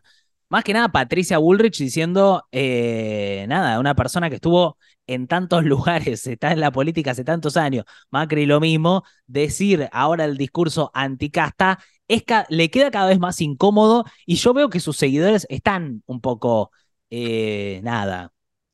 más, 0.54 0.64
que 0.64 0.74
nada, 0.74 0.90
Patricia 0.90 1.38
Bullrich 1.40 1.80
diciendo, 1.80 2.48
eh, 2.52 3.46
nada, 3.50 3.80
una 3.80 3.96
persona 3.96 4.30
que 4.30 4.36
estuvo 4.36 4.78
en 5.08 5.28
tantos 5.28 5.64
lugares, 5.66 6.28
está 6.28 6.52
en 6.52 6.60
la 6.60 6.72
política 6.72 7.12
hace 7.12 7.24
tantos 7.24 7.58
años, 7.58 7.86
Macri 8.12 8.46
lo 8.46 8.60
mismo, 8.60 9.04
decir 9.28 9.90
ahora 9.92 10.26
el 10.26 10.38
discurso 10.38 10.92
anticasta 10.94 11.80
es, 12.08 12.24
le 12.50 12.70
queda 12.70 12.92
cada 12.92 13.08
vez 13.08 13.20
más 13.20 13.42
incómodo 13.42 14.06
y 14.26 14.36
yo 14.36 14.54
veo 14.54 14.70
que 14.70 14.80
sus 14.80 14.98
seguidores 14.98 15.48
están 15.50 16.04
un 16.06 16.22
poco, 16.22 16.72
eh, 17.10 17.82
nada, 17.84 18.32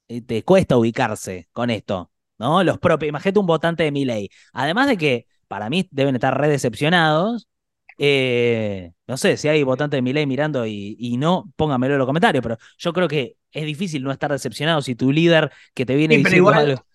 eh, 0.10 0.22
te 0.22 0.44
cuesta 0.44 0.78
ubicarse 0.78 1.48
con 1.54 1.70
esto, 1.70 2.12
¿no? 2.38 2.63
Los 2.63 2.80
propios, 2.80 3.10
imagínate 3.10 3.39
un 3.39 3.46
votante 3.46 3.84
de 3.84 3.92
ley. 4.06 4.30
Además 4.54 4.88
de 4.88 4.98
que 4.98 5.28
para 5.48 5.70
mí 5.70 5.88
deben 5.92 6.15
estar 6.15 6.38
re 6.39 6.50
decepcionados. 6.50 7.48
Eh, 8.02 8.94
no 9.08 9.18
sé 9.18 9.36
si 9.36 9.50
hay 9.50 9.62
votantes 9.64 10.02
de 10.02 10.14
ley 10.14 10.26
mirando 10.26 10.66
y, 10.66 11.18
no, 11.20 11.52
pónganmelo 11.58 11.96
en 11.96 12.00
los 12.00 12.08
comentarios, 12.08 12.42
pero 12.42 12.58
yo 12.78 12.94
creo 12.94 13.10
que 13.10 13.36
es 13.52 13.66
difícil 13.66 14.02
no 14.04 14.12
estar 14.12 14.32
decepcionado 14.32 14.82
si 14.82 14.96
tu 14.96 15.12
líder 15.12 15.52
que 15.74 15.86
te 15.86 15.96
viene 15.96 16.18
diciendo 16.18 16.50
algo. 16.50 16.86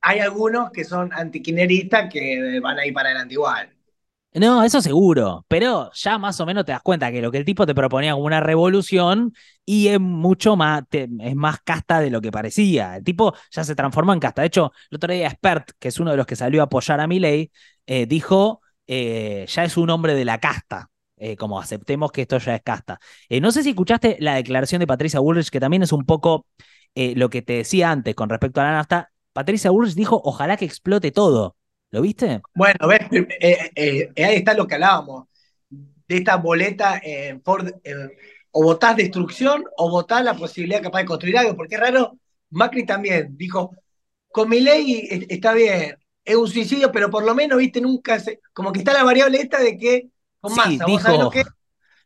Hay 0.00 0.20
algunos 0.20 0.70
que 0.70 0.84
son 0.84 1.12
antiquineristas 1.12 2.08
que 2.12 2.60
van 2.62 2.78
a 2.78 2.86
ir 2.86 2.94
para 2.94 3.08
adelante 3.08 3.34
igual. 3.34 3.68
No, 4.34 4.62
eso 4.62 4.80
seguro, 4.80 5.44
pero 5.48 5.90
ya 5.94 6.18
más 6.18 6.38
o 6.38 6.46
menos 6.46 6.64
te 6.64 6.70
das 6.70 6.82
cuenta 6.82 7.10
que 7.10 7.20
lo 7.20 7.32
que 7.32 7.38
el 7.38 7.44
tipo 7.44 7.66
te 7.66 7.74
proponía 7.74 8.12
como 8.12 8.26
una 8.26 8.38
revolución 8.38 9.32
y 9.64 9.88
es 9.88 9.98
mucho 9.98 10.54
más, 10.54 10.84
es 10.92 11.34
más 11.34 11.60
casta 11.64 11.98
de 11.98 12.10
lo 12.10 12.20
que 12.20 12.30
parecía. 12.30 12.98
El 12.98 13.04
tipo 13.04 13.34
ya 13.50 13.64
se 13.64 13.74
transformó 13.74 14.12
en 14.12 14.20
casta. 14.20 14.42
De 14.42 14.48
hecho, 14.48 14.70
el 14.90 14.96
otro 14.96 15.12
día 15.12 15.30
Spert, 15.30 15.70
que 15.80 15.88
es 15.88 15.98
uno 15.98 16.12
de 16.12 16.18
los 16.18 16.26
que 16.26 16.36
salió 16.36 16.60
a 16.60 16.66
apoyar 16.66 17.00
a 17.00 17.08
Milley, 17.08 17.50
eh, 17.86 18.06
dijo, 18.06 18.60
eh, 18.88 19.46
ya 19.48 19.64
es 19.64 19.76
un 19.76 19.90
hombre 19.90 20.14
de 20.14 20.24
la 20.24 20.38
casta. 20.38 20.90
Eh, 21.20 21.36
como 21.36 21.60
aceptemos 21.60 22.12
que 22.12 22.22
esto 22.22 22.38
ya 22.38 22.54
es 22.54 22.62
casta. 22.62 23.00
no 23.40 23.50
sé 23.50 23.64
si 23.64 23.70
escuchaste 23.70 24.16
la 24.20 24.36
declaración 24.36 24.78
de 24.80 24.86
Patricia 24.86 25.18
Bullrich, 25.18 25.50
que 25.50 25.58
también 25.60 25.82
es 25.82 25.92
un 25.92 26.04
poco 26.04 26.46
lo 26.94 27.30
que 27.30 27.42
te 27.42 27.52
decía 27.54 27.92
antes 27.92 28.14
con 28.16 28.28
respecto 28.28 28.60
a 28.60 28.64
la 28.64 28.72
nafta. 28.72 29.10
Patricia 29.32 29.70
Bullrich 29.70 29.94
dijo, 29.94 30.20
ojalá 30.24 30.56
que 30.56 30.64
explote 30.64 31.12
todo. 31.12 31.56
¿Lo 31.90 32.02
viste? 32.02 32.42
Bueno, 32.54 32.86
ves, 32.86 33.00
eh, 33.12 33.70
eh, 33.74 34.10
eh, 34.14 34.24
ahí 34.24 34.36
está 34.36 34.54
lo 34.54 34.66
que 34.66 34.74
hablábamos, 34.74 35.26
de 35.70 36.16
esta 36.16 36.36
boleta 36.36 37.00
o 38.50 38.62
votás 38.62 38.96
destrucción 38.96 39.64
o 39.76 39.90
votás 39.90 40.24
la 40.24 40.34
posibilidad 40.34 40.82
capaz 40.82 41.00
de 41.00 41.04
construir 41.06 41.38
algo, 41.38 41.56
porque 41.56 41.76
es 41.76 41.80
raro, 41.80 42.18
Macri 42.50 42.84
también 42.84 43.36
dijo, 43.36 43.74
con 44.30 44.48
mi 44.48 44.60
ley 44.60 45.26
está 45.28 45.52
bien, 45.52 45.96
es 46.28 46.36
un 46.36 46.48
suicidio, 46.48 46.92
pero 46.92 47.10
por 47.10 47.24
lo 47.24 47.34
menos, 47.34 47.58
viste, 47.58 47.80
nunca 47.80 48.20
se, 48.20 48.40
como 48.52 48.72
que 48.72 48.80
está 48.80 48.92
la 48.92 49.02
variable 49.02 49.38
esta 49.38 49.58
de 49.60 49.76
que 49.76 50.08
con 50.40 50.54
masa, 50.54 50.84
dijo, 50.86 51.30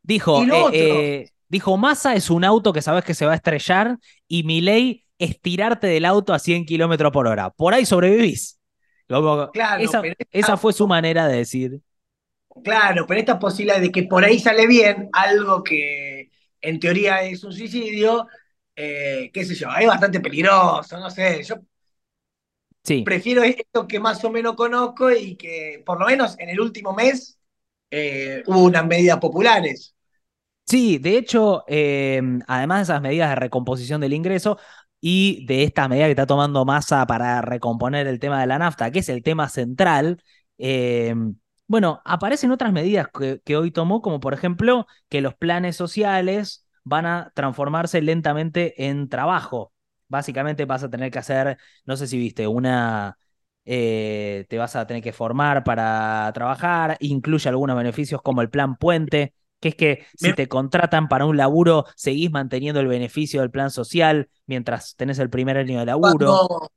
Dijo, 0.04 0.42
dijo, 1.48 1.76
masa 1.76 2.14
es 2.14 2.30
un 2.30 2.44
auto 2.44 2.72
que 2.72 2.82
sabes 2.82 3.04
que 3.04 3.14
se 3.14 3.26
va 3.26 3.32
a 3.32 3.36
estrellar 3.36 3.98
y 4.26 4.42
mi 4.42 4.60
ley 4.60 5.04
es 5.18 5.40
tirarte 5.40 5.86
del 5.86 6.04
auto 6.04 6.32
a 6.34 6.38
100 6.38 6.64
kilómetros 6.64 7.12
por 7.12 7.26
hora. 7.28 7.50
Por 7.50 7.74
ahí 7.74 7.86
sobrevivís 7.86 8.58
claro, 9.52 9.84
esa, 10.30 10.56
fue 10.56 10.72
su 10.72 10.86
manera 10.86 11.28
de 11.28 11.38
decir. 11.38 11.80
Claro, 12.64 13.06
pero 13.06 13.20
esta 13.20 13.38
posibilidad 13.38 13.80
de 13.80 13.90
que 13.90 14.04
por 14.04 14.24
ahí 14.24 14.38
sale 14.38 14.66
bien 14.66 15.08
algo 15.12 15.62
que 15.62 16.30
en 16.60 16.78
teoría 16.78 17.22
es 17.22 17.42
un 17.44 17.52
suicidio, 17.52 18.26
eh, 18.76 19.30
qué 19.32 19.44
sé 19.44 19.54
yo, 19.54 19.68
es 19.78 19.86
bastante 19.86 20.20
peligroso, 20.20 20.98
no 20.98 21.10
sé, 21.10 21.42
yo 21.42 21.56
sí. 22.82 23.02
prefiero 23.02 23.42
esto 23.42 23.86
que 23.86 24.00
más 24.00 24.24
o 24.24 24.30
menos 24.30 24.54
conozco 24.54 25.10
y 25.10 25.36
que 25.36 25.82
por 25.84 26.00
lo 26.00 26.06
menos 26.06 26.38
en 26.38 26.48
el 26.48 26.60
último 26.60 26.92
mes 26.92 27.38
eh, 27.90 28.42
hubo 28.46 28.64
unas 28.64 28.86
medidas 28.86 29.18
populares. 29.18 29.94
Sí, 30.66 30.98
de 30.98 31.18
hecho, 31.18 31.64
eh, 31.66 32.22
además 32.46 32.78
de 32.78 32.82
esas 32.84 33.02
medidas 33.02 33.30
de 33.30 33.34
recomposición 33.34 34.00
del 34.00 34.12
ingreso, 34.12 34.58
y 35.04 35.44
de 35.46 35.64
esta 35.64 35.88
medida 35.88 36.06
que 36.06 36.12
está 36.12 36.26
tomando 36.26 36.64
masa 36.64 37.04
para 37.06 37.42
recomponer 37.42 38.06
el 38.06 38.20
tema 38.20 38.40
de 38.40 38.46
la 38.46 38.58
nafta, 38.58 38.92
que 38.92 39.00
es 39.00 39.08
el 39.08 39.24
tema 39.24 39.48
central, 39.48 40.22
eh, 40.58 41.14
bueno, 41.66 42.00
aparecen 42.04 42.52
otras 42.52 42.72
medidas 42.72 43.08
que, 43.08 43.40
que 43.44 43.56
hoy 43.56 43.72
tomó, 43.72 44.00
como 44.00 44.20
por 44.20 44.32
ejemplo 44.32 44.86
que 45.08 45.20
los 45.20 45.34
planes 45.34 45.74
sociales 45.74 46.66
van 46.84 47.06
a 47.06 47.32
transformarse 47.34 48.00
lentamente 48.00 48.86
en 48.86 49.08
trabajo. 49.08 49.71
Básicamente 50.12 50.66
vas 50.66 50.82
a 50.82 50.90
tener 50.90 51.10
que 51.10 51.18
hacer, 51.18 51.56
no 51.86 51.96
sé 51.96 52.06
si 52.06 52.18
viste, 52.18 52.46
una, 52.46 53.16
eh, 53.64 54.44
te 54.50 54.58
vas 54.58 54.76
a 54.76 54.86
tener 54.86 55.02
que 55.02 55.14
formar 55.14 55.64
para 55.64 56.30
trabajar, 56.34 56.98
incluye 57.00 57.48
algunos 57.48 57.78
beneficios 57.78 58.20
como 58.20 58.42
el 58.42 58.50
plan 58.50 58.76
puente, 58.76 59.32
que 59.58 59.70
es 59.70 59.74
que 59.74 60.04
si 60.14 60.34
te 60.34 60.48
contratan 60.48 61.08
para 61.08 61.24
un 61.24 61.38
laburo, 61.38 61.86
seguís 61.96 62.30
manteniendo 62.30 62.80
el 62.80 62.88
beneficio 62.88 63.40
del 63.40 63.50
plan 63.50 63.70
social 63.70 64.28
mientras 64.44 64.94
tenés 64.96 65.18
el 65.18 65.30
primer 65.30 65.56
año 65.56 65.80
de 65.80 65.86
laburo. 65.86 66.10
Cuando 66.18 66.72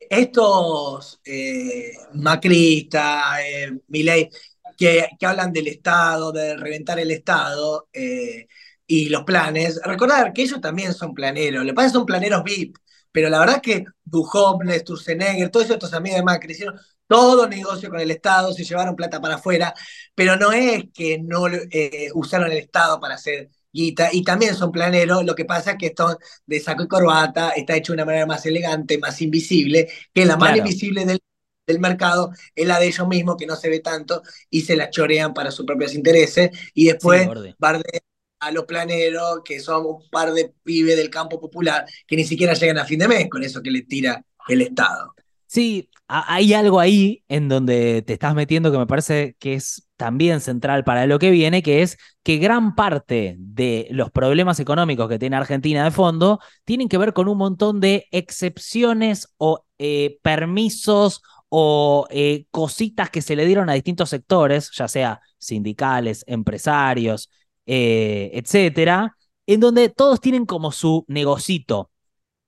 estos 0.00 1.20
eh, 1.24 1.92
macristas, 2.14 3.38
eh, 3.46 3.70
Milei, 3.86 4.28
que, 4.76 5.06
que 5.16 5.26
hablan 5.26 5.52
del 5.52 5.68
Estado, 5.68 6.32
de 6.32 6.56
reventar 6.56 6.98
el 6.98 7.12
Estado 7.12 7.88
eh, 7.92 8.48
y 8.90 9.08
los 9.08 9.22
planes, 9.24 9.80
recordar 9.84 10.32
que 10.32 10.42
ellos 10.42 10.60
también 10.60 10.94
son 10.94 11.14
planeros, 11.14 11.64
le 11.64 11.74
pasa 11.74 11.88
que 11.88 11.92
son 11.94 12.06
planeros 12.06 12.42
VIP, 12.44 12.78
pero 13.12 13.28
la 13.28 13.38
verdad 13.40 13.60
que 13.62 13.84
Duhovne, 14.04 14.78
Sturzenegger, 14.80 15.50
todos 15.50 15.70
estos 15.70 15.92
amigos 15.94 16.18
de 16.18 16.24
Macri 16.24 16.52
hicieron 16.52 16.78
todo 17.06 17.48
negocio 17.48 17.88
con 17.90 18.00
el 18.00 18.10
Estado, 18.10 18.52
se 18.52 18.64
llevaron 18.64 18.96
plata 18.96 19.20
para 19.20 19.36
afuera, 19.36 19.74
pero 20.14 20.36
no 20.36 20.52
es 20.52 20.84
que 20.94 21.18
no 21.20 21.46
eh, 21.48 22.08
usaron 22.14 22.50
el 22.50 22.58
Estado 22.58 23.00
para 23.00 23.14
hacer 23.14 23.50
guita, 23.72 24.08
y 24.12 24.24
también 24.24 24.54
son 24.56 24.72
planeros, 24.72 25.24
lo 25.24 25.34
que 25.34 25.44
pasa 25.44 25.72
es 25.72 25.76
que 25.78 25.86
están 25.86 26.16
de 26.46 26.60
saco 26.60 26.82
y 26.84 26.88
corbata, 26.88 27.50
está 27.50 27.76
hecho 27.76 27.92
de 27.92 27.96
una 27.96 28.04
manera 28.04 28.26
más 28.26 28.44
elegante, 28.46 28.98
más 28.98 29.20
invisible, 29.22 29.88
que 30.12 30.24
la 30.26 30.36
más 30.36 30.56
invisible 30.56 31.04
del, 31.04 31.20
del 31.66 31.78
mercado 31.80 32.30
es 32.54 32.66
la 32.66 32.78
de 32.80 32.86
ellos 32.88 33.06
mismos, 33.08 33.36
que 33.36 33.46
no 33.46 33.56
se 33.56 33.68
ve 33.68 33.80
tanto, 33.80 34.22
y 34.50 34.62
se 34.62 34.76
la 34.76 34.90
chorean 34.90 35.32
para 35.34 35.50
sus 35.50 35.66
propios 35.66 35.94
intereses, 35.94 36.50
y 36.74 36.86
después 36.86 37.28
Sí, 37.28 37.54
bardean 37.58 38.00
a 38.40 38.50
los 38.50 38.64
planeros, 38.64 39.40
que 39.44 39.60
son 39.60 39.86
un 39.86 40.08
par 40.10 40.32
de 40.32 40.52
pibes 40.64 40.96
del 40.96 41.10
campo 41.10 41.40
popular, 41.40 41.84
que 42.06 42.16
ni 42.16 42.24
siquiera 42.24 42.54
llegan 42.54 42.78
a 42.78 42.84
fin 42.84 42.98
de 42.98 43.08
mes 43.08 43.28
con 43.30 43.42
eso 43.42 43.62
que 43.62 43.70
le 43.70 43.82
tira 43.82 44.24
el 44.48 44.62
Estado. 44.62 45.14
Sí, 45.46 45.90
ha- 46.06 46.32
hay 46.34 46.54
algo 46.54 46.78
ahí 46.78 47.24
en 47.28 47.48
donde 47.48 48.02
te 48.02 48.12
estás 48.12 48.34
metiendo 48.34 48.70
que 48.70 48.78
me 48.78 48.86
parece 48.86 49.36
que 49.40 49.54
es 49.54 49.88
también 49.96 50.40
central 50.40 50.84
para 50.84 51.06
lo 51.06 51.18
que 51.18 51.30
viene, 51.30 51.62
que 51.62 51.82
es 51.82 51.98
que 52.22 52.36
gran 52.38 52.74
parte 52.76 53.36
de 53.38 53.88
los 53.90 54.10
problemas 54.12 54.60
económicos 54.60 55.08
que 55.08 55.18
tiene 55.18 55.36
Argentina 55.36 55.82
de 55.84 55.90
fondo 55.90 56.38
tienen 56.64 56.88
que 56.88 56.98
ver 56.98 57.12
con 57.12 57.28
un 57.28 57.36
montón 57.38 57.80
de 57.80 58.06
excepciones 58.12 59.28
o 59.38 59.64
eh, 59.78 60.18
permisos 60.22 61.20
o 61.48 62.06
eh, 62.10 62.46
cositas 62.52 63.10
que 63.10 63.22
se 63.22 63.34
le 63.34 63.44
dieron 63.44 63.68
a 63.68 63.74
distintos 63.74 64.08
sectores, 64.10 64.70
ya 64.72 64.86
sea 64.86 65.20
sindicales, 65.38 66.22
empresarios, 66.28 67.28
eh, 67.72 68.32
etcétera, 68.34 69.16
en 69.46 69.60
donde 69.60 69.90
todos 69.90 70.20
tienen 70.20 70.44
como 70.44 70.72
su 70.72 71.04
negocito. 71.06 71.92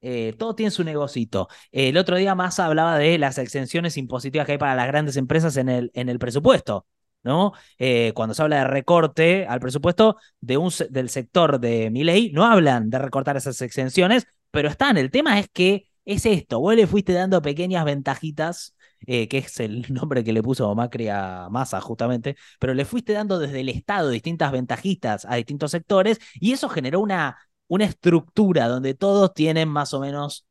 Eh, 0.00 0.34
todo 0.36 0.56
tiene 0.56 0.72
su 0.72 0.82
negocito. 0.82 1.46
El 1.70 1.96
otro 1.96 2.16
día 2.16 2.34
Massa 2.34 2.66
hablaba 2.66 2.98
de 2.98 3.18
las 3.18 3.38
exenciones 3.38 3.96
impositivas 3.96 4.46
que 4.46 4.52
hay 4.52 4.58
para 4.58 4.74
las 4.74 4.88
grandes 4.88 5.16
empresas 5.16 5.56
en 5.56 5.68
el, 5.68 5.92
en 5.94 6.08
el 6.08 6.18
presupuesto, 6.18 6.86
¿no? 7.22 7.52
Eh, 7.78 8.10
cuando 8.16 8.34
se 8.34 8.42
habla 8.42 8.58
de 8.58 8.64
recorte 8.64 9.46
al 9.46 9.60
presupuesto 9.60 10.16
de 10.40 10.56
un, 10.56 10.72
del 10.90 11.08
sector 11.08 11.60
de 11.60 11.90
Milei, 11.90 12.32
no 12.32 12.44
hablan 12.44 12.90
de 12.90 12.98
recortar 12.98 13.36
esas 13.36 13.62
exenciones, 13.62 14.26
pero 14.50 14.68
están. 14.68 14.98
El 14.98 15.12
tema 15.12 15.38
es 15.38 15.48
que 15.52 15.86
es 16.04 16.26
esto, 16.26 16.58
vos 16.58 16.74
le 16.74 16.88
fuiste 16.88 17.12
dando 17.12 17.40
pequeñas 17.42 17.84
ventajitas, 17.84 18.74
eh, 19.06 19.28
que 19.28 19.38
es 19.38 19.60
el 19.60 19.82
nombre 19.92 20.24
que 20.24 20.32
le 20.32 20.42
puso 20.42 20.74
Macri 20.74 21.08
a 21.08 21.48
Massa 21.50 21.80
justamente, 21.80 22.36
pero 22.58 22.74
le 22.74 22.84
fuiste 22.84 23.12
dando 23.12 23.38
desde 23.38 23.60
el 23.60 23.68
Estado 23.68 24.10
distintas 24.10 24.52
ventajitas 24.52 25.24
a 25.28 25.36
distintos 25.36 25.70
sectores 25.70 26.18
y 26.34 26.52
eso 26.52 26.68
generó 26.68 27.00
una, 27.00 27.38
una 27.68 27.84
estructura 27.84 28.68
donde 28.68 28.94
todos 28.94 29.34
tienen 29.34 29.68
más 29.68 29.94
o 29.94 30.00
menos 30.00 30.46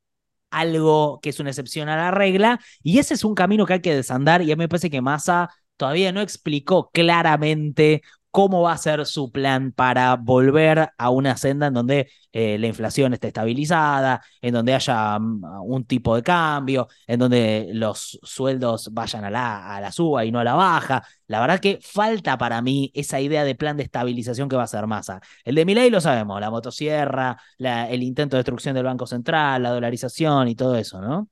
algo 0.49 1.19
que 1.21 1.29
es 1.29 1.39
una 1.39 1.49
excepción 1.49 1.89
a 1.89 1.95
la 1.95 2.11
regla, 2.11 2.59
y 2.83 2.99
ese 2.99 3.13
es 3.13 3.23
un 3.23 3.35
camino 3.35 3.65
que 3.65 3.73
hay 3.73 3.81
que 3.81 3.95
desandar, 3.95 4.41
y 4.41 4.51
a 4.51 4.55
mí 4.55 4.59
me 4.59 4.69
parece 4.69 4.89
que 4.89 5.01
Massa 5.01 5.49
todavía 5.77 6.11
no 6.11 6.21
explicó 6.21 6.91
claramente 6.91 8.01
cómo 8.31 8.61
va 8.61 8.73
a 8.73 8.77
ser 8.77 9.05
su 9.05 9.31
plan 9.31 9.71
para 9.73 10.15
volver 10.15 10.89
a 10.97 11.09
una 11.09 11.35
senda 11.37 11.67
en 11.67 11.73
donde 11.73 12.09
eh, 12.31 12.57
la 12.57 12.67
inflación 12.67 13.13
esté 13.13 13.27
estabilizada, 13.27 14.21
en 14.41 14.53
donde 14.53 14.73
haya 14.73 15.19
mm, 15.19 15.43
un 15.65 15.83
tipo 15.85 16.15
de 16.15 16.23
cambio, 16.23 16.87
en 17.07 17.19
donde 17.19 17.69
los 17.73 18.19
sueldos 18.23 18.89
vayan 18.93 19.25
a 19.25 19.29
la, 19.29 19.75
a 19.75 19.81
la 19.81 19.91
suba 19.91 20.23
y 20.25 20.31
no 20.31 20.39
a 20.39 20.43
la 20.45 20.53
baja. 20.55 21.03
La 21.27 21.39
verdad 21.41 21.59
que 21.59 21.79
falta 21.81 22.37
para 22.37 22.61
mí 22.61 22.91
esa 22.93 23.19
idea 23.19 23.43
de 23.43 23.55
plan 23.55 23.77
de 23.77 23.83
estabilización 23.83 24.47
que 24.49 24.55
va 24.55 24.63
a 24.63 24.67
ser 24.67 24.87
Massa. 24.87 25.21
El 25.43 25.55
de 25.55 25.65
Milei 25.65 25.89
lo 25.89 26.01
sabemos, 26.01 26.39
la 26.39 26.49
motosierra, 26.49 27.37
la- 27.57 27.89
el 27.89 28.01
intento 28.03 28.35
de 28.37 28.39
destrucción 28.39 28.75
del 28.75 28.85
Banco 28.85 29.07
Central, 29.07 29.63
la 29.63 29.71
dolarización 29.71 30.47
y 30.47 30.55
todo 30.55 30.75
eso, 30.77 31.01
¿no? 31.01 31.27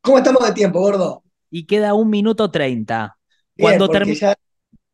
¿Cómo 0.00 0.18
estamos 0.18 0.44
de 0.46 0.52
tiempo, 0.52 0.80
gordo? 0.80 1.22
Y 1.50 1.66
queda 1.66 1.94
un 1.94 2.10
minuto 2.10 2.50
treinta. 2.50 3.16
Cuando 3.56 3.86
porque 3.86 3.98
termi- 3.98 4.14
ya 4.14 4.34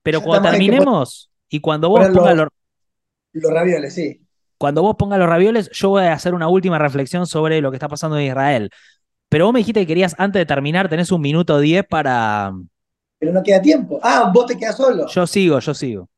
Pero 0.03 0.21
ya 0.21 0.25
cuando 0.25 0.49
que 0.49 0.51
terminemos 0.53 1.31
y 1.49 1.61
cuando 1.61 1.89
vos 1.89 2.09
pongas 2.09 2.37
los, 2.37 2.49
los 3.33 3.53
ravioles, 3.53 3.95
sí. 3.95 4.21
cuando 4.59 4.83
vos 4.83 4.97
pongas 4.97 5.19
los 5.19 5.29
ravioles, 5.29 5.71
yo 5.73 5.91
voy 5.91 6.05
a 6.05 6.13
hacer 6.13 6.35
una 6.35 6.49
última 6.49 6.79
reflexión 6.79 7.27
sobre 7.27 7.61
lo 7.61 7.71
que 7.71 7.77
está 7.77 7.89
pasando 7.89 8.19
en 8.19 8.27
Israel. 8.27 8.71
Pero 9.29 9.47
vos 9.47 9.55
me 9.55 9.61
dijiste 9.61 9.81
que 9.81 9.87
querías, 9.87 10.15
antes 10.19 10.41
de 10.41 10.47
terminar, 10.47 10.89
tenés 10.89 11.13
un 11.13 11.21
minuto 11.21 11.59
diez 11.61 11.85
para. 11.87 12.53
Pero 13.19 13.33
no 13.33 13.43
queda 13.43 13.61
tiempo. 13.63 14.01
Ah, 14.03 14.31
vos 14.35 14.47
te 14.47 14.57
quedas 14.57 14.77
solo. 14.77 15.07
Yo 15.09 15.27
sigo, 15.27 15.59
yo 15.61 15.75
sigo. 15.75 16.09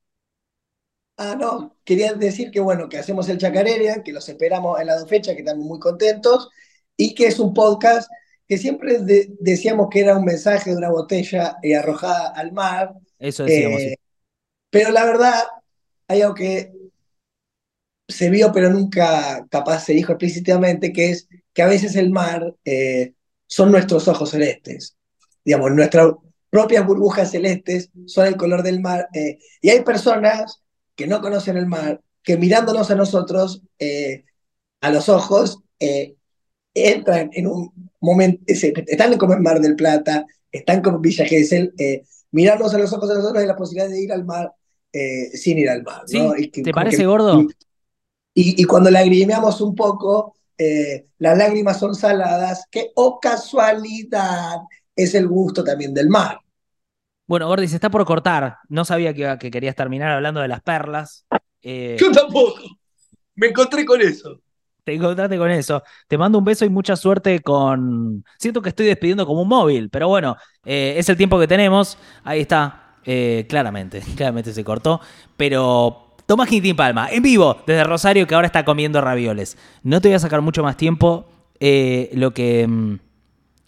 Ah, 1.16 1.36
no, 1.38 1.76
quería 1.84 2.14
decir 2.14 2.50
que 2.50 2.58
bueno, 2.60 2.88
que 2.88 2.98
hacemos 2.98 3.28
el 3.28 3.38
Chacareria, 3.38 4.02
que 4.02 4.12
los 4.12 4.28
esperamos 4.28 4.80
en 4.80 4.86
las 4.86 5.00
dos 5.00 5.08
fechas, 5.08 5.34
que 5.34 5.40
estamos 5.42 5.64
muy 5.64 5.78
contentos, 5.78 6.48
y 6.96 7.14
que 7.14 7.26
es 7.26 7.38
un 7.38 7.52
podcast 7.54 8.10
que 8.48 8.58
siempre 8.58 8.98
de- 9.00 9.28
decíamos 9.38 9.88
que 9.90 10.00
era 10.00 10.16
un 10.16 10.24
mensaje 10.24 10.70
de 10.70 10.76
una 10.76 10.90
botella 10.90 11.56
eh, 11.62 11.76
arrojada 11.76 12.30
al 12.34 12.52
mar, 12.52 12.94
Eso 13.22 13.44
decíamos. 13.44 13.80
eh, 13.80 13.96
pero 14.70 14.90
la 14.90 15.04
verdad, 15.04 15.34
hay 16.08 16.22
algo 16.22 16.34
que 16.34 16.72
se 18.08 18.30
vio, 18.30 18.52
pero 18.52 18.70
nunca 18.70 19.46
capaz 19.50 19.84
se 19.84 19.94
dijo 19.94 20.12
explícitamente, 20.12 20.92
que 20.92 21.10
es 21.10 21.28
que 21.54 21.62
a 21.62 21.66
veces 21.66 21.96
el 21.96 22.10
mar 22.10 22.54
eh, 22.64 23.14
son 23.46 23.70
nuestros 23.70 24.08
ojos 24.08 24.30
celestes. 24.30 24.96
Digamos, 25.44 25.70
nuestras 25.72 26.12
propias 26.50 26.86
burbujas 26.86 27.30
celestes 27.30 27.90
son 28.06 28.26
el 28.26 28.36
color 28.36 28.62
del 28.62 28.80
mar. 28.80 29.08
eh, 29.14 29.38
y 29.60 29.70
hay 29.70 29.82
personas 29.82 30.62
que 30.94 31.06
no 31.06 31.20
conocen 31.20 31.56
el 31.56 31.66
mar, 31.66 32.00
que 32.22 32.36
mirándonos 32.36 32.90
a 32.90 32.94
nosotros, 32.94 33.62
eh, 33.78 34.24
a 34.80 34.90
los 34.90 35.08
ojos, 35.08 35.60
entran 36.74 37.30
en 37.32 37.46
un 37.46 37.90
momento, 38.00 38.42
están 38.46 39.18
como 39.18 39.34
en 39.34 39.42
Mar 39.42 39.60
del 39.60 39.76
Plata, 39.76 40.24
están 40.50 40.80
como 40.80 40.96
en 40.96 41.02
Villa 41.02 41.24
Gesell, 41.24 41.72
mirarnos 42.32 42.74
a 42.74 42.78
los 42.78 42.92
ojos 42.92 43.10
a 43.10 43.14
nosotros 43.14 43.42
y 43.42 43.46
la 43.46 43.56
posibilidad 43.56 43.88
de 43.90 44.02
ir 44.02 44.12
al 44.12 44.24
mar 44.24 44.52
eh, 44.92 45.30
sin 45.36 45.58
ir 45.58 45.70
al 45.70 45.82
mar. 45.82 46.02
Sí, 46.06 46.18
¿no? 46.18 46.36
Y 46.36 46.50
que- 46.50 46.62
¿Te 46.62 46.72
parece, 46.72 46.98
que- 46.98 47.06
gordo? 47.06 47.46
y, 48.34 48.60
y 48.62 48.64
cuando 48.64 48.90
lagrimeamos 48.90 49.60
un 49.60 49.74
poco, 49.74 50.34
eh, 50.58 51.06
las 51.18 51.36
lágrimas 51.38 51.78
son 51.78 51.94
saladas, 51.94 52.66
que, 52.70 52.90
oh 52.96 53.18
casualidad, 53.20 54.58
es 54.94 55.14
el 55.14 55.28
gusto 55.28 55.64
también 55.64 55.94
del 55.94 56.08
mar. 56.08 56.38
Bueno, 57.26 57.46
Gordi, 57.48 57.68
se 57.68 57.76
está 57.76 57.88
por 57.90 58.04
cortar. 58.04 58.58
No 58.68 58.84
sabía 58.84 59.14
que, 59.14 59.38
que 59.38 59.50
querías 59.50 59.74
terminar 59.76 60.10
hablando 60.12 60.40
de 60.40 60.48
las 60.48 60.60
perlas. 60.60 61.24
Eh, 61.62 61.96
Yo 61.98 62.10
tampoco. 62.12 62.60
Me 63.36 63.46
encontré 63.48 63.84
con 63.86 64.00
eso. 64.02 64.40
Te 64.84 64.94
encontraste 64.94 65.38
con 65.38 65.50
eso. 65.50 65.82
Te 66.08 66.18
mando 66.18 66.38
un 66.38 66.44
beso 66.44 66.64
y 66.64 66.68
mucha 66.68 66.96
suerte 66.96 67.40
con. 67.40 68.24
Siento 68.38 68.60
que 68.62 68.70
estoy 68.70 68.86
despidiendo 68.86 69.26
como 69.26 69.42
un 69.42 69.48
móvil, 69.48 69.90
pero 69.90 70.08
bueno, 70.08 70.36
eh, 70.64 70.94
es 70.96 71.08
el 71.08 71.16
tiempo 71.16 71.38
que 71.38 71.46
tenemos. 71.46 71.98
Ahí 72.24 72.40
está. 72.40 72.96
Eh, 73.04 73.46
claramente, 73.48 74.00
claramente 74.16 74.52
se 74.52 74.64
cortó. 74.64 75.00
Pero 75.36 76.14
Tomás 76.26 76.48
Quintín 76.48 76.76
Palma, 76.76 77.08
en 77.10 77.22
vivo, 77.22 77.62
desde 77.66 77.84
Rosario, 77.84 78.26
que 78.26 78.34
ahora 78.34 78.46
está 78.46 78.64
comiendo 78.64 79.00
ravioles. 79.00 79.56
No 79.82 80.00
te 80.00 80.08
voy 80.08 80.16
a 80.16 80.18
sacar 80.18 80.40
mucho 80.40 80.62
más 80.62 80.76
tiempo. 80.76 81.26
Eh, 81.60 82.10
lo 82.14 82.32
que. 82.32 82.66
mm, 82.66 82.98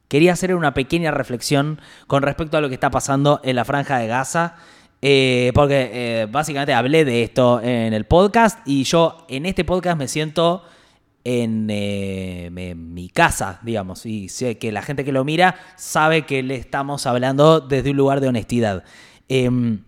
Quería 0.08 0.34
hacer 0.34 0.54
una 0.54 0.74
pequeña 0.74 1.10
reflexión 1.10 1.80
con 2.06 2.22
respecto 2.22 2.56
a 2.56 2.60
lo 2.60 2.68
que 2.68 2.74
está 2.74 2.90
pasando 2.90 3.40
en 3.42 3.56
la 3.56 3.64
franja 3.64 3.98
de 3.98 4.06
Gaza. 4.06 4.54
porque 5.00 6.28
básicamente 6.30 6.72
hablé 6.72 7.04
de 7.04 7.24
esto 7.24 7.60
en 7.60 7.92
el 7.92 8.04
podcast 8.04 8.60
y 8.64 8.84
yo 8.84 9.26
en 9.28 9.44
este 9.46 9.64
podcast 9.64 9.98
me 9.98 10.06
siento 10.06 10.62
en, 11.24 11.68
eh, 11.70 12.46
en 12.54 12.94
mi 12.94 13.08
casa, 13.08 13.58
digamos, 13.62 14.04
y 14.06 14.28
sé 14.28 14.58
que 14.58 14.70
la 14.70 14.82
gente 14.82 15.04
que 15.04 15.12
lo 15.12 15.24
mira 15.24 15.56
sabe 15.76 16.26
que 16.26 16.42
le 16.42 16.56
estamos 16.56 17.06
hablando 17.06 17.60
desde 17.60 17.90
un 17.90 17.96
lugar 17.96 18.20
de 18.20 18.28
honestidad. 18.28 18.84
Em, 19.28 19.80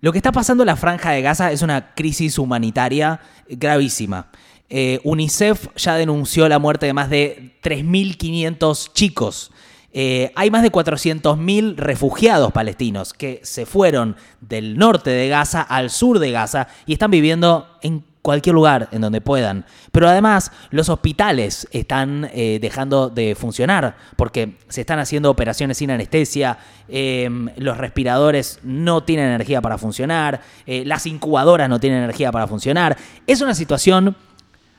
lo 0.00 0.12
que 0.12 0.18
está 0.18 0.32
pasando 0.32 0.64
en 0.64 0.66
la 0.66 0.76
franja 0.76 1.12
de 1.12 1.22
Gaza 1.22 1.52
es 1.52 1.62
una 1.62 1.94
crisis 1.94 2.38
humanitaria 2.38 3.20
gravísima. 3.48 4.30
eh, 4.70 4.98
UNICEF 5.04 5.68
ya 5.76 5.94
denunció 5.94 6.48
la 6.48 6.58
muerte 6.58 6.86
de 6.86 6.94
más 6.94 7.10
de 7.10 7.52
3.500 7.62 8.92
chicos. 8.92 9.52
Eh, 9.92 10.32
hay 10.34 10.50
más 10.50 10.62
de 10.62 10.72
400.000 10.72 11.76
refugiados 11.76 12.50
palestinos 12.50 13.12
que 13.12 13.40
se 13.44 13.66
fueron 13.66 14.16
del 14.40 14.76
norte 14.76 15.10
de 15.10 15.28
Gaza 15.28 15.62
al 15.62 15.90
sur 15.90 16.18
de 16.18 16.32
Gaza 16.32 16.66
y 16.86 16.94
están 16.94 17.12
viviendo 17.12 17.68
en 17.82 18.04
cualquier 18.24 18.54
lugar 18.54 18.88
en 18.90 19.02
donde 19.02 19.20
puedan. 19.20 19.66
Pero 19.92 20.08
además 20.08 20.50
los 20.70 20.88
hospitales 20.88 21.68
están 21.72 22.30
eh, 22.32 22.58
dejando 22.58 23.10
de 23.10 23.34
funcionar 23.34 23.96
porque 24.16 24.56
se 24.68 24.80
están 24.80 24.98
haciendo 24.98 25.30
operaciones 25.30 25.76
sin 25.76 25.90
anestesia, 25.90 26.56
em, 26.88 27.50
los 27.58 27.76
respiradores 27.76 28.60
no 28.62 29.02
tienen 29.02 29.26
energía 29.26 29.60
para 29.60 29.76
funcionar, 29.76 30.40
eh, 30.64 30.84
las 30.86 31.04
incubadoras 31.04 31.68
no 31.68 31.78
tienen 31.78 32.02
energía 32.02 32.32
para 32.32 32.46
funcionar. 32.46 32.96
Es 33.26 33.42
una 33.42 33.54
situación 33.54 34.16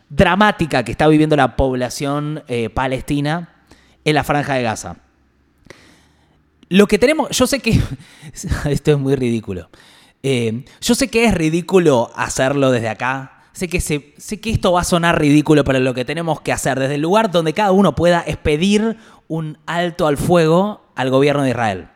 dramática 0.10 0.84
que 0.84 0.92
está 0.92 1.08
viviendo 1.08 1.36
la 1.36 1.56
población 1.56 2.44
palestina 2.74 3.50
en 4.04 4.16
la 4.16 4.24
franja 4.24 4.56
de 4.56 4.64
Gaza. 4.64 4.96
Lo 6.70 6.88
que 6.88 6.98
tenemos, 6.98 7.30
yo 7.30 7.46
sé 7.46 7.60
que, 7.60 7.80
esto 8.66 8.92
es 8.92 8.98
muy 8.98 9.16
ridículo. 9.16 9.70
Eh, 10.28 10.66
yo 10.82 10.96
sé 10.96 11.08
que 11.08 11.26
es 11.26 11.36
ridículo 11.36 12.12
hacerlo 12.16 12.72
desde 12.72 12.90
acá. 12.90 13.35
Sé 13.56 13.70
que, 13.70 13.80
sé 13.80 14.42
que 14.42 14.50
esto 14.50 14.74
va 14.74 14.82
a 14.82 14.84
sonar 14.84 15.18
ridículo, 15.18 15.64
pero 15.64 15.80
lo 15.80 15.94
que 15.94 16.04
tenemos 16.04 16.42
que 16.42 16.52
hacer 16.52 16.78
desde 16.78 16.96
el 16.96 17.02
lugar 17.02 17.32
donde 17.32 17.54
cada 17.54 17.72
uno 17.72 17.96
pueda 17.96 18.20
es 18.20 18.36
pedir 18.36 18.98
un 19.30 19.58
alto 19.66 20.08
al 20.08 20.18
fuego 20.18 20.82
al 20.94 21.10
gobierno 21.10 21.44
de 21.44 21.52
Israel. 21.52 21.88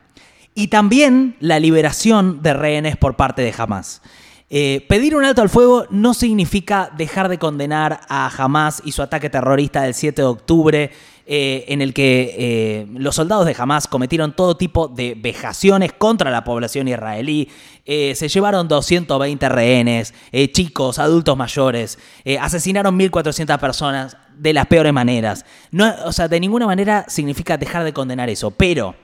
Y 0.55 0.69
también 0.69 1.35
la 1.41 1.59
liberación 1.59 2.41
de 2.41 2.53
rehenes 2.53 2.95
por 2.95 3.17
parte 3.17 3.41
de 3.41 3.53
Hamas. 3.57 4.01
Eh, 4.49 4.85
pedir 4.87 5.17
un 5.17 5.25
alto 5.25 5.41
al 5.41 5.49
fuego 5.49 5.85
no 5.89 6.13
significa 6.13 6.91
dejar 6.95 7.27
de 7.27 7.37
condenar 7.37 7.99
a 8.07 8.31
Hamas 8.37 8.81
y 8.85 8.93
su 8.93 9.01
ataque 9.01 9.29
terrorista 9.29 9.81
del 9.81 9.93
7 9.93 10.21
de 10.21 10.27
octubre, 10.29 10.91
eh, 11.29 11.63
en 11.67 11.81
el 11.81 11.93
que 11.93 12.35
eh, 12.37 12.87
los 12.93 13.15
soldados 13.15 13.45
de 13.45 13.55
Hamas 13.57 13.87
cometieron 13.87 14.35
todo 14.35 14.57
tipo 14.57 14.89
de 14.89 15.15
vejaciones 15.15 15.93
contra 15.93 16.31
la 16.31 16.43
población 16.43 16.87
israelí. 16.87 17.47
se 17.85 18.27
llevaron 18.27 18.67
220 18.67 19.47
rehenes, 19.49 20.13
chicos, 20.51 20.99
adultos 20.99 21.37
mayores, 21.37 21.97
asesinaron 22.39 22.99
1.400 22.99 23.57
personas 23.59 24.17
de 24.35 24.53
las 24.53 24.67
peores 24.67 24.91
maneras. 24.91 25.45
O 26.05 26.11
sea, 26.11 26.27
de 26.27 26.39
ninguna 26.39 26.67
manera 26.67 27.05
significa 27.07 27.57
dejar 27.57 27.83
de 27.83 27.93
condenar 27.93 28.29
eso, 28.29 28.51
pero 28.51 28.95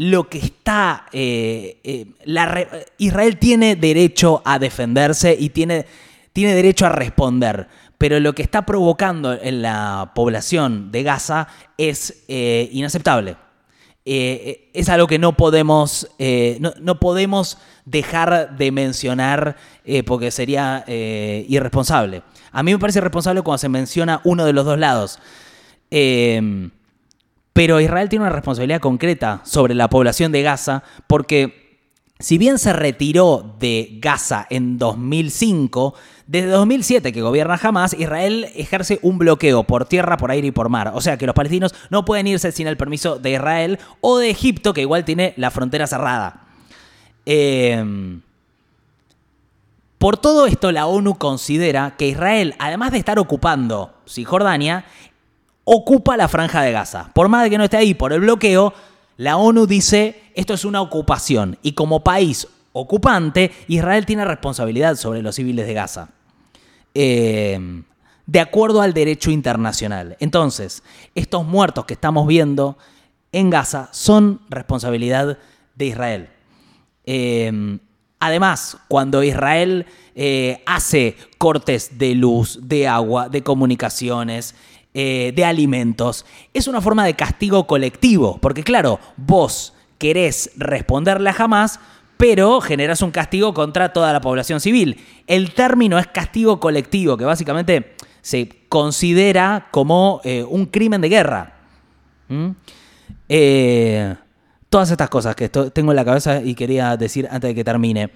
lo 0.00 0.30
que 0.30 0.38
está... 0.38 1.06
Eh, 1.12 1.78
eh, 1.84 2.86
Israel 2.96 3.38
tiene 3.38 3.76
derecho 3.76 4.40
a 4.46 4.58
defenderse 4.58 5.36
y 5.38 5.50
tiene, 5.50 5.84
tiene 6.32 6.54
derecho 6.54 6.86
a 6.86 6.88
responder, 6.88 7.68
pero 8.00 8.18
lo 8.18 8.34
que 8.34 8.40
está 8.40 8.64
provocando 8.64 9.34
en 9.34 9.60
la 9.60 10.12
población 10.14 10.90
de 10.90 11.02
Gaza 11.02 11.48
es 11.76 12.24
eh, 12.28 12.70
inaceptable. 12.72 13.36
es 14.06 14.88
algo 14.88 15.06
que 15.06 15.18
no 15.18 15.36
podemos, 15.36 16.08
no, 16.80 16.98
podemos 16.98 17.58
dejar 17.84 18.56
de 18.56 18.72
mencionar 18.72 19.56
porque 20.06 20.30
sería 20.30 20.82
irresponsable. 20.88 22.22
A 22.52 22.62
mí 22.62 22.72
me 22.72 22.78
parece 22.78 23.00
irresponsable 23.00 23.42
cuando 23.42 23.58
se 23.58 23.68
menciona 23.68 24.22
uno 24.24 24.46
de 24.46 24.54
los 24.54 24.64
dos 24.64 24.78
lados. 24.78 25.18
Pero 27.52 27.80
Israel 27.80 28.08
tiene 28.08 28.24
una 28.24 28.32
responsabilidad 28.32 28.80
concreta 28.80 29.42
sobre 29.44 29.74
la 29.74 29.90
población 29.90 30.32
de 30.32 30.40
Gaza 30.40 30.82
porque 31.06 31.59
si 32.20 32.36
bien 32.36 32.58
se 32.58 32.72
retiró 32.74 33.56
de 33.58 33.98
Gaza 34.00 34.46
en 34.50 34.78
2005, 34.78 35.94
desde 36.26 36.50
2007 36.50 37.12
que 37.12 37.22
gobierna 37.22 37.58
Hamas, 37.60 37.94
Israel 37.94 38.46
ejerce 38.54 38.98
un 39.02 39.18
bloqueo 39.18 39.64
por 39.64 39.86
tierra, 39.86 40.18
por 40.18 40.30
aire 40.30 40.48
y 40.48 40.52
por 40.52 40.68
mar. 40.68 40.92
O 40.94 41.00
sea 41.00 41.16
que 41.16 41.26
los 41.26 41.34
palestinos 41.34 41.74
no 41.88 42.04
pueden 42.04 42.26
irse 42.26 42.52
sin 42.52 42.66
el 42.66 42.76
permiso 42.76 43.18
de 43.18 43.32
Israel 43.32 43.78
o 44.02 44.18
de 44.18 44.30
Egipto, 44.30 44.74
que 44.74 44.82
igual 44.82 45.04
tiene 45.04 45.32
la 45.38 45.50
frontera 45.50 45.86
cerrada. 45.86 46.46
Em, 47.24 48.20
por 49.96 50.18
todo 50.18 50.46
esto, 50.46 50.72
la 50.72 50.86
ONU 50.86 51.16
considera 51.16 51.94
que 51.96 52.08
Israel, 52.08 52.54
además 52.58 52.92
de 52.92 52.98
estar 52.98 53.18
ocupando 53.18 53.94
Cisjordania, 54.06 54.84
ocupa 55.64 56.16
la 56.16 56.28
franja 56.28 56.62
de 56.62 56.72
Gaza. 56.72 57.10
Por 57.14 57.28
más 57.28 57.44
de 57.44 57.50
que 57.50 57.58
no 57.58 57.64
esté 57.64 57.78
ahí 57.78 57.94
por 57.94 58.12
el 58.12 58.20
bloqueo, 58.20 58.74
la 59.20 59.36
ONU 59.36 59.66
dice 59.66 60.22
esto 60.34 60.54
es 60.54 60.64
una 60.64 60.80
ocupación 60.80 61.58
y 61.60 61.72
como 61.72 62.02
país 62.02 62.48
ocupante, 62.72 63.50
Israel 63.68 64.06
tiene 64.06 64.24
responsabilidad 64.24 64.96
sobre 64.96 65.20
los 65.20 65.34
civiles 65.34 65.66
de 65.66 65.74
Gaza. 65.74 66.08
Eh, 66.94 67.82
de 68.24 68.40
acuerdo 68.40 68.80
al 68.80 68.94
derecho 68.94 69.30
internacional. 69.30 70.16
Entonces, 70.20 70.82
estos 71.14 71.44
muertos 71.44 71.84
que 71.84 71.92
estamos 71.92 72.26
viendo 72.26 72.78
en 73.30 73.50
Gaza 73.50 73.90
son 73.92 74.40
responsabilidad 74.48 75.36
de 75.74 75.84
Israel. 75.84 76.30
Eh, 77.04 77.78
además, 78.20 78.78
cuando 78.88 79.22
Israel 79.22 79.84
eh, 80.14 80.62
hace 80.64 81.16
cortes 81.36 81.98
de 81.98 82.14
luz, 82.14 82.58
de 82.62 82.88
agua, 82.88 83.28
de 83.28 83.42
comunicaciones, 83.42 84.54
eh, 84.92 85.32
de 85.36 85.44
alimentos, 85.44 86.26
es 86.52 86.66
una 86.66 86.80
forma 86.80 87.04
de 87.04 87.14
castigo 87.14 87.68
colectivo, 87.68 88.38
porque 88.42 88.64
claro, 88.64 88.98
vos 89.16 89.72
querés 89.98 90.50
responderle 90.56 91.30
a 91.30 91.32
jamás, 91.32 91.78
pero 92.16 92.60
generas 92.60 93.00
un 93.00 93.12
castigo 93.12 93.54
contra 93.54 93.92
toda 93.92 94.12
la 94.12 94.20
población 94.20 94.58
civil. 94.58 95.00
El 95.28 95.54
término 95.54 95.96
es 95.96 96.08
castigo 96.08 96.58
colectivo, 96.58 97.16
que 97.16 97.24
básicamente 97.24 97.94
se 98.20 98.48
considera 98.68 99.68
como 99.70 100.20
eh, 100.24 100.42
un 100.42 100.66
crimen 100.66 101.00
de 101.00 101.08
guerra. 101.08 101.54
¿Mm? 102.26 102.48
Eh, 103.28 104.16
todas 104.70 104.90
estas 104.90 105.08
cosas 105.08 105.36
que 105.36 105.48
tengo 105.48 105.92
en 105.92 105.96
la 105.96 106.04
cabeza 106.04 106.42
y 106.42 106.56
quería 106.56 106.96
decir 106.96 107.28
antes 107.30 107.50
de 107.50 107.54
que 107.54 107.62
termine. 107.62 108.10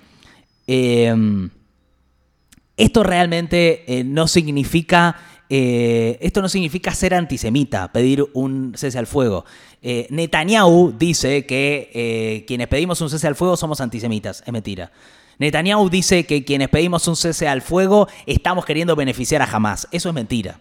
esto 2.77 3.05
realmente 3.05 4.03
no 4.05 4.27
significa 4.27 5.16
eh, 5.51 6.19
esto 6.21 6.41
no 6.41 6.49
significa 6.49 6.95
ser 6.95 7.15
antisemita, 7.15 7.93
pedir 7.93 8.25
un 8.33 8.73
cese 8.77 8.99
al 8.99 9.07
fuego. 9.07 9.45
Eh, 9.83 10.07
Netanyahu 10.11 10.95
dice 10.99 11.45
que 11.45 11.91
eh, 11.93 12.45
quienes 12.47 12.69
pedimos 12.69 13.01
un 13.01 13.11
cese 13.11 13.27
al 13.27 13.35
fuego 13.35 13.57
somos 13.57 13.81
antisemitas. 13.81 14.43
Es 14.47 14.53
mentira. 14.53 14.91
Netanyahu 15.39 15.91
dice 15.91 16.25
que 16.25 16.45
quienes 16.45 16.69
pedimos 16.69 17.07
un 17.09 17.17
cese 17.17 17.49
al 17.49 17.61
fuego 17.61 18.09
estamos 18.27 18.65
queriendo 18.65 18.97
beneficiar 18.97 19.43
a 19.43 19.45
Hamas. 19.45 19.89
Eso 19.91 20.09
es 20.09 20.15
mentira. 20.15 20.61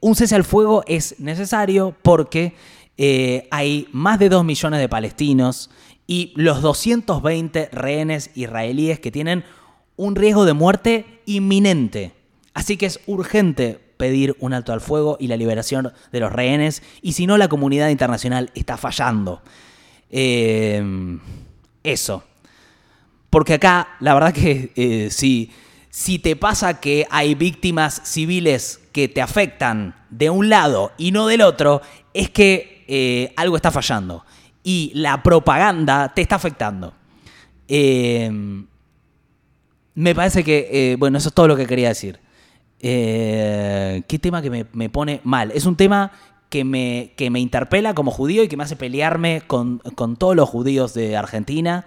un 0.00 0.14
cese 0.14 0.34
al 0.34 0.44
fuego 0.44 0.82
es 0.86 1.18
necesario 1.18 1.94
porque 2.02 2.54
hay 3.50 3.88
más 3.92 4.18
de 4.18 4.28
2 4.28 4.44
millones 4.44 4.80
de 4.80 4.88
palestinos 4.88 5.70
y 6.06 6.32
los 6.36 6.62
220 6.62 7.68
rehenes 7.72 8.30
israelíes 8.34 9.00
que 9.00 9.10
tienen 9.10 9.44
un 9.96 10.14
riesgo 10.14 10.44
de 10.44 10.54
muerte 10.54 11.20
inminente. 11.26 12.12
Así 12.58 12.76
que 12.76 12.86
es 12.86 12.98
urgente 13.06 13.78
pedir 13.96 14.36
un 14.40 14.52
alto 14.52 14.72
al 14.72 14.80
fuego 14.80 15.16
y 15.20 15.28
la 15.28 15.36
liberación 15.36 15.92
de 16.10 16.18
los 16.18 16.32
rehenes, 16.32 16.82
y 17.02 17.12
si 17.12 17.24
no, 17.24 17.38
la 17.38 17.46
comunidad 17.46 17.88
internacional 17.88 18.50
está 18.52 18.76
fallando. 18.76 19.42
Eh, 20.10 20.82
eso. 21.84 22.24
Porque 23.30 23.54
acá, 23.54 23.90
la 24.00 24.12
verdad 24.12 24.32
que 24.32 24.72
eh, 24.74 25.08
si, 25.12 25.52
si 25.88 26.18
te 26.18 26.34
pasa 26.34 26.80
que 26.80 27.06
hay 27.12 27.36
víctimas 27.36 28.02
civiles 28.02 28.80
que 28.90 29.06
te 29.06 29.22
afectan 29.22 29.94
de 30.10 30.28
un 30.28 30.48
lado 30.48 30.90
y 30.98 31.12
no 31.12 31.28
del 31.28 31.42
otro, 31.42 31.80
es 32.12 32.28
que 32.28 32.84
eh, 32.88 33.32
algo 33.36 33.54
está 33.54 33.70
fallando. 33.70 34.24
Y 34.64 34.90
la 34.96 35.22
propaganda 35.22 36.12
te 36.12 36.22
está 36.22 36.34
afectando. 36.34 36.92
me 37.68 38.64
parece 40.16 40.42
que, 40.42 40.96
bueno, 40.98 41.18
eso 41.18 41.28
es 41.28 41.34
todo 41.36 41.46
lo 41.46 41.54
que 41.54 41.64
quería 41.64 41.90
decir. 41.90 42.18
Eh, 42.80 44.02
qué 44.06 44.18
tema 44.18 44.42
que 44.42 44.50
me, 44.50 44.88
pone 44.88 45.20
mal. 45.24 45.50
Es 45.52 45.66
un 45.66 45.76
tema 45.76 46.12
que 46.48 46.64
me, 46.64 47.12
que 47.16 47.30
me 47.30 47.40
interpela 47.40 47.94
como 47.94 48.10
judío 48.10 48.42
y 48.42 48.48
que 48.48 48.56
me 48.56 48.64
hace 48.64 48.76
pelearme 48.76 49.42
con, 49.46 49.80
todos 50.18 50.36
los 50.36 50.48
judíos 50.48 50.94
de 50.94 51.16
Argentina, 51.16 51.86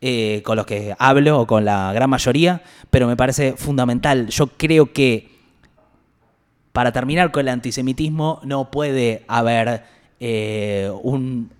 eh, 0.00 0.42
con 0.44 0.56
los 0.56 0.66
que 0.66 0.94
hablo 0.98 1.40
o 1.40 1.46
con 1.46 1.64
la 1.64 1.92
gran 1.92 2.08
mayoría, 2.08 2.62
pero 2.90 3.06
me 3.06 3.16
parece 3.16 3.54
fundamental. 3.56 4.28
Yo 4.28 4.46
creo 4.46 4.92
que 4.92 5.30
para 6.72 6.92
terminar 6.92 7.32
con 7.32 7.40
el 7.40 7.48
antisemitismo 7.48 8.40
no 8.44 8.70
puede 8.70 9.24
haber 9.26 9.82
eh, 10.20 10.90
un, 11.02 11.50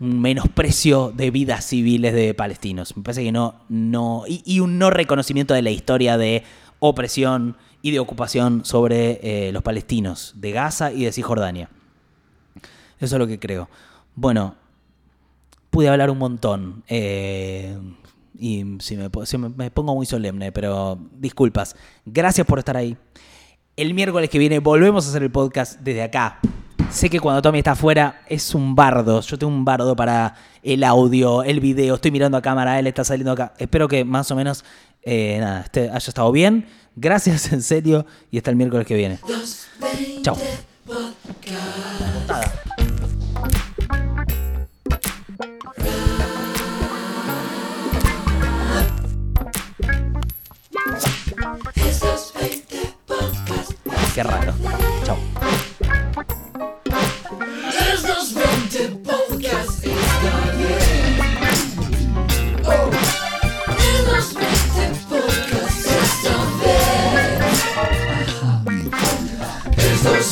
menosprecio 0.00 1.12
de 1.14 1.30
vidas 1.30 1.66
civiles 1.66 2.14
de 2.14 2.32
palestinos. 2.32 2.96
Me 2.96 3.02
parece 3.02 3.22
que 3.22 3.32
no, 3.32 3.56
no 3.68 4.24
y 4.26 4.60
un 4.60 4.78
no 4.78 4.88
reconocimiento 4.88 5.52
de 5.52 5.60
la 5.60 5.70
historia 5.70 6.16
de 6.16 6.42
opresión 6.78 7.56
y 7.82 7.90
de 7.90 7.98
ocupación 7.98 8.64
sobre 8.64 9.20
eh, 9.22 9.52
los 9.52 9.62
palestinos 9.62 10.34
de 10.36 10.52
Gaza 10.52 10.92
y 10.92 11.04
de 11.04 11.12
Cisjordania. 11.12 11.70
Eso 12.98 13.16
es 13.16 13.18
lo 13.18 13.26
que 13.26 13.38
creo. 13.38 13.68
Bueno, 14.14 14.54
pude 15.70 15.88
hablar 15.88 16.10
un 16.10 16.18
montón. 16.18 16.84
Eh, 16.88 17.76
y 18.38 18.64
si 18.80 18.96
me, 18.96 19.10
pongo 19.10 19.94
muy 19.94 20.06
solemne, 20.06 20.52
pero 20.52 20.98
disculpas. 21.12 21.76
Gracias 22.04 22.46
por 22.46 22.58
estar 22.58 22.76
ahí. 22.76 22.96
El 23.76 23.94
miércoles 23.94 24.28
que 24.28 24.38
viene 24.38 24.58
volvemos 24.58 25.06
a 25.06 25.10
hacer 25.10 25.22
el 25.22 25.30
podcast 25.30 25.80
desde 25.80 26.02
acá. 26.02 26.40
Sé 26.90 27.08
que 27.08 27.20
cuando 27.20 27.40
Tommy 27.40 27.58
está 27.58 27.72
afuera 27.72 28.22
es 28.28 28.54
un 28.54 28.74
bardo. 28.74 29.20
Yo 29.20 29.38
tengo 29.38 29.52
un 29.52 29.64
bardo 29.64 29.94
para 29.94 30.34
el 30.62 30.82
audio, 30.84 31.42
el 31.42 31.60
video. 31.60 31.94
Estoy 31.94 32.10
mirando 32.10 32.36
a 32.36 32.42
cámara, 32.42 32.78
él 32.78 32.86
está 32.86 33.04
saliendo 33.04 33.32
acá. 33.32 33.54
Espero 33.58 33.86
que 33.88 34.04
más 34.04 34.30
o 34.30 34.36
menos 34.36 34.64
eh, 35.02 35.38
nada, 35.40 35.66
haya 35.72 35.96
estado 35.96 36.32
bien. 36.32 36.66
Gracias, 37.00 37.50
en 37.50 37.62
serio, 37.62 38.04
y 38.30 38.36
hasta 38.36 38.50
el 38.50 38.56
miércoles 38.56 38.86
que 38.86 38.94
viene. 38.94 39.18
Chao. 40.22 40.36
Qué 54.14 54.22
raro. 54.22 54.52
Chao. 55.04 55.16